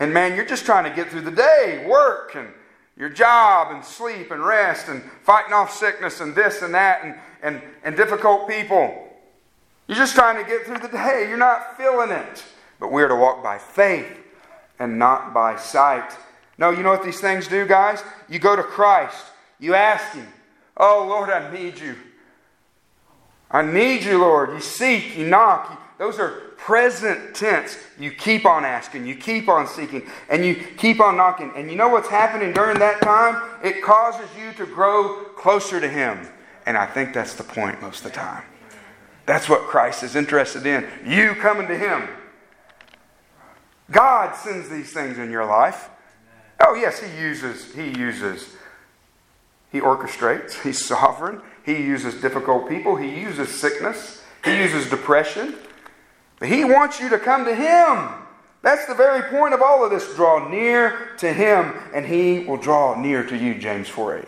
and 0.00 0.12
man, 0.14 0.34
you're 0.34 0.46
just 0.46 0.64
trying 0.64 0.84
to 0.84 0.90
get 0.90 1.08
through 1.08 1.20
the 1.20 1.30
day, 1.30 1.84
work, 1.86 2.34
and 2.34 2.48
your 2.96 3.10
job, 3.10 3.72
and 3.72 3.84
sleep, 3.84 4.30
and 4.30 4.44
rest, 4.44 4.88
and 4.88 5.02
fighting 5.22 5.52
off 5.52 5.72
sickness, 5.72 6.20
and 6.20 6.34
this 6.34 6.62
and 6.62 6.74
that, 6.74 7.04
and, 7.04 7.14
and, 7.42 7.62
and 7.84 7.96
difficult 7.96 8.48
people. 8.48 9.06
You're 9.86 9.98
just 9.98 10.14
trying 10.14 10.42
to 10.42 10.48
get 10.48 10.64
through 10.64 10.78
the 10.78 10.88
day. 10.88 11.26
You're 11.28 11.36
not 11.36 11.76
feeling 11.76 12.10
it. 12.10 12.44
But 12.80 12.92
we 12.92 13.02
are 13.02 13.08
to 13.08 13.16
walk 13.16 13.42
by 13.42 13.58
faith 13.58 14.18
and 14.78 14.98
not 14.98 15.34
by 15.34 15.56
sight. 15.56 16.12
No, 16.58 16.70
you 16.70 16.82
know 16.82 16.90
what 16.90 17.04
these 17.04 17.20
things 17.20 17.48
do, 17.48 17.66
guys? 17.66 18.02
You 18.28 18.38
go 18.38 18.56
to 18.56 18.62
Christ. 18.62 19.24
You 19.58 19.74
ask 19.74 20.14
Him, 20.14 20.28
Oh, 20.76 21.06
Lord, 21.08 21.28
I 21.30 21.52
need 21.52 21.78
you. 21.80 21.96
I 23.50 23.62
need 23.62 24.04
you, 24.04 24.18
Lord. 24.18 24.50
You 24.50 24.60
seek, 24.60 25.16
you 25.16 25.26
knock. 25.26 25.82
Those 25.98 26.18
are 26.20 26.30
present 26.56 27.34
tense. 27.34 27.76
You 27.98 28.12
keep 28.12 28.46
on 28.46 28.64
asking, 28.64 29.06
you 29.06 29.16
keep 29.16 29.48
on 29.48 29.66
seeking, 29.66 30.06
and 30.28 30.44
you 30.44 30.54
keep 30.54 31.00
on 31.00 31.16
knocking. 31.16 31.52
And 31.56 31.70
you 31.70 31.76
know 31.76 31.88
what's 31.88 32.08
happening 32.08 32.52
during 32.52 32.78
that 32.78 33.00
time? 33.02 33.42
It 33.64 33.82
causes 33.82 34.28
you 34.38 34.52
to 34.52 34.66
grow 34.66 35.24
closer 35.36 35.80
to 35.80 35.88
Him. 35.88 36.28
And 36.66 36.76
I 36.76 36.86
think 36.86 37.14
that's 37.14 37.34
the 37.34 37.42
point 37.42 37.80
most 37.80 38.04
of 38.04 38.12
the 38.12 38.16
time. 38.16 38.44
That's 39.26 39.48
what 39.48 39.62
Christ 39.62 40.02
is 40.02 40.14
interested 40.14 40.66
in. 40.66 40.86
You 41.04 41.34
coming 41.34 41.66
to 41.68 41.76
Him. 41.76 42.08
God 43.90 44.34
sends 44.34 44.68
these 44.68 44.92
things 44.92 45.18
in 45.18 45.30
your 45.30 45.46
life. 45.46 45.88
Oh, 46.60 46.74
yes, 46.74 47.00
He 47.00 47.20
uses, 47.20 47.74
He 47.74 47.88
uses, 47.98 48.56
He 49.70 49.80
orchestrates, 49.80 50.62
He's 50.62 50.84
sovereign. 50.84 51.40
He 51.64 51.76
uses 51.76 52.20
difficult 52.20 52.68
people, 52.68 52.96
He 52.96 53.20
uses 53.20 53.48
sickness, 53.48 54.22
He 54.44 54.56
uses 54.56 54.88
depression. 54.88 55.54
But 56.38 56.48
He 56.48 56.64
wants 56.64 57.00
you 57.00 57.08
to 57.10 57.18
come 57.18 57.44
to 57.44 57.54
Him. 57.54 58.08
That's 58.62 58.86
the 58.86 58.94
very 58.94 59.22
point 59.30 59.54
of 59.54 59.62
all 59.62 59.84
of 59.84 59.90
this. 59.90 60.14
Draw 60.14 60.48
near 60.48 61.10
to 61.18 61.32
Him, 61.32 61.74
and 61.94 62.06
He 62.06 62.40
will 62.40 62.56
draw 62.56 63.00
near 63.00 63.24
to 63.24 63.36
you, 63.36 63.54
James 63.54 63.88
4 63.88 64.18
8. 64.18 64.24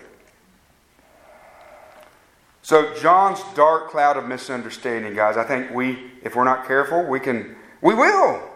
So, 2.63 2.95
John's 2.95 3.41
dark 3.55 3.89
cloud 3.91 4.17
of 4.17 4.27
misunderstanding, 4.27 5.15
guys, 5.15 5.37
I 5.37 5.45
think 5.45 5.73
we, 5.73 6.13
if 6.23 6.37
we're 6.37 6.45
not 6.45 6.67
careful, 6.67 7.05
we 7.05 7.19
can, 7.19 7.57
we 7.81 7.95
will. 7.95 8.50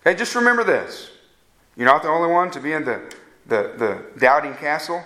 Okay, 0.00 0.16
just 0.16 0.34
remember 0.34 0.64
this. 0.64 1.10
You're 1.76 1.86
not 1.86 2.02
the 2.02 2.08
only 2.08 2.30
one 2.30 2.50
to 2.52 2.60
be 2.60 2.72
in 2.72 2.84
the, 2.84 3.00
the, 3.46 3.74
the 3.76 4.04
doubting 4.18 4.54
castle, 4.54 5.04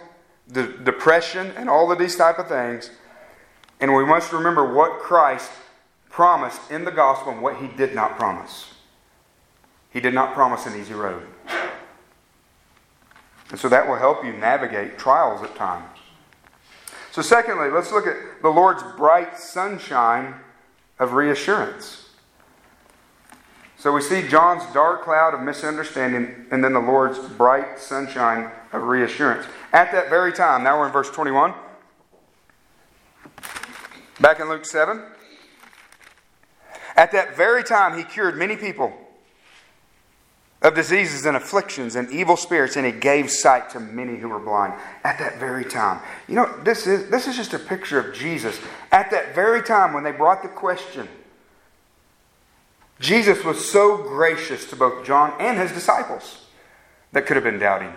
the 0.48 0.66
depression, 0.84 1.52
and 1.56 1.68
all 1.68 1.90
of 1.90 1.98
these 1.98 2.16
type 2.16 2.38
of 2.38 2.48
things. 2.48 2.90
And 3.80 3.94
we 3.94 4.04
must 4.04 4.32
remember 4.32 4.72
what 4.72 5.00
Christ 5.00 5.50
promised 6.10 6.70
in 6.70 6.84
the 6.84 6.92
gospel 6.92 7.32
and 7.32 7.42
what 7.42 7.56
he 7.56 7.66
did 7.66 7.94
not 7.94 8.16
promise. 8.16 8.72
He 9.90 10.00
did 10.00 10.14
not 10.14 10.32
promise 10.34 10.66
an 10.66 10.78
easy 10.80 10.94
road. 10.94 11.26
And 13.50 13.58
so 13.58 13.68
that 13.68 13.88
will 13.88 13.96
help 13.96 14.24
you 14.24 14.32
navigate 14.32 14.98
trials 14.98 15.42
at 15.42 15.54
times. 15.54 15.98
So, 17.12 17.22
secondly, 17.22 17.68
let's 17.68 17.92
look 17.92 18.06
at 18.08 18.16
the 18.42 18.48
Lord's 18.48 18.82
bright 18.96 19.38
sunshine 19.38 20.34
of 20.98 21.12
reassurance. 21.12 22.03
So 23.78 23.92
we 23.92 24.00
see 24.00 24.26
John's 24.26 24.64
dark 24.72 25.02
cloud 25.02 25.34
of 25.34 25.40
misunderstanding 25.40 26.46
and 26.50 26.64
then 26.64 26.72
the 26.72 26.80
Lord's 26.80 27.18
bright 27.18 27.78
sunshine 27.78 28.50
of 28.72 28.82
reassurance. 28.82 29.46
At 29.72 29.92
that 29.92 30.08
very 30.08 30.32
time, 30.32 30.64
now 30.64 30.78
we're 30.78 30.86
in 30.86 30.92
verse 30.92 31.10
21. 31.10 31.54
Back 34.20 34.40
in 34.40 34.48
Luke 34.48 34.64
7. 34.64 35.02
At 36.96 37.12
that 37.12 37.36
very 37.36 37.64
time, 37.64 37.98
he 37.98 38.04
cured 38.04 38.36
many 38.36 38.56
people 38.56 38.92
of 40.62 40.74
diseases 40.74 41.26
and 41.26 41.36
afflictions 41.36 41.94
and 41.94 42.10
evil 42.10 42.36
spirits, 42.36 42.76
and 42.76 42.86
he 42.86 42.92
gave 42.92 43.30
sight 43.30 43.68
to 43.70 43.80
many 43.80 44.16
who 44.16 44.28
were 44.28 44.38
blind. 44.38 44.72
At 45.04 45.18
that 45.18 45.38
very 45.38 45.64
time. 45.64 46.00
You 46.26 46.36
know, 46.36 46.56
this 46.62 46.86
is, 46.86 47.10
this 47.10 47.26
is 47.28 47.36
just 47.36 47.52
a 47.52 47.58
picture 47.58 47.98
of 47.98 48.14
Jesus. 48.14 48.58
At 48.90 49.10
that 49.10 49.34
very 49.34 49.62
time, 49.62 49.92
when 49.92 50.04
they 50.04 50.12
brought 50.12 50.42
the 50.42 50.48
question, 50.48 51.06
Jesus 53.04 53.44
was 53.44 53.70
so 53.70 53.98
gracious 53.98 54.64
to 54.70 54.76
both 54.76 55.04
John 55.04 55.34
and 55.38 55.58
his 55.58 55.70
disciples 55.72 56.46
that 57.12 57.26
could 57.26 57.36
have 57.36 57.44
been 57.44 57.58
doubting. 57.58 57.92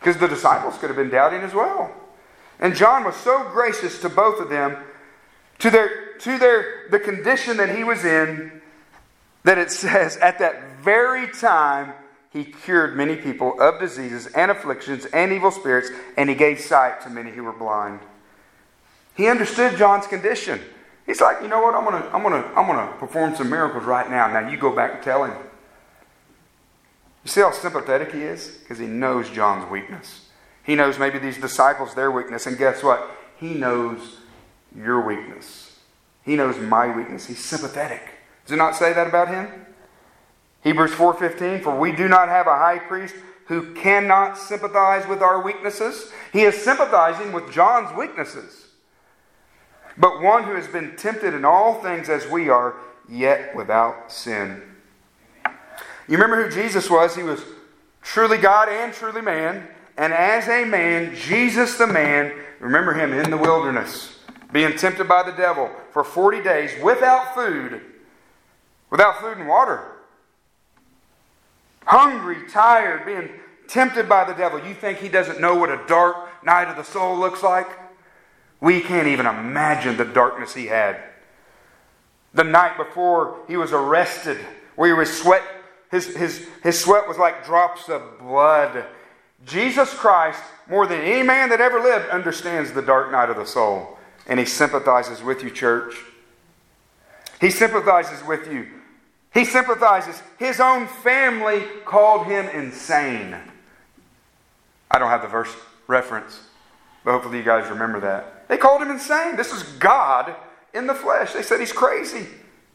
Because 0.00 0.16
the 0.16 0.26
disciples 0.26 0.76
could 0.76 0.90
have 0.90 0.96
been 0.96 1.08
doubting 1.08 1.42
as 1.42 1.54
well. 1.54 1.94
And 2.58 2.74
John 2.74 3.04
was 3.04 3.14
so 3.14 3.48
gracious 3.50 4.00
to 4.00 4.08
both 4.08 4.40
of 4.40 4.48
them, 4.48 4.76
to 5.60 5.70
their 5.70 6.18
to 6.18 6.36
their 6.36 6.88
the 6.90 6.98
condition 6.98 7.58
that 7.58 7.76
he 7.76 7.84
was 7.84 8.04
in, 8.04 8.60
that 9.44 9.56
it 9.56 9.70
says, 9.82 10.16
at 10.16 10.40
that 10.40 10.78
very 10.80 11.28
time 11.28 11.92
he 12.32 12.44
cured 12.44 12.96
many 12.96 13.14
people 13.14 13.60
of 13.60 13.78
diseases 13.78 14.26
and 14.26 14.50
afflictions 14.50 15.06
and 15.06 15.32
evil 15.32 15.52
spirits, 15.52 15.90
and 16.16 16.28
he 16.28 16.34
gave 16.34 16.58
sight 16.58 17.00
to 17.02 17.10
many 17.10 17.30
who 17.30 17.44
were 17.44 17.52
blind. 17.52 18.00
He 19.16 19.28
understood 19.28 19.76
John's 19.76 20.08
condition. 20.08 20.60
He's 21.06 21.20
like, 21.20 21.42
you 21.42 21.48
know 21.48 21.60
what? 21.60 21.74
I'm 21.74 21.84
gonna, 21.84 22.08
I'm 22.12 22.22
gonna, 22.22 22.50
I'm 22.56 22.66
gonna 22.66 22.92
perform 22.98 23.36
some 23.36 23.50
miracles 23.50 23.84
right 23.84 24.08
now. 24.08 24.26
Now 24.28 24.48
you 24.48 24.56
go 24.56 24.74
back 24.74 24.94
and 24.94 25.02
tell 25.02 25.24
him. 25.24 25.36
You 27.24 27.30
see 27.30 27.40
how 27.40 27.52
sympathetic 27.52 28.12
he 28.12 28.22
is? 28.22 28.48
Because 28.48 28.78
he 28.78 28.86
knows 28.86 29.30
John's 29.30 29.70
weakness. 29.70 30.28
He 30.62 30.74
knows 30.74 30.98
maybe 30.98 31.18
these 31.18 31.38
disciples 31.38 31.94
their 31.94 32.10
weakness, 32.10 32.46
and 32.46 32.56
guess 32.56 32.82
what? 32.82 33.10
He 33.38 33.54
knows 33.54 34.18
your 34.74 35.06
weakness. 35.06 35.78
He 36.24 36.36
knows 36.36 36.58
my 36.58 36.94
weakness. 36.94 37.26
He's 37.26 37.44
sympathetic. 37.44 38.02
Does 38.44 38.52
it 38.52 38.56
not 38.56 38.74
say 38.74 38.92
that 38.92 39.06
about 39.06 39.28
him? 39.28 39.48
Hebrews 40.62 40.92
4:15 40.92 41.62
For 41.62 41.78
we 41.78 41.92
do 41.92 42.08
not 42.08 42.28
have 42.28 42.46
a 42.46 42.56
high 42.56 42.78
priest 42.78 43.14
who 43.46 43.74
cannot 43.74 44.38
sympathize 44.38 45.06
with 45.06 45.20
our 45.20 45.42
weaknesses. 45.42 46.10
He 46.32 46.42
is 46.42 46.62
sympathizing 46.62 47.32
with 47.32 47.52
John's 47.52 47.94
weaknesses. 47.94 48.63
But 49.96 50.20
one 50.20 50.44
who 50.44 50.54
has 50.54 50.66
been 50.66 50.96
tempted 50.96 51.34
in 51.34 51.44
all 51.44 51.80
things 51.82 52.08
as 52.08 52.26
we 52.26 52.48
are, 52.48 52.74
yet 53.08 53.54
without 53.54 54.10
sin. 54.10 54.62
You 56.08 56.18
remember 56.18 56.44
who 56.44 56.50
Jesus 56.50 56.90
was? 56.90 57.14
He 57.14 57.22
was 57.22 57.40
truly 58.02 58.38
God 58.38 58.68
and 58.68 58.92
truly 58.92 59.22
man. 59.22 59.68
And 59.96 60.12
as 60.12 60.48
a 60.48 60.64
man, 60.64 61.14
Jesus 61.14 61.76
the 61.76 61.86
man, 61.86 62.32
remember 62.58 62.94
him 62.94 63.12
in 63.12 63.30
the 63.30 63.36
wilderness, 63.36 64.18
being 64.52 64.76
tempted 64.76 65.06
by 65.06 65.22
the 65.22 65.32
devil 65.32 65.70
for 65.92 66.02
40 66.02 66.42
days 66.42 66.72
without 66.82 67.34
food, 67.34 67.80
without 68.90 69.20
food 69.20 69.38
and 69.38 69.46
water. 69.46 69.86
Hungry, 71.86 72.48
tired, 72.50 73.06
being 73.06 73.28
tempted 73.68 74.08
by 74.08 74.24
the 74.24 74.32
devil. 74.32 74.58
You 74.66 74.74
think 74.74 74.98
he 74.98 75.08
doesn't 75.08 75.40
know 75.40 75.54
what 75.54 75.70
a 75.70 75.80
dark 75.86 76.44
night 76.44 76.68
of 76.68 76.76
the 76.76 76.82
soul 76.82 77.16
looks 77.16 77.42
like? 77.42 77.68
We 78.60 78.80
can't 78.80 79.08
even 79.08 79.26
imagine 79.26 79.96
the 79.96 80.04
darkness 80.04 80.54
he 80.54 80.66
had. 80.66 81.02
The 82.32 82.44
night 82.44 82.76
before 82.76 83.38
he 83.46 83.56
was 83.56 83.72
arrested, 83.72 84.38
where 84.76 84.88
he 84.88 84.94
was 84.94 85.12
sweat, 85.12 85.42
his, 85.90 86.16
his, 86.16 86.46
his 86.62 86.80
sweat 86.80 87.06
was 87.06 87.18
like 87.18 87.44
drops 87.44 87.88
of 87.88 88.18
blood. 88.18 88.84
Jesus 89.46 89.92
Christ, 89.94 90.42
more 90.68 90.86
than 90.86 91.00
any 91.00 91.22
man 91.22 91.50
that 91.50 91.60
ever 91.60 91.80
lived, 91.80 92.08
understands 92.08 92.72
the 92.72 92.82
dark 92.82 93.12
night 93.12 93.30
of 93.30 93.36
the 93.36 93.44
soul. 93.44 93.98
And 94.26 94.40
he 94.40 94.46
sympathizes 94.46 95.22
with 95.22 95.42
you, 95.42 95.50
church. 95.50 95.94
He 97.40 97.50
sympathizes 97.50 98.26
with 98.26 98.50
you. 98.50 98.68
He 99.32 99.44
sympathizes. 99.44 100.22
His 100.38 100.60
own 100.60 100.86
family 100.86 101.64
called 101.84 102.26
him 102.26 102.48
insane. 102.48 103.36
I 104.90 104.98
don't 104.98 105.10
have 105.10 105.22
the 105.22 105.28
verse 105.28 105.54
reference, 105.86 106.40
but 107.04 107.12
hopefully 107.12 107.38
you 107.38 107.44
guys 107.44 107.68
remember 107.68 108.00
that. 108.00 108.33
They 108.48 108.56
called 108.56 108.82
him 108.82 108.90
insane. 108.90 109.36
This 109.36 109.52
is 109.52 109.62
God 109.62 110.34
in 110.72 110.86
the 110.86 110.94
flesh. 110.94 111.32
They 111.32 111.42
said 111.42 111.60
he's 111.60 111.72
crazy. 111.72 112.26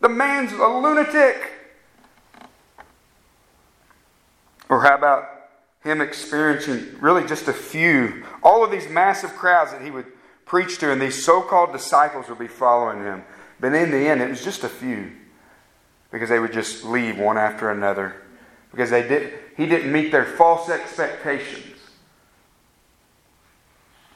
The 0.02 0.10
man's 0.10 0.52
a 0.52 0.68
lunatic. 0.68 1.52
Or 4.70 4.82
how 4.82 4.96
about 4.96 5.28
him 5.84 6.02
experiencing 6.02 7.00
really 7.00 7.26
just 7.26 7.48
a 7.48 7.54
few, 7.54 8.24
all 8.44 8.64
of 8.64 8.72
these 8.72 8.88
massive 8.90 9.32
crowds 9.32 9.72
that 9.72 9.82
he 9.82 9.92
would 9.92 10.06
preach 10.46 10.78
to, 10.80 10.92
and 10.92 11.02
these 11.02 11.24
so 11.24 11.42
called 11.42 11.72
disciples 11.72 12.28
would 12.28 12.40
be 12.40 12.48
following 12.48 13.04
him. 13.04 13.24
But 13.60 13.74
in 13.74 13.92
the 13.92 13.98
end, 13.98 14.22
it 14.22 14.30
was 14.30 14.44
just 14.44 14.64
a 14.64 14.70
few 14.70 15.12
because 16.12 16.30
they 16.30 16.40
would 16.40 16.54
just 16.54 16.84
leave 16.84 17.18
one 17.18 17.38
after 17.38 17.70
another 17.70 18.16
because 18.72 18.90
they 18.90 19.08
did, 19.08 19.34
he 19.58 19.66
didn't 19.66 19.92
meet 19.92 20.12
their 20.12 20.26
false 20.26 20.70
expectations. 20.70 21.69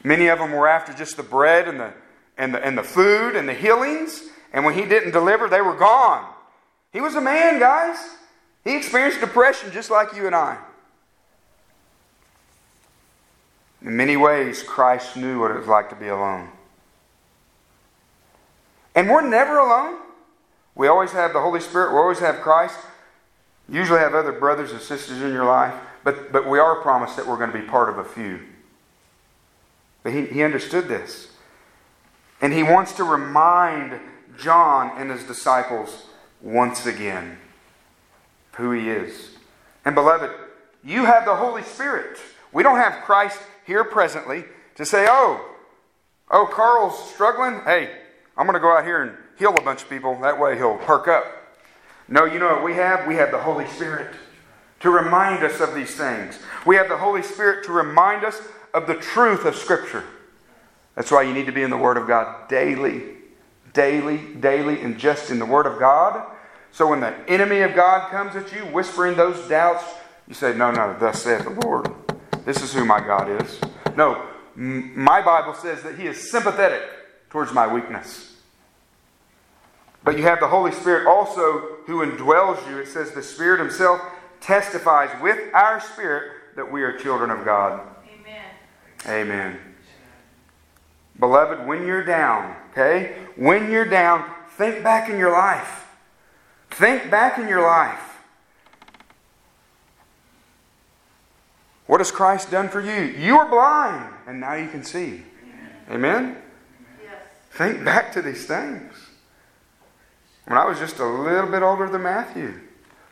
Many 0.03 0.27
of 0.27 0.39
them 0.39 0.51
were 0.51 0.67
after 0.67 0.93
just 0.93 1.17
the 1.17 1.23
bread 1.23 1.67
and 1.67 1.79
the, 1.79 1.93
and 2.37 2.53
the, 2.53 2.65
and 2.65 2.77
the 2.77 2.83
food 2.83 3.35
and 3.35 3.47
the 3.47 3.53
healings, 3.53 4.23
and 4.51 4.65
when 4.65 4.73
he 4.73 4.85
didn't 4.85 5.11
deliver, 5.11 5.47
they 5.47 5.61
were 5.61 5.75
gone. 5.75 6.29
He 6.91 7.01
was 7.01 7.15
a 7.15 7.21
man, 7.21 7.59
guys. 7.59 7.97
He 8.63 8.75
experienced 8.75 9.19
depression 9.19 9.71
just 9.71 9.89
like 9.89 10.15
you 10.15 10.27
and 10.27 10.35
I. 10.35 10.57
In 13.81 13.97
many 13.97 14.15
ways, 14.15 14.63
Christ 14.63 15.17
knew 15.17 15.39
what 15.39 15.51
it 15.51 15.57
was 15.57 15.67
like 15.67 15.89
to 15.89 15.95
be 15.95 16.07
alone. 16.07 16.49
And 18.95 19.09
we're 19.09 19.27
never 19.27 19.57
alone. 19.57 19.99
We 20.75 20.87
always 20.87 21.11
have 21.11 21.33
the 21.33 21.41
Holy 21.41 21.59
Spirit, 21.59 21.91
we 21.91 21.97
always 21.97 22.19
have 22.19 22.41
Christ. 22.41 22.77
Usually 23.69 23.99
have 23.99 24.13
other 24.13 24.33
brothers 24.33 24.71
and 24.71 24.81
sisters 24.81 25.21
in 25.21 25.31
your 25.31 25.45
life, 25.45 25.73
but, 26.03 26.31
but 26.33 26.47
we 26.47 26.59
are 26.59 26.81
promised 26.81 27.15
that 27.15 27.25
we're 27.25 27.37
going 27.37 27.51
to 27.51 27.57
be 27.57 27.65
part 27.65 27.89
of 27.89 27.97
a 27.97 28.03
few. 28.03 28.41
But 30.03 30.13
he, 30.13 30.25
he 30.25 30.43
understood 30.43 30.87
this. 30.87 31.29
And 32.41 32.51
he 32.53 32.61
wants 32.61 32.91
to 32.93 33.03
remind 33.03 33.99
John 34.37 34.91
and 34.97 35.09
his 35.09 35.23
disciples 35.23 36.05
once 36.41 36.85
again 36.85 37.37
who 38.53 38.71
he 38.71 38.89
is. 38.89 39.31
And 39.85 39.95
beloved, 39.95 40.29
you 40.83 41.05
have 41.05 41.25
the 41.25 41.35
Holy 41.35 41.63
Spirit. 41.63 42.19
We 42.51 42.63
don't 42.63 42.77
have 42.77 43.03
Christ 43.03 43.39
here 43.65 43.83
presently 43.83 44.43
to 44.75 44.85
say, 44.85 45.07
oh, 45.09 45.49
oh, 46.29 46.45
Carl's 46.51 47.11
struggling. 47.13 47.61
Hey, 47.63 47.89
I'm 48.35 48.45
going 48.45 48.55
to 48.55 48.59
go 48.59 48.75
out 48.75 48.83
here 48.83 49.03
and 49.03 49.17
heal 49.37 49.55
a 49.55 49.61
bunch 49.61 49.83
of 49.83 49.89
people. 49.89 50.19
That 50.21 50.39
way 50.39 50.57
he'll 50.57 50.77
perk 50.77 51.07
up. 51.07 51.25
No, 52.07 52.25
you 52.25 52.39
know 52.39 52.47
what 52.47 52.63
we 52.63 52.73
have? 52.73 53.07
We 53.07 53.15
have 53.15 53.31
the 53.31 53.39
Holy 53.39 53.67
Spirit 53.67 54.13
to 54.81 54.89
remind 54.89 55.43
us 55.43 55.61
of 55.61 55.73
these 55.73 55.95
things. 55.95 56.37
We 56.65 56.75
have 56.75 56.89
the 56.89 56.97
Holy 56.97 57.23
Spirit 57.23 57.63
to 57.65 57.71
remind 57.71 58.25
us 58.25 58.41
of 58.73 58.87
the 58.87 58.95
truth 58.95 59.45
of 59.45 59.55
Scripture. 59.55 60.03
That's 60.95 61.11
why 61.11 61.23
you 61.23 61.33
need 61.33 61.45
to 61.45 61.51
be 61.51 61.63
in 61.63 61.69
the 61.69 61.77
Word 61.77 61.97
of 61.97 62.07
God 62.07 62.47
daily, 62.49 63.03
daily, 63.73 64.17
daily, 64.39 64.81
and 64.81 64.97
just 64.97 65.31
in 65.31 65.39
the 65.39 65.45
Word 65.45 65.65
of 65.65 65.79
God. 65.79 66.31
So 66.71 66.87
when 66.87 66.99
the 66.99 67.13
enemy 67.29 67.59
of 67.59 67.75
God 67.75 68.09
comes 68.09 68.35
at 68.35 68.53
you, 68.53 68.61
whispering 68.65 69.15
those 69.15 69.47
doubts, 69.47 69.83
you 70.27 70.33
say, 70.33 70.55
No, 70.55 70.71
no, 70.71 70.95
thus 70.99 71.23
saith 71.23 71.43
the 71.43 71.49
Lord. 71.49 71.91
This 72.45 72.61
is 72.61 72.73
who 72.73 72.85
my 72.85 72.99
God 72.99 73.41
is. 73.41 73.59
No, 73.95 74.27
my 74.55 75.21
Bible 75.21 75.53
says 75.53 75.83
that 75.83 75.97
He 75.97 76.07
is 76.07 76.31
sympathetic 76.31 76.81
towards 77.29 77.53
my 77.53 77.71
weakness. 77.71 78.35
But 80.03 80.17
you 80.17 80.23
have 80.23 80.39
the 80.39 80.47
Holy 80.47 80.71
Spirit 80.71 81.07
also 81.07 81.77
who 81.85 82.05
indwells 82.05 82.67
you. 82.69 82.79
It 82.79 82.87
says 82.87 83.11
the 83.11 83.23
Spirit 83.23 83.59
Himself 83.59 84.01
testifies 84.41 85.09
with 85.21 85.39
our 85.53 85.79
spirit 85.79 86.55
that 86.57 86.69
we 86.69 86.83
are 86.83 86.97
children 86.97 87.29
of 87.31 87.45
God. 87.45 87.79
Amen. 89.07 89.59
Beloved, 91.19 91.67
when 91.67 91.85
you're 91.85 92.03
down, 92.03 92.55
okay? 92.71 93.15
When 93.35 93.69
you're 93.71 93.85
down, 93.85 94.29
think 94.57 94.83
back 94.83 95.09
in 95.09 95.17
your 95.17 95.31
life. 95.31 95.87
Think 96.71 97.11
back 97.11 97.37
in 97.37 97.47
your 97.47 97.61
life. 97.61 97.99
What 101.85 101.99
has 101.99 102.11
Christ 102.11 102.49
done 102.49 102.69
for 102.69 102.81
you? 102.81 103.13
You 103.19 103.37
were 103.37 103.45
blind, 103.45 104.13
and 104.25 104.39
now 104.39 104.53
you 104.53 104.69
can 104.69 104.83
see. 104.83 105.23
Amen? 105.91 106.37
Yes. 107.03 107.13
Think 107.51 107.83
back 107.83 108.13
to 108.13 108.21
these 108.21 108.45
things. 108.45 108.93
When 110.45 110.57
I 110.57 110.65
was 110.65 110.79
just 110.79 110.99
a 110.99 111.05
little 111.05 111.49
bit 111.49 111.61
older 111.61 111.89
than 111.89 112.03
Matthew, 112.03 112.59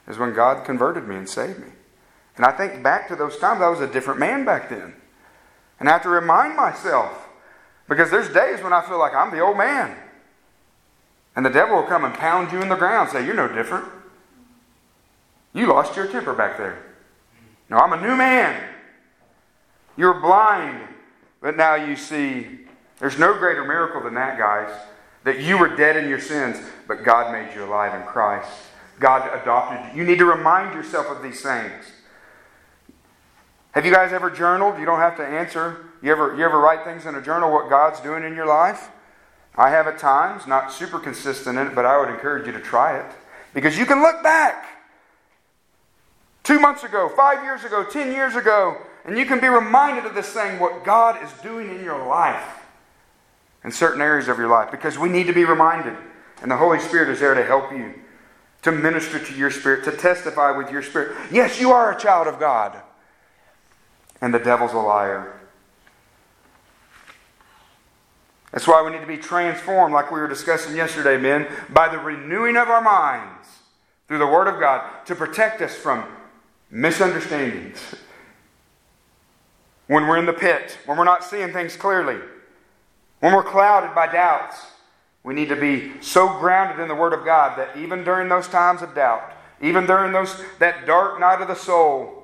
is 0.07 0.17
when 0.17 0.33
God 0.33 0.65
converted 0.65 1.07
me 1.07 1.15
and 1.15 1.29
saved 1.29 1.59
me. 1.59 1.67
And 2.37 2.45
I 2.45 2.51
think 2.51 2.81
back 2.81 3.07
to 3.09 3.15
those 3.15 3.37
times, 3.37 3.61
I 3.61 3.69
was 3.69 3.81
a 3.81 3.87
different 3.87 4.19
man 4.19 4.45
back 4.45 4.69
then. 4.69 4.95
And 5.81 5.89
I 5.89 5.93
have 5.93 6.03
to 6.03 6.09
remind 6.09 6.55
myself, 6.55 7.27
because 7.89 8.11
there's 8.11 8.31
days 8.31 8.61
when 8.61 8.71
I 8.71 8.87
feel 8.87 8.99
like 8.99 9.15
I'm 9.15 9.31
the 9.31 9.39
old 9.39 9.57
man. 9.57 9.97
And 11.35 11.43
the 11.43 11.49
devil 11.49 11.77
will 11.77 11.87
come 11.87 12.05
and 12.05 12.13
pound 12.13 12.51
you 12.51 12.61
in 12.61 12.69
the 12.69 12.75
ground 12.75 13.09
and 13.09 13.17
say, 13.17 13.25
You're 13.25 13.33
no 13.33 13.47
different. 13.47 13.85
You 15.53 15.65
lost 15.65 15.95
your 15.95 16.05
temper 16.05 16.35
back 16.35 16.59
there. 16.59 16.83
No, 17.67 17.77
I'm 17.77 17.93
a 17.93 17.99
new 17.99 18.15
man. 18.15 18.63
You're 19.97 20.19
blind, 20.19 20.87
but 21.41 21.57
now 21.57 21.73
you 21.73 21.95
see. 21.95 22.59
There's 22.99 23.17
no 23.17 23.33
greater 23.33 23.65
miracle 23.65 24.03
than 24.03 24.13
that, 24.13 24.37
guys. 24.37 24.71
That 25.23 25.39
you 25.39 25.57
were 25.57 25.75
dead 25.75 25.97
in 25.97 26.07
your 26.07 26.19
sins, 26.19 26.57
but 26.87 27.03
God 27.03 27.31
made 27.31 27.55
you 27.55 27.65
alive 27.65 27.99
in 27.99 28.05
Christ. 28.05 28.51
God 28.99 29.27
adopted 29.41 29.95
you. 29.95 30.03
You 30.03 30.07
need 30.07 30.19
to 30.19 30.25
remind 30.25 30.75
yourself 30.75 31.07
of 31.07 31.23
these 31.23 31.41
things. 31.41 31.85
Have 33.71 33.85
you 33.85 33.93
guys 33.93 34.11
ever 34.11 34.29
journaled? 34.29 34.79
You 34.79 34.85
don't 34.85 34.99
have 34.99 35.17
to 35.17 35.25
answer. 35.25 35.85
You 36.01 36.11
ever, 36.11 36.35
you 36.35 36.43
ever 36.43 36.59
write 36.59 36.83
things 36.83 37.05
in 37.05 37.15
a 37.15 37.21
journal 37.21 37.51
what 37.51 37.69
God's 37.69 37.99
doing 38.01 38.23
in 38.23 38.35
your 38.35 38.45
life? 38.45 38.89
I 39.55 39.69
have 39.69 39.87
at 39.87 39.97
times, 39.99 40.47
not 40.47 40.71
super 40.71 40.99
consistent 40.99 41.57
in 41.57 41.67
it, 41.67 41.75
but 41.75 41.85
I 41.85 41.99
would 41.99 42.09
encourage 42.09 42.47
you 42.47 42.53
to 42.53 42.59
try 42.61 42.97
it. 42.97 43.11
Because 43.53 43.77
you 43.77 43.85
can 43.85 44.01
look 44.01 44.23
back 44.23 44.65
two 46.43 46.59
months 46.59 46.83
ago, 46.83 47.09
five 47.15 47.43
years 47.43 47.63
ago, 47.63 47.83
ten 47.83 48.11
years 48.13 48.35
ago, 48.35 48.77
and 49.05 49.17
you 49.17 49.25
can 49.25 49.39
be 49.39 49.47
reminded 49.47 50.05
of 50.05 50.15
this 50.15 50.29
thing, 50.29 50.59
what 50.59 50.83
God 50.83 51.21
is 51.23 51.31
doing 51.41 51.69
in 51.69 51.83
your 51.83 52.05
life 52.07 52.65
in 53.63 53.71
certain 53.71 54.01
areas 54.01 54.27
of 54.27 54.37
your 54.37 54.47
life 54.47 54.71
because 54.71 54.97
we 54.97 55.09
need 55.09 55.27
to 55.27 55.33
be 55.33 55.45
reminded. 55.45 55.95
And 56.41 56.49
the 56.49 56.57
Holy 56.57 56.79
Spirit 56.79 57.09
is 57.09 57.19
there 57.19 57.33
to 57.33 57.43
help 57.43 57.71
you. 57.71 57.93
to 58.61 58.71
minister 58.71 59.17
to 59.17 59.33
your 59.35 59.49
spirit, 59.49 59.83
to 59.85 59.91
testify 59.91 60.51
with 60.51 60.71
your 60.71 60.83
spirit. 60.83 61.17
Yes, 61.31 61.59
you 61.59 61.71
are 61.71 61.91
a 61.91 61.99
child 61.99 62.27
of 62.27 62.39
God. 62.39 62.79
And 64.21 64.33
the 64.33 64.39
devil's 64.39 64.73
a 64.73 64.77
liar. 64.77 65.39
That's 68.51 68.67
why 68.67 68.81
we 68.83 68.91
need 68.91 68.99
to 68.99 69.07
be 69.07 69.17
transformed, 69.17 69.93
like 69.93 70.11
we 70.11 70.19
were 70.19 70.27
discussing 70.27 70.75
yesterday, 70.75 71.17
men, 71.17 71.47
by 71.69 71.87
the 71.87 71.97
renewing 71.97 72.57
of 72.57 72.69
our 72.69 72.81
minds 72.81 73.47
through 74.07 74.19
the 74.19 74.27
Word 74.27 74.47
of 74.47 74.59
God 74.59 75.05
to 75.05 75.15
protect 75.15 75.61
us 75.61 75.73
from 75.73 76.05
misunderstandings. 76.69 77.79
When 79.87 80.07
we're 80.07 80.17
in 80.17 80.25
the 80.25 80.33
pit, 80.33 80.77
when 80.85 80.97
we're 80.97 81.05
not 81.05 81.23
seeing 81.23 81.53
things 81.53 81.75
clearly, 81.75 82.17
when 83.19 83.33
we're 83.33 83.43
clouded 83.43 83.95
by 83.95 84.11
doubts, 84.11 84.57
we 85.23 85.33
need 85.33 85.49
to 85.49 85.55
be 85.55 85.93
so 86.01 86.27
grounded 86.39 86.79
in 86.79 86.87
the 86.87 86.95
Word 86.95 87.13
of 87.13 87.23
God 87.23 87.57
that 87.57 87.77
even 87.77 88.03
during 88.03 88.27
those 88.27 88.47
times 88.47 88.81
of 88.81 88.93
doubt, 88.95 89.31
even 89.61 89.85
during 89.85 90.11
those, 90.11 90.43
that 90.59 90.85
dark 90.85 91.19
night 91.19 91.41
of 91.41 91.47
the 91.47 91.55
soul, 91.55 92.20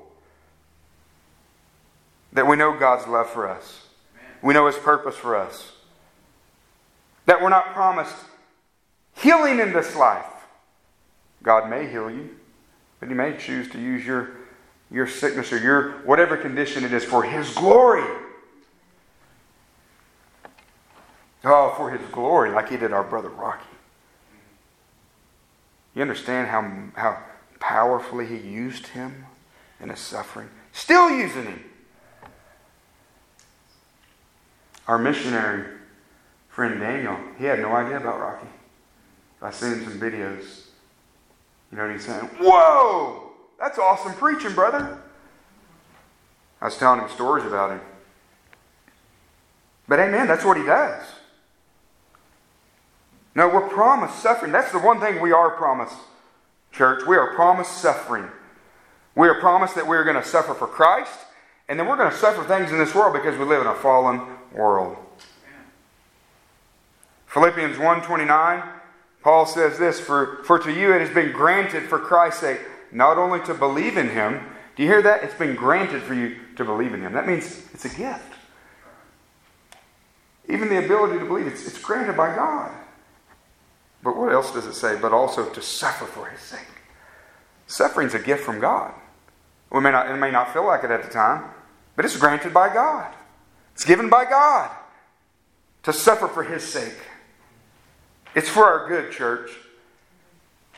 that 2.38 2.48
we 2.48 2.56
know 2.56 2.78
God's 2.78 3.08
love 3.08 3.30
for 3.30 3.50
us. 3.50 3.88
We 4.42 4.54
know 4.54 4.68
His 4.68 4.78
purpose 4.78 5.16
for 5.16 5.36
us. 5.36 5.74
That 7.26 7.42
we're 7.42 7.50
not 7.50 7.74
promised 7.74 8.16
healing 9.16 9.60
in 9.60 9.74
this 9.74 9.96
life. 9.96 10.26
God 11.44 11.70
may 11.70 11.90
heal 11.90 12.10
you, 12.10 12.30
but 13.00 13.10
He 13.10 13.16
may 13.16 13.36
choose 13.38 13.70
to 13.72 13.80
use 13.80 14.06
your, 14.06 14.32
your 14.92 15.08
sickness 15.08 15.52
or 15.52 15.58
your 15.58 15.94
whatever 16.04 16.38
condition 16.38 16.84
it 16.84 16.94
is 16.94 17.04
for 17.04 17.24
His 17.24 17.54
glory. 17.54 18.06
Oh, 21.44 21.74
for 21.78 21.92
his 21.92 22.02
glory, 22.12 22.52
like 22.52 22.70
he 22.70 22.78
did 22.78 22.92
our 22.92 23.04
brother 23.04 23.30
Rocky. 23.30 23.64
You 25.96 26.02
understand 26.02 26.48
how, 26.48 26.92
how 27.00 27.24
powerfully 27.60 28.26
he 28.26 28.38
used 28.38 28.88
him 28.88 29.26
in 29.80 29.90
his 29.90 30.00
suffering? 30.00 30.50
Still 30.74 31.10
using 31.10 31.46
him. 31.46 31.64
Our 34.88 34.98
missionary 34.98 35.66
friend 36.50 36.80
Daniel, 36.80 37.18
he 37.38 37.46
had 37.46 37.60
no 37.60 37.74
idea 37.74 37.98
about 37.98 38.20
Rocky. 38.20 38.48
I 39.42 39.52
sent 39.52 39.78
him 39.78 39.84
some 39.84 40.00
videos. 40.00 40.66
You 41.72 41.78
know 41.78 41.86
what 41.86 41.92
he's 41.92 42.06
saying? 42.06 42.26
Whoa! 42.40 43.32
That's 43.60 43.78
awesome 43.78 44.14
preaching, 44.14 44.54
brother. 44.54 44.98
I 46.62 46.66
was 46.66 46.78
telling 46.78 47.02
him 47.02 47.10
stories 47.10 47.46
about 47.46 47.72
him. 47.72 47.82
But 49.88 50.00
amen, 50.00 50.28
that's 50.28 50.44
what 50.44 50.58
he 50.58 50.64
does. 50.64 51.04
No, 53.36 53.48
we're 53.48 53.70
promised 53.70 54.20
suffering. 54.20 54.52
That's 54.52 54.72
the 54.72 54.80
one 54.80 55.00
thing 55.00 55.22
we 55.22 55.32
are 55.32 55.52
promised, 55.52 55.96
church. 56.72 57.06
We 57.06 57.18
are 57.18 57.36
promised 57.36 57.78
suffering. 57.78 58.28
We 59.16 59.28
are 59.28 59.40
promised 59.40 59.76
that 59.76 59.88
we're 59.88 60.04
going 60.04 60.16
to 60.16 60.28
suffer 60.28 60.54
for 60.54 60.66
Christ, 60.66 61.20
and 61.70 61.80
then 61.80 61.88
we're 61.88 61.98
going 61.98 62.12
to 62.12 62.18
suffer 62.18 62.44
things 62.44 62.72
in 62.72 62.80
this 62.80 62.96
world 62.96 63.14
because 63.14 63.38
we 63.38 63.46
live 63.46 63.62
in 63.62 63.68
a 63.68 63.76
fallen 63.76 64.22
world. 64.54 64.98
Philippians 67.28 67.78
1:29, 67.78 68.68
Paul 69.22 69.46
says 69.46 69.78
this, 69.78 70.00
for, 70.00 70.44
for 70.44 70.58
to 70.60 70.72
you 70.72 70.94
it 70.94 71.02
has 71.02 71.10
been 71.10 71.32
granted 71.32 71.84
for 71.84 72.00
Christ's 72.00 72.40
sake, 72.40 72.62
not 72.92 73.18
only 73.18 73.40
to 73.42 73.54
believe 73.54 73.98
in 73.98 74.10
him. 74.10 74.42
Do 74.76 74.84
you 74.84 74.90
hear 74.90 75.02
that? 75.02 75.24
It's 75.24 75.34
been 75.34 75.56
granted 75.56 76.04
for 76.04 76.14
you 76.14 76.38
to 76.56 76.64
believe 76.64 76.94
in 76.94 77.02
him. 77.02 77.14
That 77.14 77.28
means 77.28 77.64
it's 77.74 77.86
a 77.86 77.90
gift. 77.90 78.34
Even 80.48 80.70
the 80.70 80.84
ability 80.84 81.20
to 81.20 81.26
believe, 81.26 81.48
it's, 81.48 81.68
it's 81.68 81.82
granted 81.82 82.16
by 82.16 82.34
God. 82.34 82.72
But 84.02 84.16
what 84.16 84.32
else 84.32 84.54
does 84.54 84.66
it 84.66 84.76
say? 84.76 84.98
But 84.98 85.12
also 85.12 85.50
to 85.50 85.62
suffer 85.62 86.06
for 86.06 86.28
his 86.28 86.40
sake. 86.40 86.62
Suffering's 87.66 88.14
a 88.14 88.20
gift 88.20 88.44
from 88.46 88.60
God. 88.62 88.94
We 89.72 89.82
may 89.82 89.92
not, 89.92 90.10
it 90.10 90.16
may 90.16 90.32
not 90.32 90.54
feel 90.54 90.66
like 90.66 90.84
it 90.86 90.92
at 90.92 91.04
the 91.04 91.10
time, 91.10 91.44
but 91.96 92.06
it's 92.06 92.16
granted 92.16 92.54
by 92.54 92.74
God. 92.74 93.14
It's 93.78 93.86
given 93.86 94.10
by 94.10 94.26
God 94.26 94.76
to 95.84 95.94
suffer 95.94 96.28
for 96.28 96.44
his 96.44 96.64
sake. 96.64 96.98
It's 98.34 98.50
for 98.50 98.66
our 98.66 98.88
good, 98.88 99.12
church. 99.12 99.52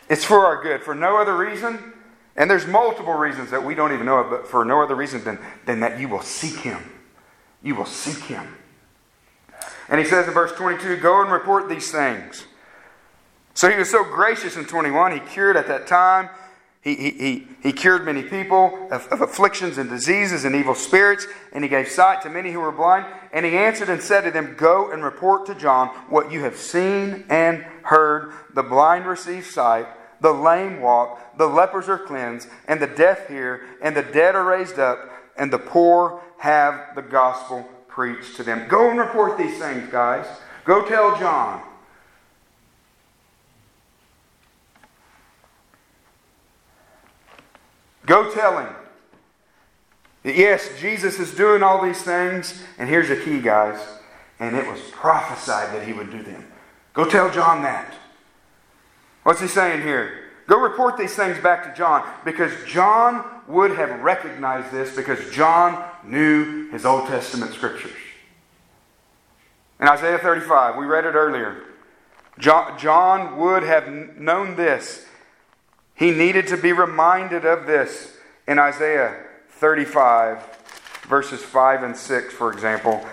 It's 0.10 0.26
for 0.26 0.46
our 0.46 0.62
good. 0.62 0.84
For 0.84 0.94
no 0.94 1.16
other 1.16 1.38
reason. 1.38 1.94
And 2.36 2.52
there's 2.52 2.68
multiple 2.68 3.14
reasons 3.14 3.52
that 3.52 3.64
we 3.64 3.74
don't 3.74 3.94
even 3.94 4.06
know 4.06 4.18
of, 4.18 4.30
but 4.30 4.48
for 4.50 4.66
no 4.66 4.82
other 4.82 4.96
reason 4.96 5.24
than, 5.24 5.40
than 5.66 5.80
that 5.80 5.98
you 5.98 6.10
will 6.10 6.22
seek 6.22 6.58
him. 6.58 6.84
You 7.64 7.76
will 7.76 7.86
seek 7.86 8.22
him. 8.26 8.58
And 9.88 9.98
he 9.98 10.06
says 10.06 10.28
in 10.28 10.34
verse 10.34 10.52
22 10.52 10.98
Go 10.98 11.22
and 11.22 11.32
report 11.32 11.70
these 11.70 11.90
things 11.92 12.44
so 13.54 13.70
he 13.70 13.78
was 13.78 13.90
so 13.90 14.04
gracious 14.04 14.56
in 14.56 14.66
21. 14.66 15.12
He 15.12 15.20
cured 15.20 15.58
at 15.58 15.68
that 15.68 15.88
time. 15.88 16.30
He, 16.82 16.96
he, 16.96 17.48
he, 17.62 17.74
cured 17.74 18.06
many 18.06 18.24
people 18.24 18.88
of, 18.90 19.06
of 19.08 19.20
afflictions 19.20 19.78
and 19.78 19.90
diseases 19.90 20.46
and 20.46 20.56
evil 20.56 20.76
spirits, 20.76 21.28
and 21.52 21.62
he 21.62 21.70
gave 21.70 21.90
sight 21.90 22.22
to 22.22 22.30
many 22.30 22.54
who 22.54 22.62
were 22.62 22.72
blind. 22.72 23.06
And 23.34 23.46
he 23.46 23.58
answered 23.58 23.90
and 23.90 24.02
said 24.02 24.22
to 24.22 24.32
them, 24.32 24.56
Go 24.58 24.90
and 24.90 25.04
report 25.04 25.46
to 25.48 25.56
John 25.56 25.90
what 26.08 26.32
you 26.32 26.40
have 26.42 26.56
seen 26.56 27.26
and 27.30 27.66
heard. 27.84 28.32
The 28.54 28.64
blind 28.64 29.08
receive 29.08 29.46
sight, 29.46 29.88
the 30.22 30.32
lame 30.32 30.80
walk, 30.80 31.38
the 31.38 31.48
lepers 31.48 31.90
are 31.90 32.00
cleansed, 32.00 32.48
and 32.66 32.80
the 32.80 32.88
deaf 32.88 33.28
hear, 33.28 33.66
and 33.82 33.94
the 33.94 34.04
dead 34.04 34.36
are 34.36 34.46
raised 34.46 34.80
up, 34.80 35.00
and 35.36 35.52
the 35.52 35.60
poor 35.60 36.22
have 36.38 36.96
the 36.96 37.02
gospel 37.02 37.70
preached 37.90 38.38
to 38.38 38.44
them. 38.44 38.70
Go 38.70 38.90
and 38.90 38.98
report 38.98 39.38
these 39.38 39.60
things, 39.60 39.92
guys. 39.92 40.26
Go 40.64 40.88
tell 40.88 41.20
John. 41.20 41.62
Go 48.10 48.34
tell 48.34 48.58
him. 48.58 48.74
Yes, 50.24 50.68
Jesus 50.80 51.20
is 51.20 51.36
doing 51.36 51.62
all 51.62 51.80
these 51.80 52.02
things, 52.02 52.64
and 52.80 52.90
here's 52.90 53.08
the 53.08 53.16
key, 53.16 53.40
guys. 53.40 53.80
And 54.40 54.56
it 54.56 54.66
was 54.68 54.82
prophesied 54.92 55.76
that 55.76 55.86
he 55.86 55.94
would 55.94 56.12
do 56.12 56.24
them. 56.24 56.44
Go 56.94 57.06
tell 57.06 57.30
John 57.30 57.62
that. 57.62 57.94
What's 59.22 59.42
he 59.42 59.48
saying 59.48 59.84
here? 59.84 60.24
Go 60.48 60.60
report 60.60 60.98
these 60.98 61.16
things 61.16 61.38
back 61.38 61.64
to 61.64 61.78
John 61.78 62.04
because 62.26 62.52
John 62.66 63.24
would 63.48 63.76
have 63.76 64.00
recognized 64.00 64.72
this 64.72 64.96
because 64.96 65.30
John 65.30 65.86
knew 66.04 66.72
his 66.72 66.86
Old 66.86 67.08
Testament 67.08 67.54
scriptures. 67.54 67.92
In 69.80 69.88
Isaiah 69.88 70.18
35, 70.18 70.78
we 70.78 70.86
read 70.86 71.06
it 71.06 71.14
earlier. 71.14 71.64
John, 72.40 73.38
would 73.38 73.62
have 73.62 73.88
known 74.18 74.56
this 74.56 75.06
he 76.00 76.12
needed 76.12 76.48
to 76.48 76.56
be 76.56 76.72
reminded 76.72 77.44
of 77.44 77.68
this 77.68 78.16
in 78.48 78.58
Isaiah 78.58 79.22
35, 79.50 80.42
verses 81.10 81.42
5 81.44 81.84
and 81.84 81.96
6, 81.96 82.34
for 82.34 82.54
example. 82.54 83.06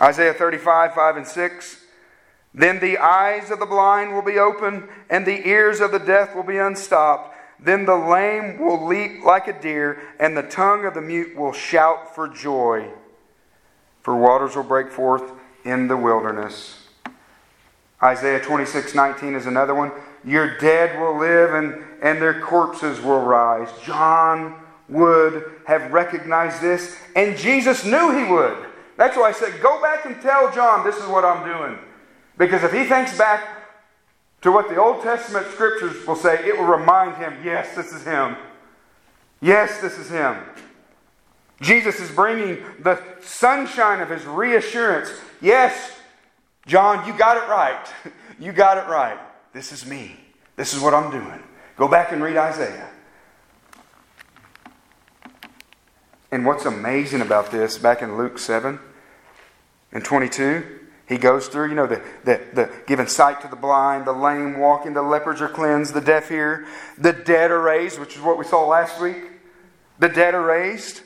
Isaiah 0.00 0.32
35, 0.32 0.94
5 0.94 1.16
and 1.18 1.26
6. 1.26 1.80
Then 2.54 2.80
the 2.80 2.96
eyes 2.96 3.50
of 3.50 3.58
the 3.58 3.66
blind 3.66 4.14
will 4.14 4.22
be 4.22 4.38
open, 4.38 4.88
and 5.10 5.26
the 5.26 5.46
ears 5.46 5.80
of 5.80 5.92
the 5.92 5.98
deaf 5.98 6.34
will 6.34 6.42
be 6.42 6.56
unstopped. 6.56 7.36
Then 7.60 7.84
the 7.84 7.96
lame 7.96 8.58
will 8.58 8.86
leap 8.86 9.22
like 9.22 9.46
a 9.46 9.60
deer, 9.60 10.00
and 10.18 10.34
the 10.34 10.42
tongue 10.42 10.86
of 10.86 10.94
the 10.94 11.02
mute 11.02 11.36
will 11.36 11.52
shout 11.52 12.14
for 12.14 12.26
joy. 12.26 12.88
For 14.00 14.16
waters 14.16 14.56
will 14.56 14.64
break 14.64 14.90
forth 14.90 15.30
in 15.62 15.88
the 15.88 15.96
wilderness. 15.98 16.83
Isaiah 18.04 18.40
26, 18.40 18.94
19 18.94 19.34
is 19.34 19.46
another 19.46 19.74
one. 19.74 19.90
Your 20.24 20.58
dead 20.58 21.00
will 21.00 21.18
live 21.18 21.54
and, 21.54 21.82
and 22.02 22.20
their 22.20 22.40
corpses 22.40 23.00
will 23.00 23.22
rise. 23.22 23.68
John 23.82 24.60
would 24.88 25.50
have 25.66 25.90
recognized 25.90 26.60
this, 26.60 26.96
and 27.16 27.36
Jesus 27.38 27.84
knew 27.84 28.16
he 28.16 28.30
would. 28.30 28.56
That's 28.96 29.16
why 29.16 29.24
I 29.24 29.32
said, 29.32 29.60
Go 29.62 29.80
back 29.80 30.04
and 30.04 30.20
tell 30.20 30.52
John 30.52 30.84
this 30.84 30.96
is 30.96 31.06
what 31.06 31.24
I'm 31.24 31.44
doing. 31.44 31.78
Because 32.36 32.62
if 32.62 32.72
he 32.72 32.84
thinks 32.84 33.16
back 33.16 33.48
to 34.42 34.52
what 34.52 34.68
the 34.68 34.76
Old 34.76 35.02
Testament 35.02 35.46
scriptures 35.52 36.06
will 36.06 36.16
say, 36.16 36.46
it 36.46 36.58
will 36.58 36.66
remind 36.66 37.16
him, 37.16 37.34
yes, 37.42 37.74
this 37.74 37.92
is 37.92 38.04
him. 38.04 38.36
Yes, 39.40 39.80
this 39.80 39.98
is 39.98 40.10
him. 40.10 40.36
Jesus 41.60 41.98
is 42.00 42.10
bringing 42.10 42.62
the 42.80 43.00
sunshine 43.22 44.00
of 44.00 44.10
his 44.10 44.24
reassurance. 44.26 45.10
Yes, 45.40 45.92
John, 46.66 47.06
you 47.06 47.16
got 47.16 47.36
it 47.36 47.48
right. 47.48 47.86
You 48.40 48.50
got 48.50 48.78
it 48.78 48.90
right. 48.90 49.16
This 49.52 49.70
is 49.70 49.86
me. 49.86 50.16
This 50.56 50.74
is 50.74 50.80
what 50.80 50.92
I'm 50.92 51.08
doing. 51.12 51.40
Go 51.76 51.86
back 51.86 52.10
and 52.10 52.20
read 52.20 52.36
Isaiah. 52.36 52.90
And 56.32 56.44
what's 56.44 56.64
amazing 56.64 57.20
about 57.20 57.52
this, 57.52 57.78
back 57.78 58.02
in 58.02 58.16
Luke 58.16 58.40
7 58.40 58.80
and 59.92 60.04
22, 60.04 60.80
he 61.06 61.16
goes 61.16 61.46
through, 61.46 61.68
you 61.68 61.76
know, 61.76 61.86
the, 61.86 62.02
the, 62.24 62.40
the 62.54 62.70
giving 62.88 63.06
sight 63.06 63.40
to 63.42 63.48
the 63.48 63.54
blind, 63.54 64.04
the 64.04 64.12
lame 64.12 64.58
walking, 64.58 64.94
the 64.94 65.02
lepers 65.02 65.40
are 65.40 65.48
cleansed, 65.48 65.94
the 65.94 66.00
deaf 66.00 66.28
hear, 66.28 66.66
the 66.98 67.12
dead 67.12 67.52
are 67.52 67.60
raised, 67.60 68.00
which 68.00 68.16
is 68.16 68.20
what 68.20 68.36
we 68.36 68.44
saw 68.44 68.66
last 68.66 69.00
week. 69.00 69.30
The 70.00 70.08
dead 70.08 70.34
are 70.34 70.44
raised. 70.44 71.02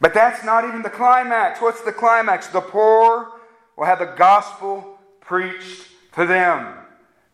But 0.00 0.14
that's 0.14 0.44
not 0.44 0.64
even 0.64 0.82
the 0.82 0.90
climax. 0.90 1.60
What's 1.60 1.82
the 1.82 1.92
climax? 1.92 2.48
The 2.48 2.60
poor 2.60 3.31
will 3.76 3.86
have 3.86 3.98
the 3.98 4.14
gospel 4.16 4.98
preached 5.20 5.88
to 6.14 6.26
them. 6.26 6.74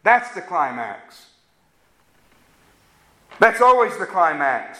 That's 0.03 0.35
the 0.35 0.41
climax. 0.41 1.27
That's 3.41 3.61
always 3.61 3.97
the 3.99 4.07
climax. 4.07 4.79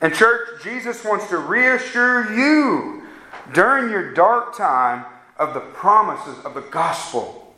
And, 0.00 0.14
church, 0.14 0.62
Jesus 0.62 1.04
wants 1.04 1.28
to 1.28 1.38
reassure 1.38 2.32
you 2.34 3.02
during 3.52 3.90
your 3.90 4.14
dark 4.14 4.56
time 4.56 5.04
of 5.36 5.54
the 5.54 5.60
promises 5.60 6.42
of 6.44 6.54
the 6.54 6.62
gospel. 6.62 7.54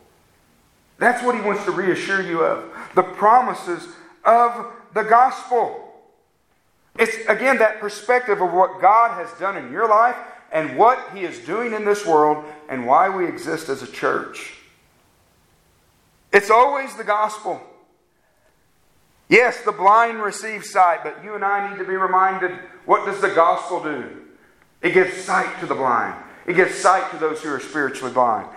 That's 0.97 1.23
what 1.23 1.35
he 1.35 1.41
wants 1.41 1.65
to 1.65 1.71
reassure 1.71 2.21
you 2.21 2.43
of 2.43 2.65
the 2.95 3.03
promises 3.03 3.87
of 4.23 4.71
the 4.93 5.03
gospel. 5.03 5.79
It's, 6.97 7.15
again, 7.27 7.57
that 7.57 7.79
perspective 7.79 8.41
of 8.41 8.53
what 8.53 8.79
God 8.79 9.11
has 9.15 9.31
done 9.39 9.57
in 9.57 9.71
your 9.71 9.87
life 9.87 10.15
and 10.53 10.77
what 10.77 11.09
he 11.13 11.21
is 11.21 11.39
doing 11.39 11.73
in 11.73 11.83
this 11.83 12.05
world 12.05 12.45
and 12.69 12.85
why 12.85 13.09
we 13.09 13.27
exist 13.27 13.67
as 13.67 13.81
a 13.81 13.87
church. 13.87 14.53
It's 16.31 16.51
always 16.51 16.95
the 16.95 17.03
gospel. 17.03 17.61
Yes, 19.27 19.61
the 19.63 19.71
blind 19.71 20.21
receive 20.21 20.63
sight, 20.63 20.99
but 21.03 21.23
you 21.23 21.33
and 21.33 21.43
I 21.43 21.69
need 21.69 21.79
to 21.79 21.85
be 21.85 21.95
reminded 21.95 22.51
what 22.85 23.05
does 23.05 23.19
the 23.19 23.29
gospel 23.29 23.81
do? 23.81 24.05
It 24.81 24.93
gives 24.93 25.15
sight 25.17 25.59
to 25.59 25.65
the 25.65 25.75
blind. 25.75 26.21
It 26.45 26.53
gives 26.53 26.75
sight 26.75 27.09
to 27.11 27.17
those 27.17 27.41
who 27.41 27.49
are 27.49 27.59
spiritually 27.59 28.13
blind. 28.13 28.47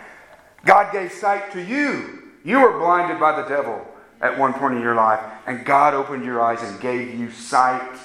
God 0.64 0.92
gave 0.92 1.12
sight 1.12 1.52
to 1.52 1.62
you. 1.62 2.24
You 2.44 2.60
were 2.60 2.78
blinded 2.78 3.18
by 3.18 3.40
the 3.40 3.48
devil 3.48 3.86
at 4.20 4.36
one 4.38 4.52
point 4.52 4.74
in 4.74 4.82
your 4.82 4.96
life, 4.96 5.20
and 5.46 5.64
God 5.64 5.94
opened 5.94 6.24
your 6.24 6.42
eyes 6.42 6.62
and 6.62 6.80
gave 6.80 7.14
you 7.14 7.30
sight. 7.30 7.80
Amen. 7.80 7.98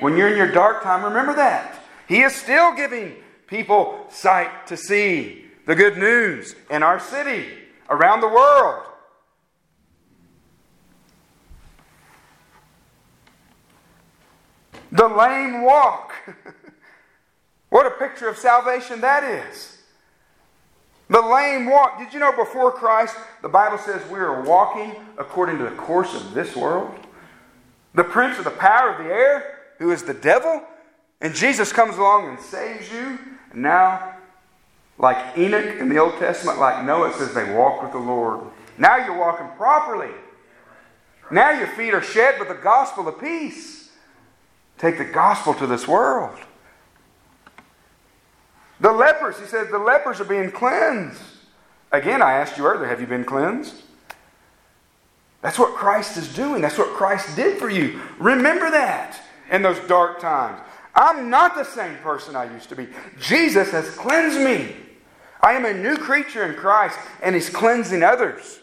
When 0.00 0.16
you're 0.16 0.28
in 0.28 0.36
your 0.36 0.52
dark 0.52 0.82
time, 0.82 1.04
remember 1.04 1.34
that. 1.34 1.80
He 2.06 2.22
is 2.22 2.34
still 2.34 2.74
giving 2.74 3.16
people 3.46 4.06
sight 4.10 4.66
to 4.68 4.76
see 4.76 5.44
the 5.66 5.74
good 5.74 5.96
news 5.96 6.54
in 6.70 6.82
our 6.82 7.00
city, 7.00 7.46
around 7.88 8.20
the 8.20 8.28
world. 8.28 8.84
The 14.92 15.08
lame 15.08 15.62
walk. 15.62 16.12
what 17.70 17.86
a 17.86 17.90
picture 17.90 18.28
of 18.28 18.38
salvation 18.38 19.00
that 19.00 19.24
is. 19.24 19.78
The 21.08 21.20
lame 21.20 21.66
walk. 21.66 21.98
Did 21.98 22.14
you 22.14 22.20
know 22.20 22.32
before 22.32 22.70
Christ, 22.70 23.16
the 23.42 23.48
Bible 23.48 23.78
says 23.78 24.08
we 24.08 24.18
are 24.18 24.42
walking 24.42 24.94
according 25.18 25.58
to 25.58 25.64
the 25.64 25.76
course 25.76 26.14
of 26.14 26.32
this 26.32 26.54
world? 26.54 26.94
The 27.94 28.04
prince 28.04 28.38
of 28.38 28.44
the 28.44 28.50
power 28.50 28.90
of 28.90 29.04
the 29.04 29.12
air, 29.12 29.58
who 29.78 29.90
is 29.90 30.02
the 30.02 30.14
devil, 30.14 30.62
and 31.20 31.34
Jesus 31.34 31.72
comes 31.72 31.96
along 31.96 32.28
and 32.28 32.40
saves 32.40 32.92
you. 32.92 33.18
And 33.52 33.62
now, 33.62 34.16
like 34.98 35.36
Enoch 35.38 35.78
in 35.78 35.88
the 35.88 35.98
Old 35.98 36.18
Testament, 36.18 36.58
like 36.58 36.84
Noah, 36.84 37.12
says 37.14 37.34
they 37.34 37.52
walk 37.54 37.82
with 37.82 37.92
the 37.92 37.98
Lord. 37.98 38.40
Now 38.78 38.96
you're 38.96 39.18
walking 39.18 39.48
properly. 39.56 40.12
Now 41.30 41.50
your 41.50 41.68
feet 41.68 41.94
are 41.94 42.02
shed 42.02 42.38
with 42.38 42.48
the 42.48 42.54
gospel 42.54 43.08
of 43.08 43.20
peace. 43.20 43.90
Take 44.78 44.98
the 44.98 45.04
gospel 45.04 45.54
to 45.54 45.66
this 45.66 45.88
world. 45.88 46.38
The 48.80 48.92
lepers, 48.92 49.38
he 49.38 49.46
says, 49.46 49.70
the 49.70 49.78
lepers 49.78 50.20
are 50.20 50.24
being 50.24 50.50
cleansed. 50.50 51.20
Again, 51.92 52.20
I 52.20 52.32
asked 52.32 52.58
you 52.58 52.66
earlier, 52.66 52.88
have 52.88 53.00
you 53.00 53.06
been 53.06 53.24
cleansed? 53.24 53.82
That's 55.42 55.58
what 55.58 55.74
Christ 55.74 56.16
is 56.16 56.34
doing. 56.34 56.60
That's 56.60 56.78
what 56.78 56.88
Christ 56.88 57.36
did 57.36 57.58
for 57.58 57.70
you. 57.70 58.00
Remember 58.18 58.70
that 58.70 59.20
in 59.50 59.62
those 59.62 59.78
dark 59.86 60.20
times. 60.20 60.60
I'm 60.94 61.28
not 61.28 61.54
the 61.54 61.64
same 61.64 61.96
person 61.96 62.36
I 62.36 62.52
used 62.52 62.68
to 62.68 62.76
be. 62.76 62.88
Jesus 63.20 63.70
has 63.70 63.90
cleansed 63.90 64.40
me. 64.40 64.76
I 65.42 65.54
am 65.54 65.64
a 65.64 65.74
new 65.74 65.96
creature 65.96 66.44
in 66.46 66.54
Christ, 66.54 66.98
and 67.22 67.34
He's 67.34 67.50
cleansing 67.50 68.02
others. 68.02 68.60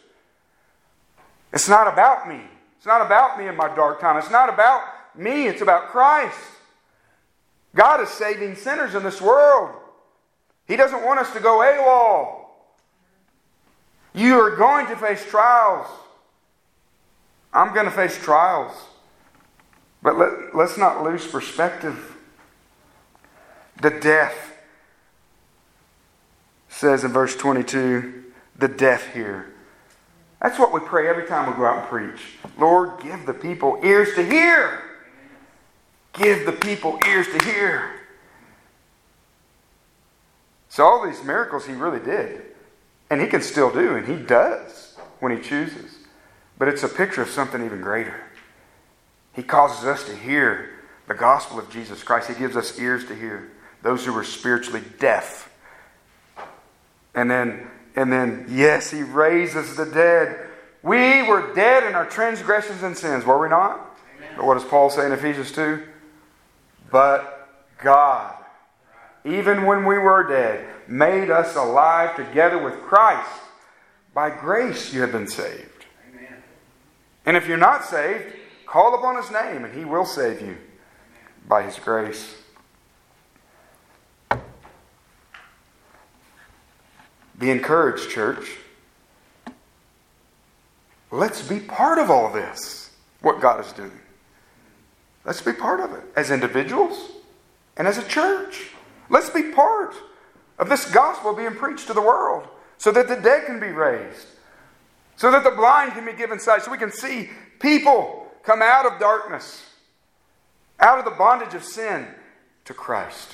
It's 1.53 1.67
not 1.67 1.87
about 1.87 2.27
me. 2.27 2.41
It's 2.77 2.85
not 2.85 3.05
about 3.05 3.37
me 3.37 3.47
in 3.47 3.55
my 3.55 3.73
dark 3.75 3.99
time. 3.99 4.17
It's 4.17 4.31
not 4.31 4.49
about 4.49 4.81
me, 5.15 5.47
it's 5.47 5.61
about 5.61 5.89
Christ. 5.89 6.37
God 7.75 8.01
is 8.01 8.09
saving 8.09 8.55
sinners 8.55 8.95
in 8.95 9.03
this 9.03 9.21
world. 9.21 9.75
He 10.67 10.75
doesn't 10.75 11.03
want 11.03 11.19
us 11.19 11.31
to 11.33 11.39
go 11.39 11.59
AWOL. 11.59 12.45
You 14.13 14.39
are 14.39 14.55
going 14.55 14.87
to 14.87 14.95
face 14.95 15.25
trials. 15.25 15.87
I'm 17.53 17.73
going 17.73 17.85
to 17.85 17.91
face 17.91 18.17
trials. 18.17 18.73
But 20.01 20.17
let, 20.17 20.55
let's 20.55 20.77
not 20.77 21.03
lose 21.03 21.27
perspective. 21.27 22.10
The 23.81 23.89
death 23.89 24.57
says 26.69 27.03
in 27.03 27.11
verse 27.11 27.35
22 27.35 28.25
the 28.55 28.67
deaf 28.67 29.13
hear. 29.13 29.51
That's 30.39 30.59
what 30.59 30.71
we 30.71 30.79
pray 30.81 31.07
every 31.07 31.25
time 31.25 31.49
we 31.49 31.57
go 31.57 31.65
out 31.65 31.79
and 31.79 31.87
preach. 31.87 32.37
Lord, 32.59 33.01
give 33.01 33.25
the 33.25 33.33
people 33.33 33.79
ears 33.83 34.13
to 34.15 34.23
hear. 34.23 34.83
Give 36.13 36.45
the 36.45 36.51
people 36.51 36.99
ears 37.07 37.27
to 37.27 37.43
hear. 37.45 37.91
So, 40.69 40.85
all 40.85 41.05
these 41.05 41.23
miracles 41.23 41.65
he 41.65 41.73
really 41.73 41.99
did. 41.99 42.43
And 43.09 43.19
he 43.19 43.27
can 43.27 43.41
still 43.41 43.71
do, 43.71 43.95
and 43.95 44.07
he 44.07 44.15
does 44.15 44.95
when 45.19 45.35
he 45.35 45.43
chooses. 45.43 45.97
But 46.57 46.67
it's 46.67 46.83
a 46.83 46.87
picture 46.87 47.21
of 47.21 47.29
something 47.29 47.63
even 47.63 47.81
greater. 47.81 48.21
He 49.33 49.43
causes 49.43 49.85
us 49.85 50.03
to 50.05 50.15
hear 50.15 50.69
the 51.07 51.13
gospel 51.13 51.59
of 51.59 51.69
Jesus 51.69 52.03
Christ. 52.03 52.29
He 52.29 52.35
gives 52.35 52.55
us 52.55 52.79
ears 52.79 53.05
to 53.07 53.15
hear 53.15 53.51
those 53.81 54.05
who 54.05 54.13
were 54.13 54.23
spiritually 54.23 54.83
deaf. 54.99 55.51
And 57.13 57.29
then, 57.29 57.67
and 57.95 58.11
then, 58.11 58.45
yes, 58.49 58.91
he 58.91 59.03
raises 59.03 59.75
the 59.75 59.85
dead. 59.85 60.47
We 60.83 61.23
were 61.23 61.53
dead 61.53 61.83
in 61.83 61.93
our 61.93 62.05
transgressions 62.05 62.83
and 62.83 62.97
sins, 62.97 63.25
were 63.25 63.39
we 63.39 63.49
not? 63.49 63.97
Amen. 64.17 64.29
But 64.37 64.45
what 64.45 64.53
does 64.55 64.63
Paul 64.63 64.89
say 64.89 65.05
in 65.05 65.11
Ephesians 65.11 65.51
2? 65.51 65.83
But 66.91 67.49
God, 67.77 68.35
even 69.25 69.65
when 69.65 69.85
we 69.85 69.97
were 69.97 70.27
dead, 70.27 70.67
made 70.87 71.29
us 71.29 71.55
alive 71.55 72.15
together 72.15 72.57
with 72.57 72.81
Christ. 72.81 73.29
By 74.13 74.29
grace 74.29 74.93
you 74.93 75.01
have 75.01 75.11
been 75.11 75.27
saved. 75.27 75.85
Amen. 76.09 76.43
And 77.25 77.37
if 77.37 77.47
you're 77.47 77.57
not 77.57 77.85
saved, 77.85 78.35
call 78.65 78.95
upon 78.95 79.21
his 79.21 79.31
name 79.31 79.63
and 79.63 79.73
he 79.73 79.85
will 79.85 80.05
save 80.05 80.41
you 80.41 80.57
by 81.47 81.63
his 81.63 81.77
grace. 81.79 82.40
Be 87.41 87.49
encouraged, 87.49 88.11
church. 88.11 88.57
Let's 91.09 91.45
be 91.45 91.59
part 91.59 91.97
of 91.97 92.11
all 92.11 92.31
this, 92.31 92.91
what 93.21 93.41
God 93.41 93.65
is 93.65 93.73
doing. 93.73 93.99
Let's 95.25 95.41
be 95.41 95.51
part 95.51 95.79
of 95.79 95.91
it 95.93 96.03
as 96.15 96.29
individuals 96.29 97.11
and 97.75 97.87
as 97.87 97.97
a 97.97 98.07
church. 98.07 98.67
Let's 99.09 99.31
be 99.31 99.51
part 99.51 99.95
of 100.59 100.69
this 100.69 100.89
gospel 100.91 101.33
being 101.33 101.55
preached 101.55 101.87
to 101.87 101.93
the 101.93 102.01
world 102.01 102.47
so 102.77 102.91
that 102.91 103.07
the 103.07 103.15
dead 103.15 103.47
can 103.47 103.59
be 103.59 103.69
raised, 103.69 104.27
so 105.15 105.31
that 105.31 105.43
the 105.43 105.49
blind 105.49 105.93
can 105.93 106.05
be 106.05 106.13
given 106.13 106.39
sight, 106.39 106.61
so 106.61 106.71
we 106.71 106.77
can 106.77 106.91
see 106.91 107.31
people 107.59 108.31
come 108.43 108.61
out 108.61 108.85
of 108.85 108.99
darkness, 108.99 109.65
out 110.79 110.99
of 110.99 111.05
the 111.05 111.11
bondage 111.11 111.55
of 111.55 111.63
sin 111.63 112.05
to 112.65 112.73
Christ, 112.75 113.33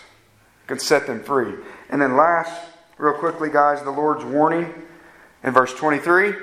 can 0.66 0.80
set 0.80 1.08
them 1.08 1.22
free. 1.22 1.56
And 1.90 2.02
then, 2.02 2.16
last, 2.16 2.54
real 2.98 3.14
quickly, 3.14 3.50
guys, 3.50 3.82
the 3.84 3.92
Lord's 3.92 4.26
warning 4.26 4.74
in 5.44 5.54
verse 5.54 5.74
23. 5.74 6.34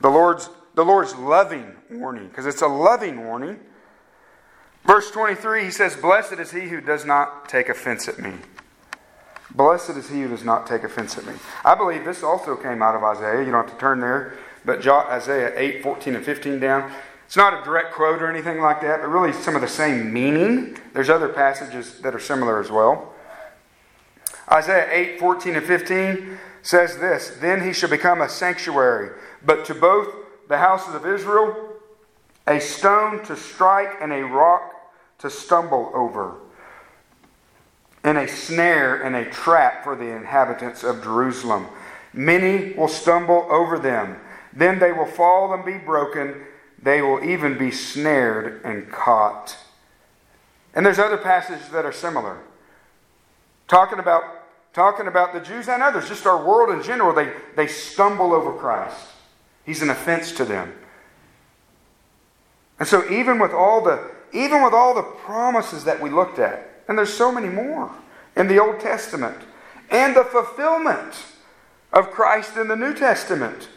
The 0.00 0.10
Lord's 0.10 0.50
the 0.76 0.84
Lord's 0.84 1.16
loving 1.16 1.74
warning, 1.90 2.28
because 2.28 2.44
it's 2.44 2.60
a 2.60 2.66
loving 2.66 3.24
warning. 3.24 3.58
Verse 4.84 5.10
23, 5.10 5.64
he 5.64 5.70
says, 5.70 5.96
Blessed 5.96 6.34
is 6.34 6.52
he 6.52 6.68
who 6.68 6.82
does 6.82 7.04
not 7.06 7.48
take 7.48 7.70
offense 7.70 8.06
at 8.06 8.18
me. 8.18 8.34
Blessed 9.54 9.90
is 9.90 10.10
he 10.10 10.20
who 10.20 10.28
does 10.28 10.44
not 10.44 10.66
take 10.66 10.84
offense 10.84 11.16
at 11.16 11.24
me. 11.24 11.32
I 11.64 11.74
believe 11.74 12.04
this 12.04 12.22
also 12.22 12.56
came 12.56 12.82
out 12.82 12.94
of 12.94 13.02
Isaiah. 13.02 13.38
You 13.38 13.50
don't 13.50 13.64
have 13.64 13.72
to 13.72 13.80
turn 13.80 14.00
there, 14.00 14.36
but 14.66 14.82
jot 14.82 15.06
Isaiah 15.06 15.52
8, 15.56 15.82
14, 15.82 16.14
and 16.14 16.24
15 16.24 16.60
down. 16.60 16.92
It's 17.24 17.38
not 17.38 17.58
a 17.58 17.64
direct 17.64 17.94
quote 17.94 18.20
or 18.20 18.30
anything 18.30 18.60
like 18.60 18.82
that, 18.82 19.00
but 19.00 19.08
really 19.08 19.32
some 19.32 19.56
of 19.56 19.62
the 19.62 19.68
same 19.68 20.12
meaning. 20.12 20.76
There's 20.92 21.08
other 21.08 21.30
passages 21.30 22.00
that 22.00 22.14
are 22.14 22.20
similar 22.20 22.60
as 22.60 22.70
well. 22.70 23.14
Isaiah 24.50 24.88
8, 24.90 25.18
14, 25.18 25.56
and 25.56 25.66
15 25.66 26.38
says 26.62 26.98
this 26.98 27.36
Then 27.40 27.62
he 27.64 27.72
shall 27.72 27.90
become 27.90 28.20
a 28.20 28.28
sanctuary, 28.28 29.10
but 29.44 29.64
to 29.66 29.74
both 29.74 30.14
the 30.48 30.58
houses 30.58 30.94
of 30.94 31.06
Israel 31.06 31.66
a 32.46 32.60
stone 32.60 33.24
to 33.24 33.36
strike 33.36 33.96
and 34.00 34.12
a 34.12 34.24
rock 34.24 34.72
to 35.18 35.28
stumble 35.28 35.90
over, 35.94 36.36
and 38.04 38.18
a 38.18 38.28
snare 38.28 39.02
and 39.02 39.16
a 39.16 39.28
trap 39.30 39.82
for 39.82 39.96
the 39.96 40.14
inhabitants 40.14 40.84
of 40.84 41.02
Jerusalem. 41.02 41.66
Many 42.12 42.72
will 42.74 42.88
stumble 42.88 43.46
over 43.50 43.78
them. 43.78 44.20
Then 44.52 44.78
they 44.78 44.92
will 44.92 45.06
fall 45.06 45.52
and 45.52 45.64
be 45.64 45.76
broken. 45.76 46.34
They 46.80 47.02
will 47.02 47.22
even 47.24 47.58
be 47.58 47.70
snared 47.72 48.60
and 48.64 48.90
caught. 48.90 49.56
And 50.72 50.86
there's 50.86 50.98
other 50.98 51.16
passages 51.16 51.68
that 51.70 51.84
are 51.84 51.92
similar. 51.92 52.38
Talking 53.68 53.98
about 53.98 54.22
talking 54.72 55.06
about 55.06 55.32
the 55.32 55.40
Jews 55.40 55.68
and 55.68 55.82
others, 55.82 56.06
just 56.06 56.26
our 56.26 56.44
world 56.44 56.68
in 56.76 56.82
general, 56.82 57.14
they, 57.14 57.32
they 57.56 57.66
stumble 57.66 58.34
over 58.34 58.52
Christ. 58.52 59.06
He's 59.64 59.80
an 59.80 59.88
offense 59.88 60.32
to 60.32 60.44
them. 60.44 60.74
And 62.78 62.86
so 62.86 63.10
even 63.10 63.38
with 63.38 63.52
all 63.52 63.82
the 63.82 64.10
even 64.32 64.62
with 64.62 64.74
all 64.74 64.94
the 64.94 65.02
promises 65.02 65.84
that 65.84 66.00
we 66.00 66.10
looked 66.10 66.38
at, 66.38 66.82
and 66.88 66.98
there's 66.98 67.12
so 67.12 67.32
many 67.32 67.48
more 67.48 67.90
in 68.36 68.48
the 68.48 68.58
Old 68.58 68.80
Testament, 68.80 69.36
and 69.90 70.14
the 70.14 70.24
fulfillment 70.24 71.14
of 71.92 72.10
Christ 72.10 72.56
in 72.56 72.68
the 72.68 72.76
New 72.76 72.94
Testament. 72.94 73.68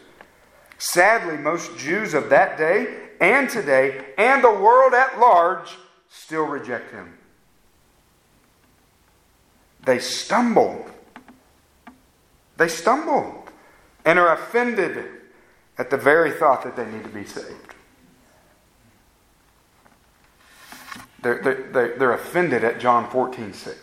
Sadly, 0.78 1.36
most 1.36 1.76
Jews 1.78 2.14
of 2.14 2.30
that 2.30 2.58
day 2.58 3.08
and 3.20 3.48
today 3.48 4.04
and 4.18 4.42
the 4.42 4.50
world 4.50 4.94
at 4.94 5.18
large 5.18 5.76
still 6.08 6.44
reject 6.44 6.90
him. 6.90 7.19
They 9.84 9.98
stumble. 9.98 10.86
They 12.56 12.68
stumble 12.68 13.44
and 14.04 14.18
are 14.18 14.32
offended 14.32 15.04
at 15.78 15.90
the 15.90 15.96
very 15.96 16.30
thought 16.30 16.62
that 16.62 16.76
they 16.76 16.84
need 16.86 17.02
to 17.04 17.08
be 17.08 17.24
saved. 17.24 17.74
They're, 21.22 21.42
they're, 21.72 21.98
they're 21.98 22.12
offended 22.12 22.64
at 22.64 22.80
John 22.80 23.10
14, 23.10 23.52
6. 23.52 23.78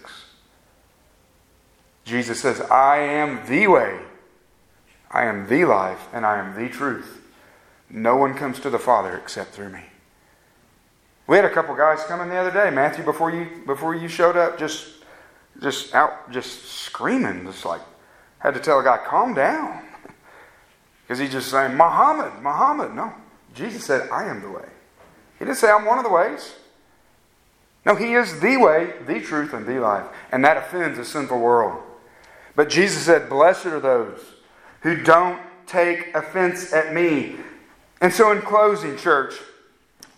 Jesus 2.03 2.39
says, 2.39 2.61
I 2.61 2.97
am 2.99 3.45
the 3.47 3.67
way, 3.67 3.99
I 5.11 5.25
am 5.25 5.47
the 5.47 5.65
life, 5.65 6.07
and 6.13 6.25
I 6.25 6.39
am 6.39 6.55
the 6.55 6.69
truth. 6.69 7.21
No 7.89 8.15
one 8.15 8.33
comes 8.33 8.59
to 8.61 8.69
the 8.69 8.79
Father 8.79 9.15
except 9.17 9.51
through 9.51 9.69
me. 9.69 9.83
We 11.27 11.35
had 11.35 11.45
a 11.45 11.49
couple 11.53 11.75
guys 11.75 12.03
coming 12.05 12.29
the 12.29 12.37
other 12.37 12.51
day, 12.51 12.73
Matthew, 12.73 13.03
before 13.03 13.31
you 13.31 13.61
before 13.65 13.93
you 13.93 14.07
showed 14.07 14.37
up, 14.37 14.57
just 14.57 14.96
just 15.61 15.93
out 15.93 16.31
just 16.31 16.65
screaming, 16.65 17.45
just 17.45 17.65
like 17.65 17.81
had 18.39 18.53
to 18.53 18.59
tell 18.59 18.79
a 18.79 18.83
guy, 18.83 18.97
calm 19.05 19.33
down. 19.33 19.83
Because 21.01 21.19
he's 21.19 21.31
just 21.31 21.49
saying, 21.49 21.75
Muhammad, 21.75 22.41
Muhammad. 22.41 22.93
No. 22.93 23.13
Jesus 23.53 23.85
said, 23.85 24.09
I 24.09 24.25
am 24.25 24.41
the 24.41 24.49
way. 24.49 24.65
He 25.39 25.45
didn't 25.45 25.57
say 25.57 25.69
I'm 25.69 25.85
one 25.85 25.97
of 25.97 26.03
the 26.03 26.11
ways. 26.11 26.53
No, 27.85 27.95
he 27.95 28.13
is 28.13 28.39
the 28.41 28.57
way, 28.57 28.93
the 29.05 29.21
truth, 29.21 29.53
and 29.53 29.65
the 29.65 29.79
life. 29.79 30.05
And 30.31 30.43
that 30.43 30.57
offends 30.57 30.99
a 30.99 31.05
sinful 31.05 31.39
world. 31.39 31.81
But 32.55 32.69
Jesus 32.69 33.03
said, 33.03 33.29
Blessed 33.29 33.67
are 33.67 33.79
those 33.79 34.19
who 34.81 35.01
don't 35.03 35.39
take 35.65 36.13
offense 36.13 36.73
at 36.73 36.93
me. 36.93 37.37
And 38.01 38.11
so, 38.11 38.31
in 38.31 38.41
closing, 38.41 38.97
church, 38.97 39.35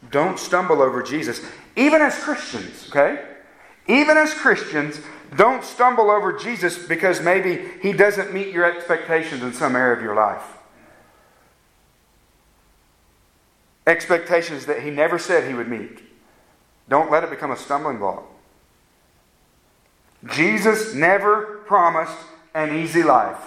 don't 0.10 0.40
stumble 0.40 0.82
over 0.82 1.04
Jesus. 1.04 1.46
Even 1.76 2.02
as 2.02 2.18
Christians, 2.18 2.88
okay? 2.90 3.24
Even 3.88 4.18
as 4.18 4.34
Christians, 4.34 5.00
don't 5.36 5.64
stumble 5.64 6.10
over 6.10 6.34
Jesus 6.34 6.88
because 6.88 7.22
maybe 7.22 7.64
he 7.82 7.94
doesn't 7.94 8.34
meet 8.34 8.48
your 8.48 8.66
expectations 8.66 9.44
in 9.44 9.54
some 9.54 9.76
area 9.76 9.96
of 9.96 10.02
your 10.02 10.16
life. 10.16 10.44
Expectations 13.86 14.66
that 14.66 14.82
he 14.82 14.90
never 14.90 15.20
said 15.20 15.48
he 15.48 15.54
would 15.54 15.68
meet. 15.68 16.00
Don't 16.88 17.12
let 17.12 17.24
it 17.24 17.30
become 17.30 17.52
a 17.52 17.58
stumbling 17.58 17.98
block. 17.98 18.24
Jesus 20.26 20.94
never 20.94 21.60
promised 21.66 22.18
an 22.54 22.76
easy 22.76 23.04
life. 23.04 23.42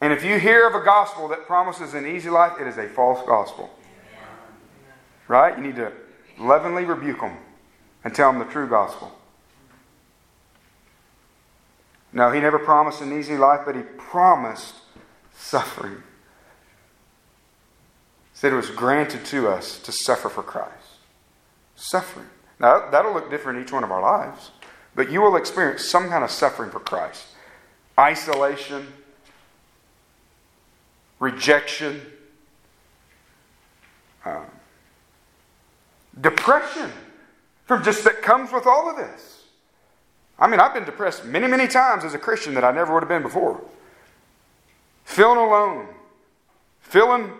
And 0.00 0.12
if 0.12 0.24
you 0.24 0.38
hear 0.38 0.66
of 0.66 0.74
a 0.74 0.84
gospel 0.84 1.28
that 1.28 1.46
promises 1.46 1.94
an 1.94 2.06
easy 2.06 2.28
life, 2.28 2.60
it 2.60 2.66
is 2.66 2.76
a 2.76 2.88
false 2.88 3.24
gospel. 3.26 3.70
Right? 5.28 5.56
You 5.56 5.62
need 5.64 5.76
to 5.76 5.92
lovingly 6.38 6.84
rebuke 6.84 7.20
them 7.20 7.36
and 8.02 8.14
tell 8.14 8.30
them 8.32 8.38
the 8.38 8.52
true 8.52 8.68
gospel. 8.68 9.12
No, 12.14 12.30
he 12.30 12.40
never 12.40 12.60
promised 12.60 13.00
an 13.00 13.12
easy 13.18 13.36
life, 13.36 13.62
but 13.66 13.74
he 13.74 13.82
promised 13.82 14.76
suffering. 15.36 15.96
He 18.32 18.38
said 18.38 18.52
it 18.52 18.56
was 18.56 18.70
granted 18.70 19.24
to 19.26 19.48
us 19.48 19.80
to 19.80 19.90
suffer 19.90 20.28
for 20.28 20.44
Christ. 20.44 20.70
Suffering. 21.74 22.28
Now, 22.60 22.88
that'll 22.88 23.12
look 23.12 23.30
different 23.30 23.58
in 23.58 23.64
each 23.64 23.72
one 23.72 23.82
of 23.82 23.90
our 23.90 24.00
lives, 24.00 24.52
but 24.94 25.10
you 25.10 25.20
will 25.20 25.34
experience 25.34 25.84
some 25.84 26.08
kind 26.08 26.22
of 26.22 26.30
suffering 26.30 26.70
for 26.70 26.80
Christ 26.80 27.26
isolation, 27.98 28.92
rejection, 31.20 32.00
um, 34.24 34.46
depression 36.20 36.90
from 37.66 37.82
just 37.82 38.04
that 38.04 38.22
comes 38.22 38.52
with 38.52 38.66
all 38.66 38.88
of 38.88 38.96
this. 38.96 39.33
I 40.38 40.48
mean, 40.48 40.60
I've 40.60 40.74
been 40.74 40.84
depressed 40.84 41.24
many, 41.24 41.46
many 41.46 41.68
times 41.68 42.04
as 42.04 42.14
a 42.14 42.18
Christian 42.18 42.54
that 42.54 42.64
I 42.64 42.72
never 42.72 42.92
would 42.92 43.02
have 43.02 43.08
been 43.08 43.22
before. 43.22 43.60
Feeling 45.04 45.38
alone, 45.38 45.88
feeling 46.80 47.30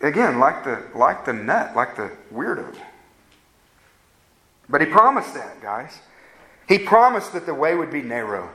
again 0.00 0.38
like 0.38 0.62
the 0.64 0.82
like 0.94 1.24
the 1.24 1.32
nut, 1.32 1.74
like 1.74 1.96
the 1.96 2.12
weirdo. 2.32 2.74
But 4.68 4.80
he 4.80 4.86
promised 4.86 5.34
that, 5.34 5.60
guys. 5.60 5.98
He 6.68 6.78
promised 6.78 7.32
that 7.32 7.46
the 7.46 7.54
way 7.54 7.74
would 7.74 7.90
be 7.90 8.02
narrow. 8.02 8.50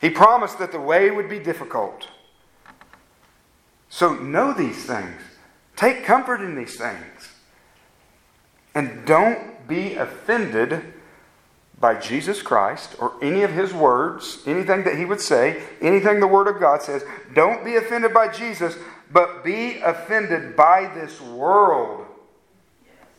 He 0.00 0.10
promised 0.10 0.58
that 0.58 0.72
the 0.72 0.80
way 0.80 1.10
would 1.10 1.28
be 1.28 1.38
difficult. 1.38 2.08
So 3.88 4.14
know 4.14 4.52
these 4.52 4.84
things. 4.84 5.20
Take 5.76 6.04
comfort 6.04 6.40
in 6.40 6.54
these 6.56 6.76
things. 6.76 7.28
And 8.74 9.04
don't 9.04 9.51
be 9.72 9.94
offended 9.94 10.82
by 11.78 11.98
Jesus 11.98 12.42
Christ 12.42 12.94
or 12.98 13.14
any 13.22 13.42
of 13.42 13.52
his 13.52 13.72
words, 13.72 14.42
anything 14.46 14.84
that 14.84 14.96
he 14.96 15.04
would 15.04 15.20
say, 15.20 15.62
anything 15.80 16.20
the 16.20 16.26
Word 16.26 16.46
of 16.46 16.60
God 16.60 16.82
says. 16.82 17.04
Don't 17.34 17.64
be 17.64 17.76
offended 17.76 18.12
by 18.12 18.28
Jesus, 18.28 18.76
but 19.10 19.42
be 19.42 19.78
offended 19.78 20.54
by 20.54 20.90
this 20.94 21.20
world 21.20 22.06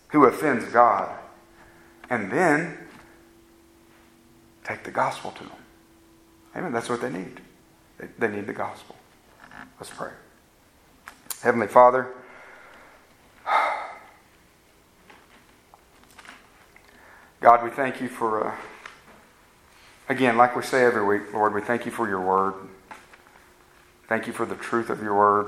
who 0.09 0.25
offends 0.25 0.65
God. 0.65 1.13
And 2.09 2.31
then 2.31 2.77
take 4.63 4.83
the 4.83 4.91
gospel 4.91 5.31
to 5.31 5.43
them. 5.43 5.51
Amen. 6.55 6.71
That's 6.71 6.89
what 6.89 7.01
they 7.01 7.09
need. 7.09 7.41
They, 8.19 8.27
need 8.27 8.45
the 8.45 8.53
gospel. 8.53 8.95
Let's 9.79 9.89
pray. 9.89 10.11
Heavenly 11.41 11.67
Father, 11.67 12.13
God, 17.43 17.61
we 17.61 17.71
thank 17.71 17.99
you 17.99 18.07
for, 18.07 18.47
uh, 18.47 18.55
again, 20.07 20.37
like 20.37 20.55
we 20.55 20.63
say 20.63 20.85
every 20.85 21.05
week, 21.05 21.33
Lord, 21.33 21.53
we 21.53 21.59
thank 21.59 21.85
you 21.85 21.91
for 21.91 22.07
your 22.07 22.21
word. 22.21 22.53
Thank 24.07 24.27
you 24.27 24.31
for 24.31 24.45
the 24.45 24.55
truth 24.55 24.89
of 24.89 25.03
your 25.03 25.13
word. 25.13 25.47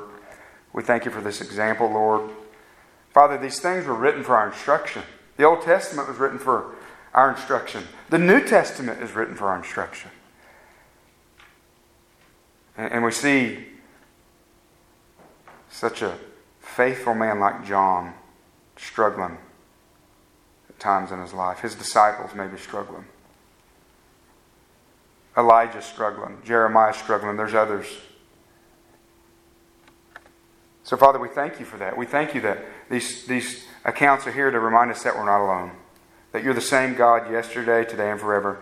We 0.74 0.84
thank 0.84 1.06
you 1.06 1.12
for 1.12 1.22
this 1.22 1.40
example, 1.40 1.90
Lord. 1.90 2.32
Father, 3.14 3.38
these 3.38 3.62
things 3.62 3.86
were 3.86 3.94
written 3.94 4.26
for 4.26 4.36
our 4.36 4.48
instruction. 4.48 5.04
The 5.38 5.46
Old 5.46 5.62
Testament 5.62 6.10
was 6.10 6.18
written 6.18 6.38
for 6.38 6.76
our 7.14 7.32
instruction, 7.32 7.86
the 8.10 8.20
New 8.20 8.46
Testament 8.46 9.02
is 9.02 9.14
written 9.14 9.36
for 9.36 9.48
our 9.48 9.58
instruction. 9.58 10.12
And, 12.76 12.92
and 12.92 13.06
we 13.06 13.12
see 13.12 13.68
such 15.70 16.02
a 16.02 16.18
faithful 16.60 17.16
man 17.16 17.40
like 17.40 17.66
John 17.66 18.16
struggling 18.76 19.38
times 20.86 21.12
in 21.12 21.20
his 21.20 21.34
life. 21.34 21.62
His 21.62 21.74
disciples 21.74 22.36
may 22.36 22.48
be 22.48 22.58
struggling. 22.58 23.06
Elijah's 25.36 25.84
struggling. 25.84 26.38
Jeremiah's 26.46 26.96
struggling. 26.98 27.36
There's 27.36 27.56
others. 27.56 27.88
So, 30.84 30.96
Father, 30.96 31.18
we 31.18 31.28
thank 31.28 31.60
you 31.60 31.66
for 31.66 31.78
that. 31.78 31.98
We 31.98 32.06
thank 32.06 32.36
you 32.36 32.42
that 32.42 32.60
these, 32.90 33.26
these 33.26 33.66
accounts 33.84 34.28
are 34.28 34.32
here 34.32 34.52
to 34.52 34.60
remind 34.60 34.92
us 34.92 35.02
that 35.02 35.16
we're 35.16 35.26
not 35.26 35.44
alone. 35.44 35.72
That 36.32 36.44
you're 36.44 36.54
the 36.54 36.62
same 36.62 36.94
God 36.94 37.32
yesterday, 37.32 37.84
today, 37.84 38.12
and 38.12 38.20
forever. 38.20 38.62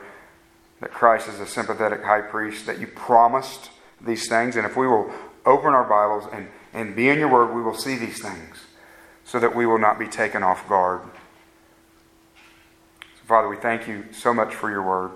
That 0.79 0.91
Christ 0.91 1.27
is 1.27 1.41
a 1.41 1.45
sympathetic 1.45 2.03
high 2.03 2.21
priest. 2.21 2.65
That 2.65 2.79
you 2.79 2.87
promised 2.87 3.69
these 3.99 4.29
things. 4.29 4.55
And 4.55 4.65
if 4.65 4.77
we 4.77 4.87
will 4.87 5.11
open 5.45 5.73
our 5.73 5.83
Bibles 5.83 6.31
and, 6.31 6.47
and 6.73 6.95
be 6.95 7.09
in 7.09 7.19
your 7.19 7.27
word, 7.29 7.53
we 7.53 7.61
will 7.61 7.75
see 7.75 7.97
these 7.97 8.21
things 8.21 8.63
so 9.25 9.39
that 9.39 9.53
we 9.53 9.65
will 9.65 9.79
not 9.79 9.99
be 9.99 10.07
taken 10.07 10.41
off 10.41 10.67
guard. 10.69 11.01
Father, 13.25 13.47
we 13.47 13.55
thank 13.55 13.87
you 13.87 14.05
so 14.11 14.33
much 14.33 14.53
for 14.53 14.69
your 14.69 14.83
word. 14.83 15.11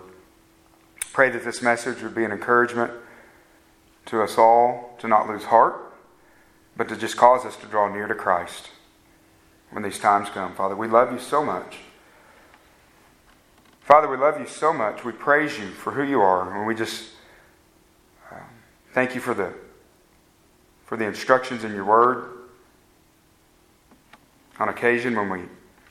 Pray 1.12 1.30
that 1.30 1.44
this 1.44 1.62
message 1.62 2.02
would 2.02 2.16
be 2.16 2.24
an 2.24 2.32
encouragement 2.32 2.92
to 4.06 4.22
us 4.22 4.38
all 4.38 4.96
to 5.00 5.08
not 5.08 5.28
lose 5.28 5.44
heart, 5.44 5.76
but 6.78 6.88
to 6.88 6.96
just 6.96 7.18
cause 7.18 7.46
us 7.46 7.58
to 7.58 7.66
draw 7.66 7.94
near 7.94 8.08
to 8.08 8.16
Christ 8.16 8.70
when 9.72 9.84
these 9.84 10.00
times 10.00 10.30
come. 10.30 10.54
Father, 10.56 10.76
we 10.76 10.88
love 10.88 11.12
you 11.12 11.20
so 11.20 11.44
much. 11.44 11.80
Father, 13.82 14.08
we 14.08 14.16
love 14.16 14.40
you 14.40 14.48
so 14.48 14.72
much. 14.72 15.04
We 15.04 15.12
praise 15.12 15.58
you 15.58 15.68
for 15.68 15.92
who 15.92 16.04
you 16.04 16.22
are, 16.22 16.58
and 16.58 16.66
we 16.66 16.76
just 16.76 17.10
uh, 18.32 18.36
thank 18.94 19.16
you 19.16 19.22
for 19.22 19.34
the 19.34 19.54
for 20.86 20.96
the 20.96 21.06
instructions 21.06 21.66
in 21.66 21.74
your 21.74 21.84
word. 21.84 22.30
On 24.60 24.70
occasion, 24.70 25.16
when 25.16 25.30
we 25.30 25.42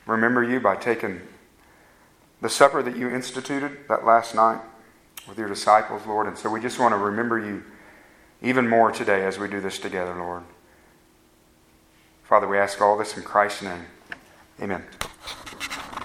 remember 0.07 0.43
you 0.43 0.59
by 0.59 0.75
taking 0.75 1.21
the 2.41 2.49
supper 2.49 2.83
that 2.83 2.95
you 2.95 3.09
instituted 3.09 3.87
that 3.89 4.05
last 4.05 4.35
night 4.35 4.61
with 5.27 5.37
your 5.37 5.47
disciples, 5.47 6.05
Lord. 6.05 6.27
And 6.27 6.37
so 6.37 6.49
we 6.49 6.61
just 6.61 6.79
want 6.79 6.93
to 6.93 6.97
remember 6.97 7.39
you 7.39 7.63
even 8.41 8.67
more 8.67 8.91
today 8.91 9.25
as 9.25 9.39
we 9.39 9.47
do 9.47 9.59
this 9.59 9.79
together, 9.79 10.15
Lord. 10.15 10.43
Father, 12.23 12.47
we 12.47 12.57
ask 12.57 12.81
all 12.81 12.97
this 12.97 13.17
in 13.17 13.23
Christ's 13.23 13.63
name. 13.63 13.85
Amen. 14.61 14.83